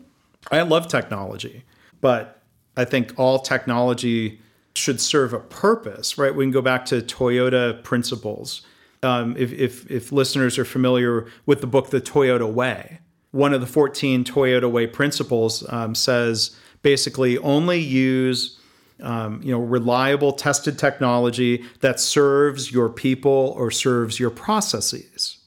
I 0.51 0.61
love 0.61 0.87
technology, 0.87 1.63
but 2.01 2.41
I 2.75 2.85
think 2.85 3.13
all 3.17 3.39
technology 3.39 4.39
should 4.75 4.99
serve 4.99 5.33
a 5.33 5.39
purpose, 5.39 6.17
right? 6.17 6.33
We 6.33 6.43
can 6.45 6.51
go 6.51 6.61
back 6.61 6.85
to 6.85 7.01
Toyota 7.01 7.83
principles. 7.83 8.63
Um, 9.03 9.35
if, 9.37 9.51
if, 9.53 9.89
if 9.91 10.11
listeners 10.11 10.57
are 10.57 10.65
familiar 10.65 11.27
with 11.45 11.61
the 11.61 11.67
book 11.67 11.89
The 11.89 12.01
Toyota 12.01 12.51
Way, 12.51 12.99
one 13.31 13.53
of 13.53 13.61
the 13.61 13.67
14 13.67 14.23
Toyota 14.23 14.71
Way 14.71 14.87
principles 14.87 15.65
um, 15.71 15.95
says 15.95 16.55
basically 16.81 17.37
only 17.39 17.79
use 17.79 18.59
um, 19.01 19.41
you 19.43 19.51
know 19.51 19.59
reliable 19.59 20.33
tested 20.33 20.77
technology 20.77 21.63
that 21.81 21.99
serves 21.99 22.71
your 22.71 22.89
people 22.89 23.53
or 23.57 23.71
serves 23.71 24.19
your 24.19 24.29
processes. 24.29 25.39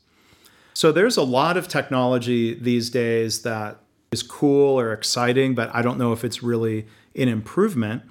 So 0.75 0.93
there's 0.93 1.17
a 1.17 1.23
lot 1.23 1.57
of 1.57 1.69
technology 1.69 2.55
these 2.55 2.91
days 2.91 3.43
that 3.43 3.79
is 4.11 4.23
cool 4.23 4.79
or 4.79 4.93
exciting, 4.93 5.55
but 5.55 5.75
I 5.75 5.81
don't 5.81 5.97
know 5.97 6.13
if 6.13 6.25
it's 6.25 6.43
really 6.43 6.87
an 7.15 7.29
improvement. 7.29 8.03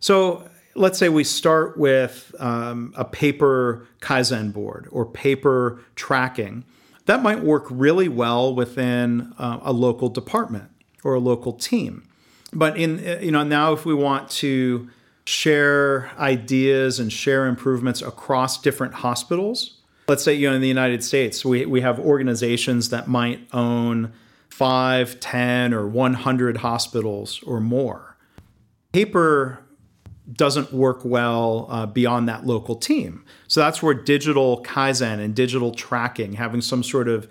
So 0.00 0.48
let's 0.74 0.98
say 0.98 1.08
we 1.08 1.24
start 1.24 1.76
with 1.76 2.34
um, 2.38 2.92
a 2.96 3.04
paper 3.04 3.86
Kaizen 4.00 4.52
board 4.52 4.88
or 4.90 5.04
paper 5.06 5.80
tracking. 5.96 6.64
That 7.06 7.22
might 7.22 7.40
work 7.40 7.66
really 7.68 8.08
well 8.08 8.54
within 8.54 9.32
uh, 9.38 9.60
a 9.62 9.72
local 9.72 10.08
department 10.08 10.70
or 11.02 11.14
a 11.14 11.20
local 11.20 11.52
team. 11.52 12.04
but 12.52 12.76
in 12.76 12.98
you 13.22 13.30
know 13.30 13.44
now 13.44 13.72
if 13.72 13.84
we 13.86 13.94
want 13.94 14.28
to 14.28 14.88
share 15.24 16.10
ideas 16.18 16.98
and 16.98 17.12
share 17.12 17.46
improvements 17.46 18.02
across 18.02 18.60
different 18.60 18.94
hospitals 18.94 19.78
let's 20.08 20.24
say 20.24 20.34
you 20.34 20.48
know 20.48 20.56
in 20.56 20.60
the 20.60 20.68
united 20.68 21.04
states 21.04 21.44
we, 21.44 21.64
we 21.66 21.80
have 21.80 21.98
organizations 22.00 22.90
that 22.90 23.06
might 23.06 23.40
own 23.52 24.12
5 24.48 25.20
10 25.20 25.72
or 25.72 25.86
100 25.86 26.56
hospitals 26.58 27.42
or 27.44 27.60
more 27.60 28.16
paper 28.92 29.60
doesn't 30.32 30.72
work 30.72 31.04
well 31.04 31.66
uh, 31.70 31.86
beyond 31.86 32.28
that 32.28 32.46
local 32.46 32.76
team 32.76 33.24
so 33.48 33.60
that's 33.60 33.82
where 33.82 33.94
digital 33.94 34.62
kaizen 34.62 35.18
and 35.18 35.34
digital 35.34 35.72
tracking 35.72 36.34
having 36.34 36.60
some 36.60 36.82
sort 36.82 37.08
of 37.08 37.28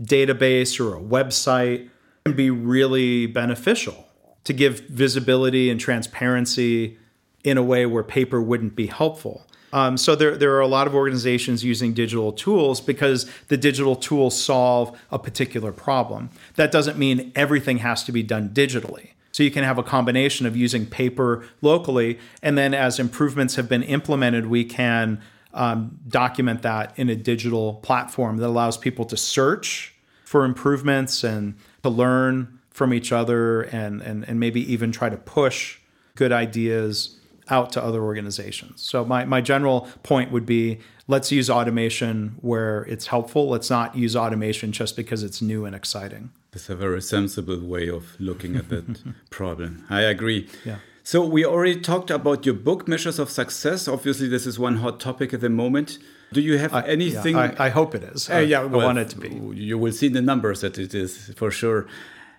database 0.00 0.80
or 0.80 0.96
a 0.96 1.00
website 1.00 1.88
can 2.24 2.34
be 2.34 2.50
really 2.50 3.26
beneficial 3.26 4.06
to 4.44 4.52
give 4.52 4.80
visibility 4.80 5.70
and 5.70 5.80
transparency 5.80 6.98
in 7.42 7.58
a 7.58 7.62
way 7.62 7.86
where 7.86 8.02
paper 8.02 8.40
wouldn't 8.40 8.74
be 8.74 8.86
helpful. 8.86 9.46
Um, 9.72 9.96
so 9.96 10.14
there, 10.14 10.36
there 10.36 10.54
are 10.54 10.60
a 10.60 10.68
lot 10.68 10.86
of 10.86 10.94
organizations 10.94 11.64
using 11.64 11.94
digital 11.94 12.32
tools 12.32 12.80
because 12.80 13.28
the 13.48 13.56
digital 13.56 13.96
tools 13.96 14.40
solve 14.40 14.98
a 15.10 15.18
particular 15.18 15.72
problem. 15.72 16.30
That 16.54 16.70
doesn't 16.70 16.96
mean 16.96 17.32
everything 17.34 17.78
has 17.78 18.04
to 18.04 18.12
be 18.12 18.22
done 18.22 18.50
digitally. 18.50 19.10
So 19.34 19.42
you 19.42 19.50
can 19.50 19.64
have 19.64 19.78
a 19.78 19.82
combination 19.82 20.46
of 20.46 20.56
using 20.56 20.86
paper 20.86 21.44
locally, 21.60 22.20
and 22.40 22.56
then 22.56 22.72
as 22.72 23.00
improvements 23.00 23.56
have 23.56 23.68
been 23.68 23.82
implemented, 23.82 24.46
we 24.46 24.64
can 24.64 25.20
um, 25.52 25.98
document 26.06 26.62
that 26.62 26.96
in 26.96 27.08
a 27.08 27.16
digital 27.16 27.74
platform 27.82 28.36
that 28.36 28.46
allows 28.46 28.76
people 28.76 29.04
to 29.06 29.16
search 29.16 29.92
for 30.24 30.44
improvements 30.44 31.24
and 31.24 31.56
to 31.82 31.88
learn 31.88 32.60
from 32.70 32.94
each 32.94 33.10
other 33.10 33.62
and, 33.62 34.02
and, 34.02 34.22
and 34.28 34.38
maybe 34.38 34.72
even 34.72 34.92
try 34.92 35.08
to 35.08 35.16
push 35.16 35.80
good 36.14 36.30
ideas 36.30 37.18
out 37.50 37.72
to 37.72 37.82
other 37.82 38.02
organizations. 38.02 38.82
So 38.82 39.04
my, 39.04 39.24
my 39.24 39.40
general 39.40 39.88
point 40.02 40.30
would 40.30 40.46
be 40.46 40.78
let's 41.06 41.30
use 41.30 41.50
automation 41.50 42.36
where 42.40 42.82
it's 42.84 43.08
helpful. 43.08 43.48
Let's 43.48 43.70
not 43.70 43.96
use 43.96 44.16
automation 44.16 44.72
just 44.72 44.96
because 44.96 45.22
it's 45.22 45.42
new 45.42 45.64
and 45.64 45.74
exciting. 45.74 46.30
That's 46.52 46.70
a 46.70 46.76
very 46.76 47.02
sensible 47.02 47.60
way 47.60 47.88
of 47.88 48.18
looking 48.20 48.56
at 48.56 48.68
that 48.68 49.02
problem. 49.30 49.84
I 49.90 50.02
agree. 50.02 50.48
Yeah. 50.64 50.78
So 51.06 51.22
we 51.22 51.44
already 51.44 51.80
talked 51.80 52.10
about 52.10 52.46
your 52.46 52.54
book, 52.54 52.88
Measures 52.88 53.18
of 53.18 53.28
Success. 53.28 53.86
Obviously, 53.88 54.26
this 54.26 54.46
is 54.46 54.58
one 54.58 54.76
hot 54.76 55.00
topic 55.00 55.34
at 55.34 55.42
the 55.42 55.50
moment. 55.50 55.98
Do 56.32 56.40
you 56.40 56.56
have 56.56 56.72
I, 56.72 56.80
anything? 56.82 57.34
Yeah, 57.34 57.54
I, 57.58 57.66
I, 57.66 57.68
hope 57.68 57.94
it 57.94 58.02
is. 58.02 58.30
Uh, 58.30 58.38
yeah, 58.38 58.64
well, 58.64 58.80
I 58.80 58.84
want 58.86 58.98
it 58.98 59.10
to 59.10 59.18
be. 59.18 59.28
You 59.54 59.76
will 59.76 59.92
see 59.92 60.08
the 60.08 60.22
numbers 60.22 60.62
that 60.62 60.78
it 60.78 60.94
is 60.94 61.30
for 61.36 61.50
sure. 61.50 61.86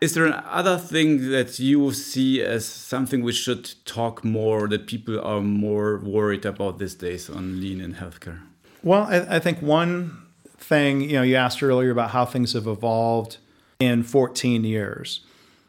Is 0.01 0.13
there 0.13 0.25
another 0.25 0.77
thing 0.77 1.29
that 1.31 1.57
you 1.59 1.91
see 1.93 2.41
as 2.41 2.65
something 2.65 3.23
we 3.23 3.31
should 3.31 3.73
talk 3.85 4.23
more, 4.23 4.67
that 4.67 4.87
people 4.87 5.19
are 5.19 5.41
more 5.41 5.97
worried 5.97 6.45
about 6.45 6.79
these 6.79 6.95
days 6.95 7.29
on 7.29 7.61
lean 7.61 7.79
in 7.79 7.95
healthcare? 7.95 8.41
Well, 8.83 9.03
I, 9.03 9.37
I 9.37 9.39
think 9.39 9.61
one 9.61 10.17
thing, 10.57 11.01
you 11.01 11.13
know, 11.13 11.21
you 11.21 11.35
asked 11.35 11.63
earlier 11.63 11.91
about 11.91 12.11
how 12.11 12.25
things 12.25 12.53
have 12.53 12.67
evolved 12.67 13.37
in 13.79 14.03
14 14.03 14.63
years. 14.63 15.21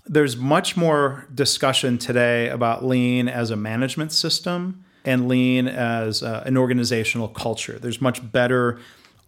There's 0.06 0.36
much 0.36 0.76
more 0.76 1.26
discussion 1.34 1.98
today 1.98 2.48
about 2.48 2.84
lean 2.84 3.28
as 3.28 3.50
a 3.50 3.56
management 3.56 4.12
system 4.12 4.84
and 5.04 5.28
lean 5.28 5.68
as 5.68 6.22
uh, 6.22 6.42
an 6.46 6.56
organizational 6.56 7.28
culture. 7.28 7.78
There's 7.78 8.00
much 8.00 8.32
better 8.32 8.78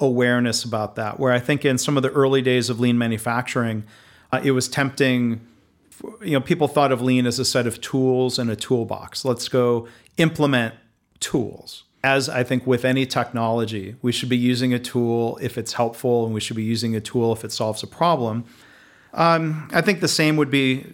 awareness 0.00 0.64
about 0.64 0.96
that. 0.96 1.18
Where 1.18 1.32
I 1.32 1.38
think 1.38 1.64
in 1.64 1.78
some 1.78 1.96
of 1.96 2.02
the 2.02 2.10
early 2.10 2.42
days 2.42 2.68
of 2.68 2.78
lean 2.78 2.98
manufacturing, 2.98 3.84
uh, 4.32 4.40
it 4.42 4.52
was 4.52 4.68
tempting. 4.68 5.40
You 6.22 6.32
know, 6.32 6.40
people 6.40 6.68
thought 6.68 6.92
of 6.92 7.02
lean 7.02 7.26
as 7.26 7.38
a 7.38 7.44
set 7.44 7.66
of 7.66 7.80
tools 7.80 8.38
and 8.38 8.50
a 8.50 8.56
toolbox. 8.56 9.24
Let's 9.24 9.48
go 9.48 9.88
implement 10.16 10.74
tools. 11.20 11.84
As 12.04 12.28
I 12.28 12.44
think 12.44 12.66
with 12.66 12.84
any 12.84 13.06
technology, 13.06 13.96
we 14.02 14.12
should 14.12 14.28
be 14.28 14.36
using 14.36 14.72
a 14.72 14.78
tool 14.78 15.38
if 15.42 15.58
it's 15.58 15.72
helpful, 15.72 16.24
and 16.24 16.32
we 16.32 16.40
should 16.40 16.56
be 16.56 16.62
using 16.62 16.94
a 16.94 17.00
tool 17.00 17.32
if 17.32 17.44
it 17.44 17.50
solves 17.50 17.82
a 17.82 17.88
problem. 17.88 18.44
Um, 19.12 19.68
I 19.72 19.80
think 19.80 20.00
the 20.00 20.08
same 20.08 20.36
would 20.36 20.50
be 20.50 20.86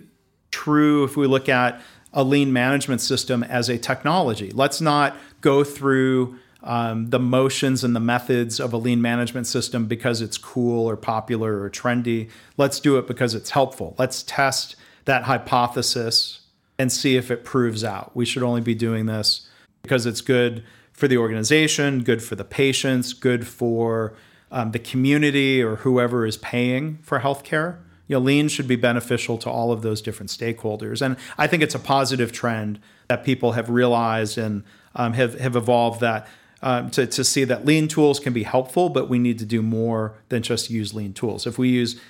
true 0.50 1.04
if 1.04 1.16
we 1.16 1.26
look 1.26 1.48
at 1.48 1.82
a 2.14 2.24
lean 2.24 2.52
management 2.52 3.00
system 3.00 3.42
as 3.42 3.68
a 3.68 3.76
technology. 3.76 4.50
Let's 4.52 4.80
not 4.80 5.16
go 5.40 5.64
through 5.64 6.38
um, 6.64 7.10
the 7.10 7.18
motions 7.18 7.84
and 7.84 7.94
the 7.94 8.00
methods 8.00 8.58
of 8.58 8.72
a 8.72 8.78
lean 8.78 9.00
management 9.00 9.46
system 9.46 9.86
because 9.86 10.22
it's 10.22 10.38
cool 10.38 10.88
or 10.88 10.96
popular 10.96 11.62
or 11.62 11.70
trendy. 11.70 12.30
Let's 12.56 12.80
do 12.80 12.96
it 12.98 13.06
because 13.06 13.34
it's 13.34 13.50
helpful. 13.50 13.94
Let's 13.98 14.22
test 14.22 14.74
that 15.04 15.24
hypothesis 15.24 16.40
and 16.78 16.90
see 16.90 17.16
if 17.16 17.30
it 17.30 17.44
proves 17.44 17.84
out. 17.84 18.16
We 18.16 18.24
should 18.24 18.42
only 18.42 18.62
be 18.62 18.74
doing 18.74 19.06
this 19.06 19.46
because 19.82 20.06
it's 20.06 20.22
good 20.22 20.64
for 20.92 21.06
the 21.06 21.18
organization, 21.18 22.02
good 22.02 22.22
for 22.22 22.34
the 22.34 22.44
patients, 22.44 23.12
good 23.12 23.46
for 23.46 24.14
um, 24.50 24.70
the 24.70 24.78
community 24.78 25.62
or 25.62 25.76
whoever 25.76 26.24
is 26.24 26.38
paying 26.38 26.98
for 27.02 27.20
healthcare. 27.20 27.76
You 28.08 28.16
know, 28.16 28.20
lean 28.20 28.48
should 28.48 28.68
be 28.68 28.76
beneficial 28.76 29.36
to 29.38 29.50
all 29.50 29.70
of 29.70 29.82
those 29.82 30.00
different 30.00 30.30
stakeholders, 30.30 31.00
and 31.00 31.16
I 31.38 31.46
think 31.46 31.62
it's 31.62 31.74
a 31.74 31.78
positive 31.78 32.32
trend 32.32 32.78
that 33.08 33.24
people 33.24 33.52
have 33.52 33.70
realized 33.70 34.36
and 34.36 34.62
um, 34.94 35.14
have 35.14 35.40
have 35.40 35.56
evolved 35.56 36.00
that 36.00 36.28
um, 36.64 36.90
to, 36.92 37.06
to 37.06 37.22
see 37.22 37.44
that 37.44 37.66
lean 37.66 37.88
tools 37.88 38.18
can 38.18 38.32
be 38.32 38.42
helpful, 38.42 38.88
but 38.88 39.08
we 39.08 39.18
need 39.18 39.38
to 39.38 39.44
do 39.44 39.60
more 39.60 40.14
than 40.30 40.42
just 40.42 40.70
use 40.70 40.94
lean 40.94 41.12
tools. 41.12 41.46
If 41.46 41.58
we 41.58 41.68
use 41.68 42.00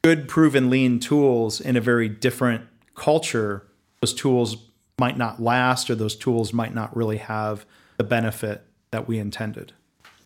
good, 0.00 0.28
proven 0.28 0.70
lean 0.70 0.98
tools 0.98 1.60
in 1.60 1.76
a 1.76 1.80
very 1.82 2.08
different 2.08 2.66
culture, 2.94 3.68
those 4.00 4.14
tools 4.14 4.56
might 4.98 5.18
not 5.18 5.42
last 5.42 5.90
or 5.90 5.94
those 5.94 6.16
tools 6.16 6.54
might 6.54 6.74
not 6.74 6.96
really 6.96 7.18
have 7.18 7.66
the 7.98 8.04
benefit 8.04 8.64
that 8.92 9.06
we 9.06 9.18
intended. 9.18 9.74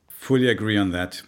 Fully 0.08 0.48
agree 0.48 0.76
on 0.76 0.92
that. 0.92 1.22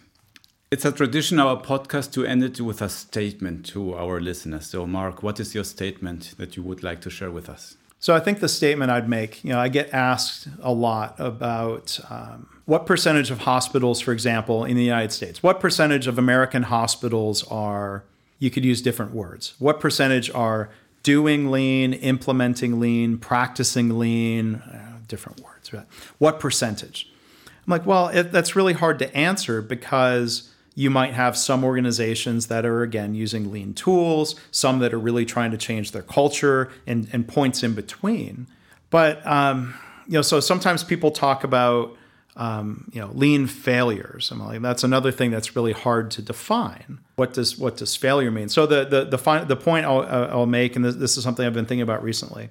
It's 0.71 0.85
a 0.85 0.93
tradition 0.93 1.39
our 1.39 1.61
podcast 1.61 2.13
to 2.13 2.25
end 2.25 2.41
it 2.41 2.61
with 2.61 2.81
a 2.81 2.87
statement 2.87 3.65
to 3.67 3.95
our 3.95 4.21
listeners. 4.21 4.67
So, 4.67 4.87
Mark, 4.87 5.21
what 5.21 5.41
is 5.41 5.53
your 5.53 5.65
statement 5.65 6.35
that 6.37 6.55
you 6.55 6.63
would 6.63 6.83
like 6.83 7.01
to 7.01 7.09
share 7.09 7.31
with 7.31 7.49
us? 7.49 7.75
So 8.05 8.13
I 8.13 8.19
think 8.19 8.39
the 8.39 8.47
statement 8.47 8.91
I'd 8.91 9.09
make, 9.09 9.43
you 9.43 9.49
know, 9.49 9.57
I 9.57 9.67
get 9.67 9.91
asked 9.91 10.47
a 10.61 10.71
lot 10.71 11.15
about 11.17 11.99
um, 12.11 12.47
what 12.65 12.85
percentage 12.85 13.31
of 13.31 13.39
hospitals, 13.39 13.99
for 13.99 14.11
example, 14.11 14.63
in 14.63 14.77
the 14.77 14.83
United 14.83 15.11
States, 15.11 15.41
what 15.41 15.59
percentage 15.59 16.05
of 16.05 16.19
American 16.19 16.61
hospitals 16.61 17.43
are, 17.47 18.03
you 18.37 18.51
could 18.51 18.63
use 18.63 18.79
different 18.83 19.11
words, 19.15 19.55
what 19.57 19.79
percentage 19.79 20.29
are 20.35 20.69
doing 21.01 21.49
lean, 21.49 21.93
implementing 21.93 22.79
lean, 22.79 23.17
practicing 23.17 23.97
lean, 23.97 24.57
uh, 24.57 24.99
different 25.07 25.41
words, 25.41 25.73
right? 25.73 25.87
What 26.19 26.39
percentage? 26.39 27.11
I'm 27.47 27.71
like, 27.71 27.87
well, 27.87 28.09
it, 28.09 28.31
that's 28.31 28.55
really 28.55 28.73
hard 28.73 28.99
to 28.99 29.11
answer 29.17 29.63
because 29.63 30.53
you 30.75 30.89
might 30.89 31.13
have 31.13 31.37
some 31.37 31.63
organizations 31.63 32.47
that 32.47 32.65
are, 32.65 32.83
again, 32.83 33.15
using 33.15 33.51
lean 33.51 33.73
tools, 33.73 34.35
some 34.51 34.79
that 34.79 34.93
are 34.93 34.99
really 34.99 35.25
trying 35.25 35.51
to 35.51 35.57
change 35.57 35.91
their 35.91 36.03
culture, 36.03 36.69
and, 36.85 37.07
and 37.13 37.27
points 37.27 37.63
in 37.63 37.73
between. 37.73 38.45
But, 38.89 39.25
um, 39.25 39.73
you 40.05 40.13
know, 40.13 40.21
so 40.21 40.41
sometimes 40.41 40.83
people 40.83 41.11
talk 41.11 41.43
about, 41.43 41.95
um, 42.35 42.91
you 42.93 42.99
know, 42.99 43.09
lean 43.13 43.47
failures. 43.47 44.29
I'm 44.31 44.39
like, 44.39 44.61
that's 44.61 44.83
another 44.83 45.11
thing 45.11 45.31
that's 45.31 45.55
really 45.55 45.71
hard 45.71 46.11
to 46.11 46.21
define. 46.21 46.99
What 47.15 47.33
does 47.33 47.57
what 47.57 47.77
does 47.77 47.95
failure 47.95 48.29
mean? 48.29 48.49
So 48.49 48.65
the 48.65 48.83
the 48.83 49.05
the, 49.05 49.17
fi- 49.17 49.45
the 49.45 49.55
point 49.55 49.85
I'll, 49.85 50.01
I'll 50.01 50.45
make, 50.45 50.75
and 50.75 50.83
this, 50.83 50.95
this 50.95 51.17
is 51.17 51.23
something 51.23 51.45
I've 51.45 51.53
been 51.53 51.65
thinking 51.65 51.81
about 51.81 52.03
recently. 52.03 52.49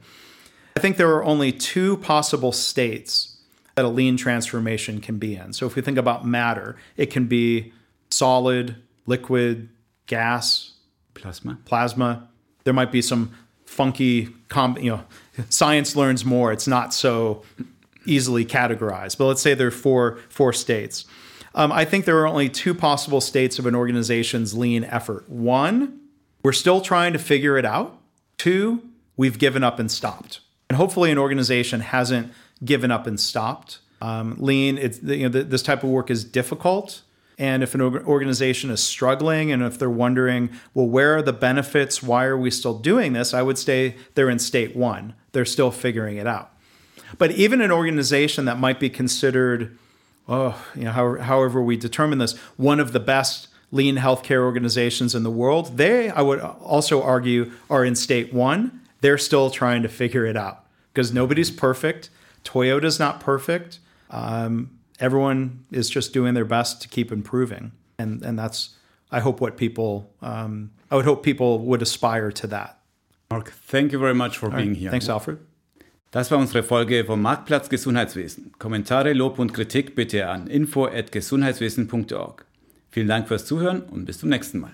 I 0.76 0.80
think 0.80 0.96
there 0.96 1.14
are 1.14 1.22
only 1.22 1.52
two 1.52 1.98
possible 1.98 2.50
states 2.50 3.36
that 3.74 3.84
a 3.84 3.88
lean 3.88 4.16
transformation 4.16 5.00
can 5.00 5.18
be 5.18 5.36
in. 5.36 5.52
So 5.52 5.66
if 5.66 5.76
we 5.76 5.82
think 5.82 5.98
about 5.98 6.26
matter, 6.26 6.76
it 6.96 7.10
can 7.10 7.26
be 7.26 7.72
solid, 8.14 8.76
liquid, 9.06 9.68
gas, 10.06 10.72
plasma. 11.14 11.58
Plasma. 11.64 12.28
There 12.64 12.74
might 12.74 12.92
be 12.92 13.02
some 13.02 13.34
funky, 13.66 14.28
com- 14.48 14.78
you 14.78 14.90
know, 14.90 15.04
science 15.48 15.96
learns 15.96 16.24
more. 16.24 16.52
It's 16.52 16.66
not 16.66 16.94
so 16.94 17.42
easily 18.06 18.44
categorized. 18.44 19.18
But 19.18 19.26
let's 19.26 19.42
say 19.42 19.54
there 19.54 19.68
are 19.68 19.72
four 19.72 20.18
four 20.28 20.52
states. 20.52 21.04
Um, 21.54 21.70
I 21.70 21.84
think 21.84 22.04
there 22.04 22.18
are 22.18 22.26
only 22.26 22.48
two 22.48 22.74
possible 22.74 23.20
states 23.20 23.58
of 23.58 23.66
an 23.66 23.74
organization's 23.74 24.54
lean 24.54 24.84
effort. 24.84 25.28
One, 25.28 26.00
we're 26.42 26.52
still 26.52 26.80
trying 26.80 27.12
to 27.12 27.18
figure 27.18 27.56
it 27.56 27.64
out. 27.64 27.96
Two, 28.38 28.82
we've 29.16 29.38
given 29.38 29.62
up 29.62 29.78
and 29.78 29.90
stopped. 29.90 30.40
And 30.68 30.76
hopefully, 30.76 31.10
an 31.12 31.18
organization 31.18 31.80
hasn't 31.80 32.32
given 32.64 32.90
up 32.90 33.06
and 33.06 33.20
stopped. 33.20 33.78
Um, 34.02 34.36
lean, 34.38 34.78
it's, 34.78 35.00
you 35.02 35.28
know, 35.28 35.42
this 35.42 35.62
type 35.62 35.84
of 35.84 35.90
work 35.90 36.10
is 36.10 36.24
difficult. 36.24 37.02
And 37.38 37.62
if 37.62 37.74
an 37.74 37.80
organization 37.80 38.70
is 38.70 38.82
struggling 38.82 39.50
and 39.50 39.62
if 39.62 39.78
they're 39.78 39.90
wondering, 39.90 40.50
well, 40.72 40.86
where 40.86 41.16
are 41.16 41.22
the 41.22 41.32
benefits? 41.32 42.02
Why 42.02 42.26
are 42.26 42.38
we 42.38 42.50
still 42.50 42.78
doing 42.78 43.12
this? 43.12 43.34
I 43.34 43.42
would 43.42 43.58
say 43.58 43.96
they're 44.14 44.30
in 44.30 44.38
state 44.38 44.76
one. 44.76 45.14
They're 45.32 45.44
still 45.44 45.72
figuring 45.72 46.16
it 46.16 46.26
out. 46.26 46.52
But 47.18 47.32
even 47.32 47.60
an 47.60 47.72
organization 47.72 48.44
that 48.44 48.58
might 48.58 48.78
be 48.78 48.88
considered, 48.88 49.76
oh, 50.28 50.64
you 50.74 50.84
know, 50.84 50.92
however, 50.92 51.18
however 51.18 51.62
we 51.62 51.76
determine 51.76 52.18
this, 52.18 52.36
one 52.56 52.78
of 52.78 52.92
the 52.92 53.00
best 53.00 53.48
lean 53.72 53.96
healthcare 53.96 54.42
organizations 54.42 55.14
in 55.14 55.24
the 55.24 55.30
world, 55.30 55.76
they, 55.76 56.10
I 56.10 56.22
would 56.22 56.40
also 56.40 57.02
argue, 57.02 57.50
are 57.68 57.84
in 57.84 57.96
state 57.96 58.32
one. 58.32 58.80
they're 59.00 59.18
still 59.18 59.50
trying 59.50 59.82
to 59.82 59.88
figure 59.88 60.24
it 60.24 60.36
out 60.36 60.64
because 60.92 61.12
nobody's 61.12 61.50
perfect. 61.50 62.08
Toyota's 62.42 62.98
not 62.98 63.20
perfect. 63.20 63.80
Um, 64.08 64.70
everyone 64.98 65.64
is 65.70 65.90
just 65.90 66.12
doing 66.12 66.34
their 66.34 66.44
best 66.44 66.82
to 66.82 66.88
keep 66.88 67.12
improving, 67.12 67.72
and 67.98 68.22
and 68.22 68.38
that's 68.38 68.76
I 69.10 69.20
hope 69.20 69.40
what 69.40 69.56
people 69.56 70.10
um, 70.22 70.70
I 70.90 70.96
would 70.96 71.04
hope 71.04 71.22
people 71.22 71.58
would 71.60 71.82
aspire 71.82 72.30
to 72.32 72.46
that. 72.48 72.78
Mark, 73.30 73.52
thank 73.52 73.92
you 73.92 73.98
very 73.98 74.14
much 74.14 74.38
for 74.38 74.46
All 74.50 74.56
being 74.56 74.70
right. 74.70 74.78
here. 74.78 74.90
Thanks, 74.90 75.08
Alfred. 75.08 75.38
Das 76.10 76.30
war 76.30 76.38
unsere 76.38 76.62
Folge 76.62 77.04
vom 77.04 77.20
Marktplatz 77.22 77.68
Gesundheitswesen. 77.68 78.52
Kommentare, 78.58 79.14
Lob 79.14 79.40
und 79.40 79.52
Kritik 79.52 79.96
bitte 79.96 80.28
an 80.28 80.46
info@gesundheitswesen.org. 80.46 82.44
Vielen 82.90 83.08
Dank 83.08 83.26
fürs 83.26 83.46
Zuhören 83.46 83.82
und 83.82 84.04
bis 84.04 84.18
zum 84.20 84.28
nächsten 84.28 84.60
Mal. 84.60 84.70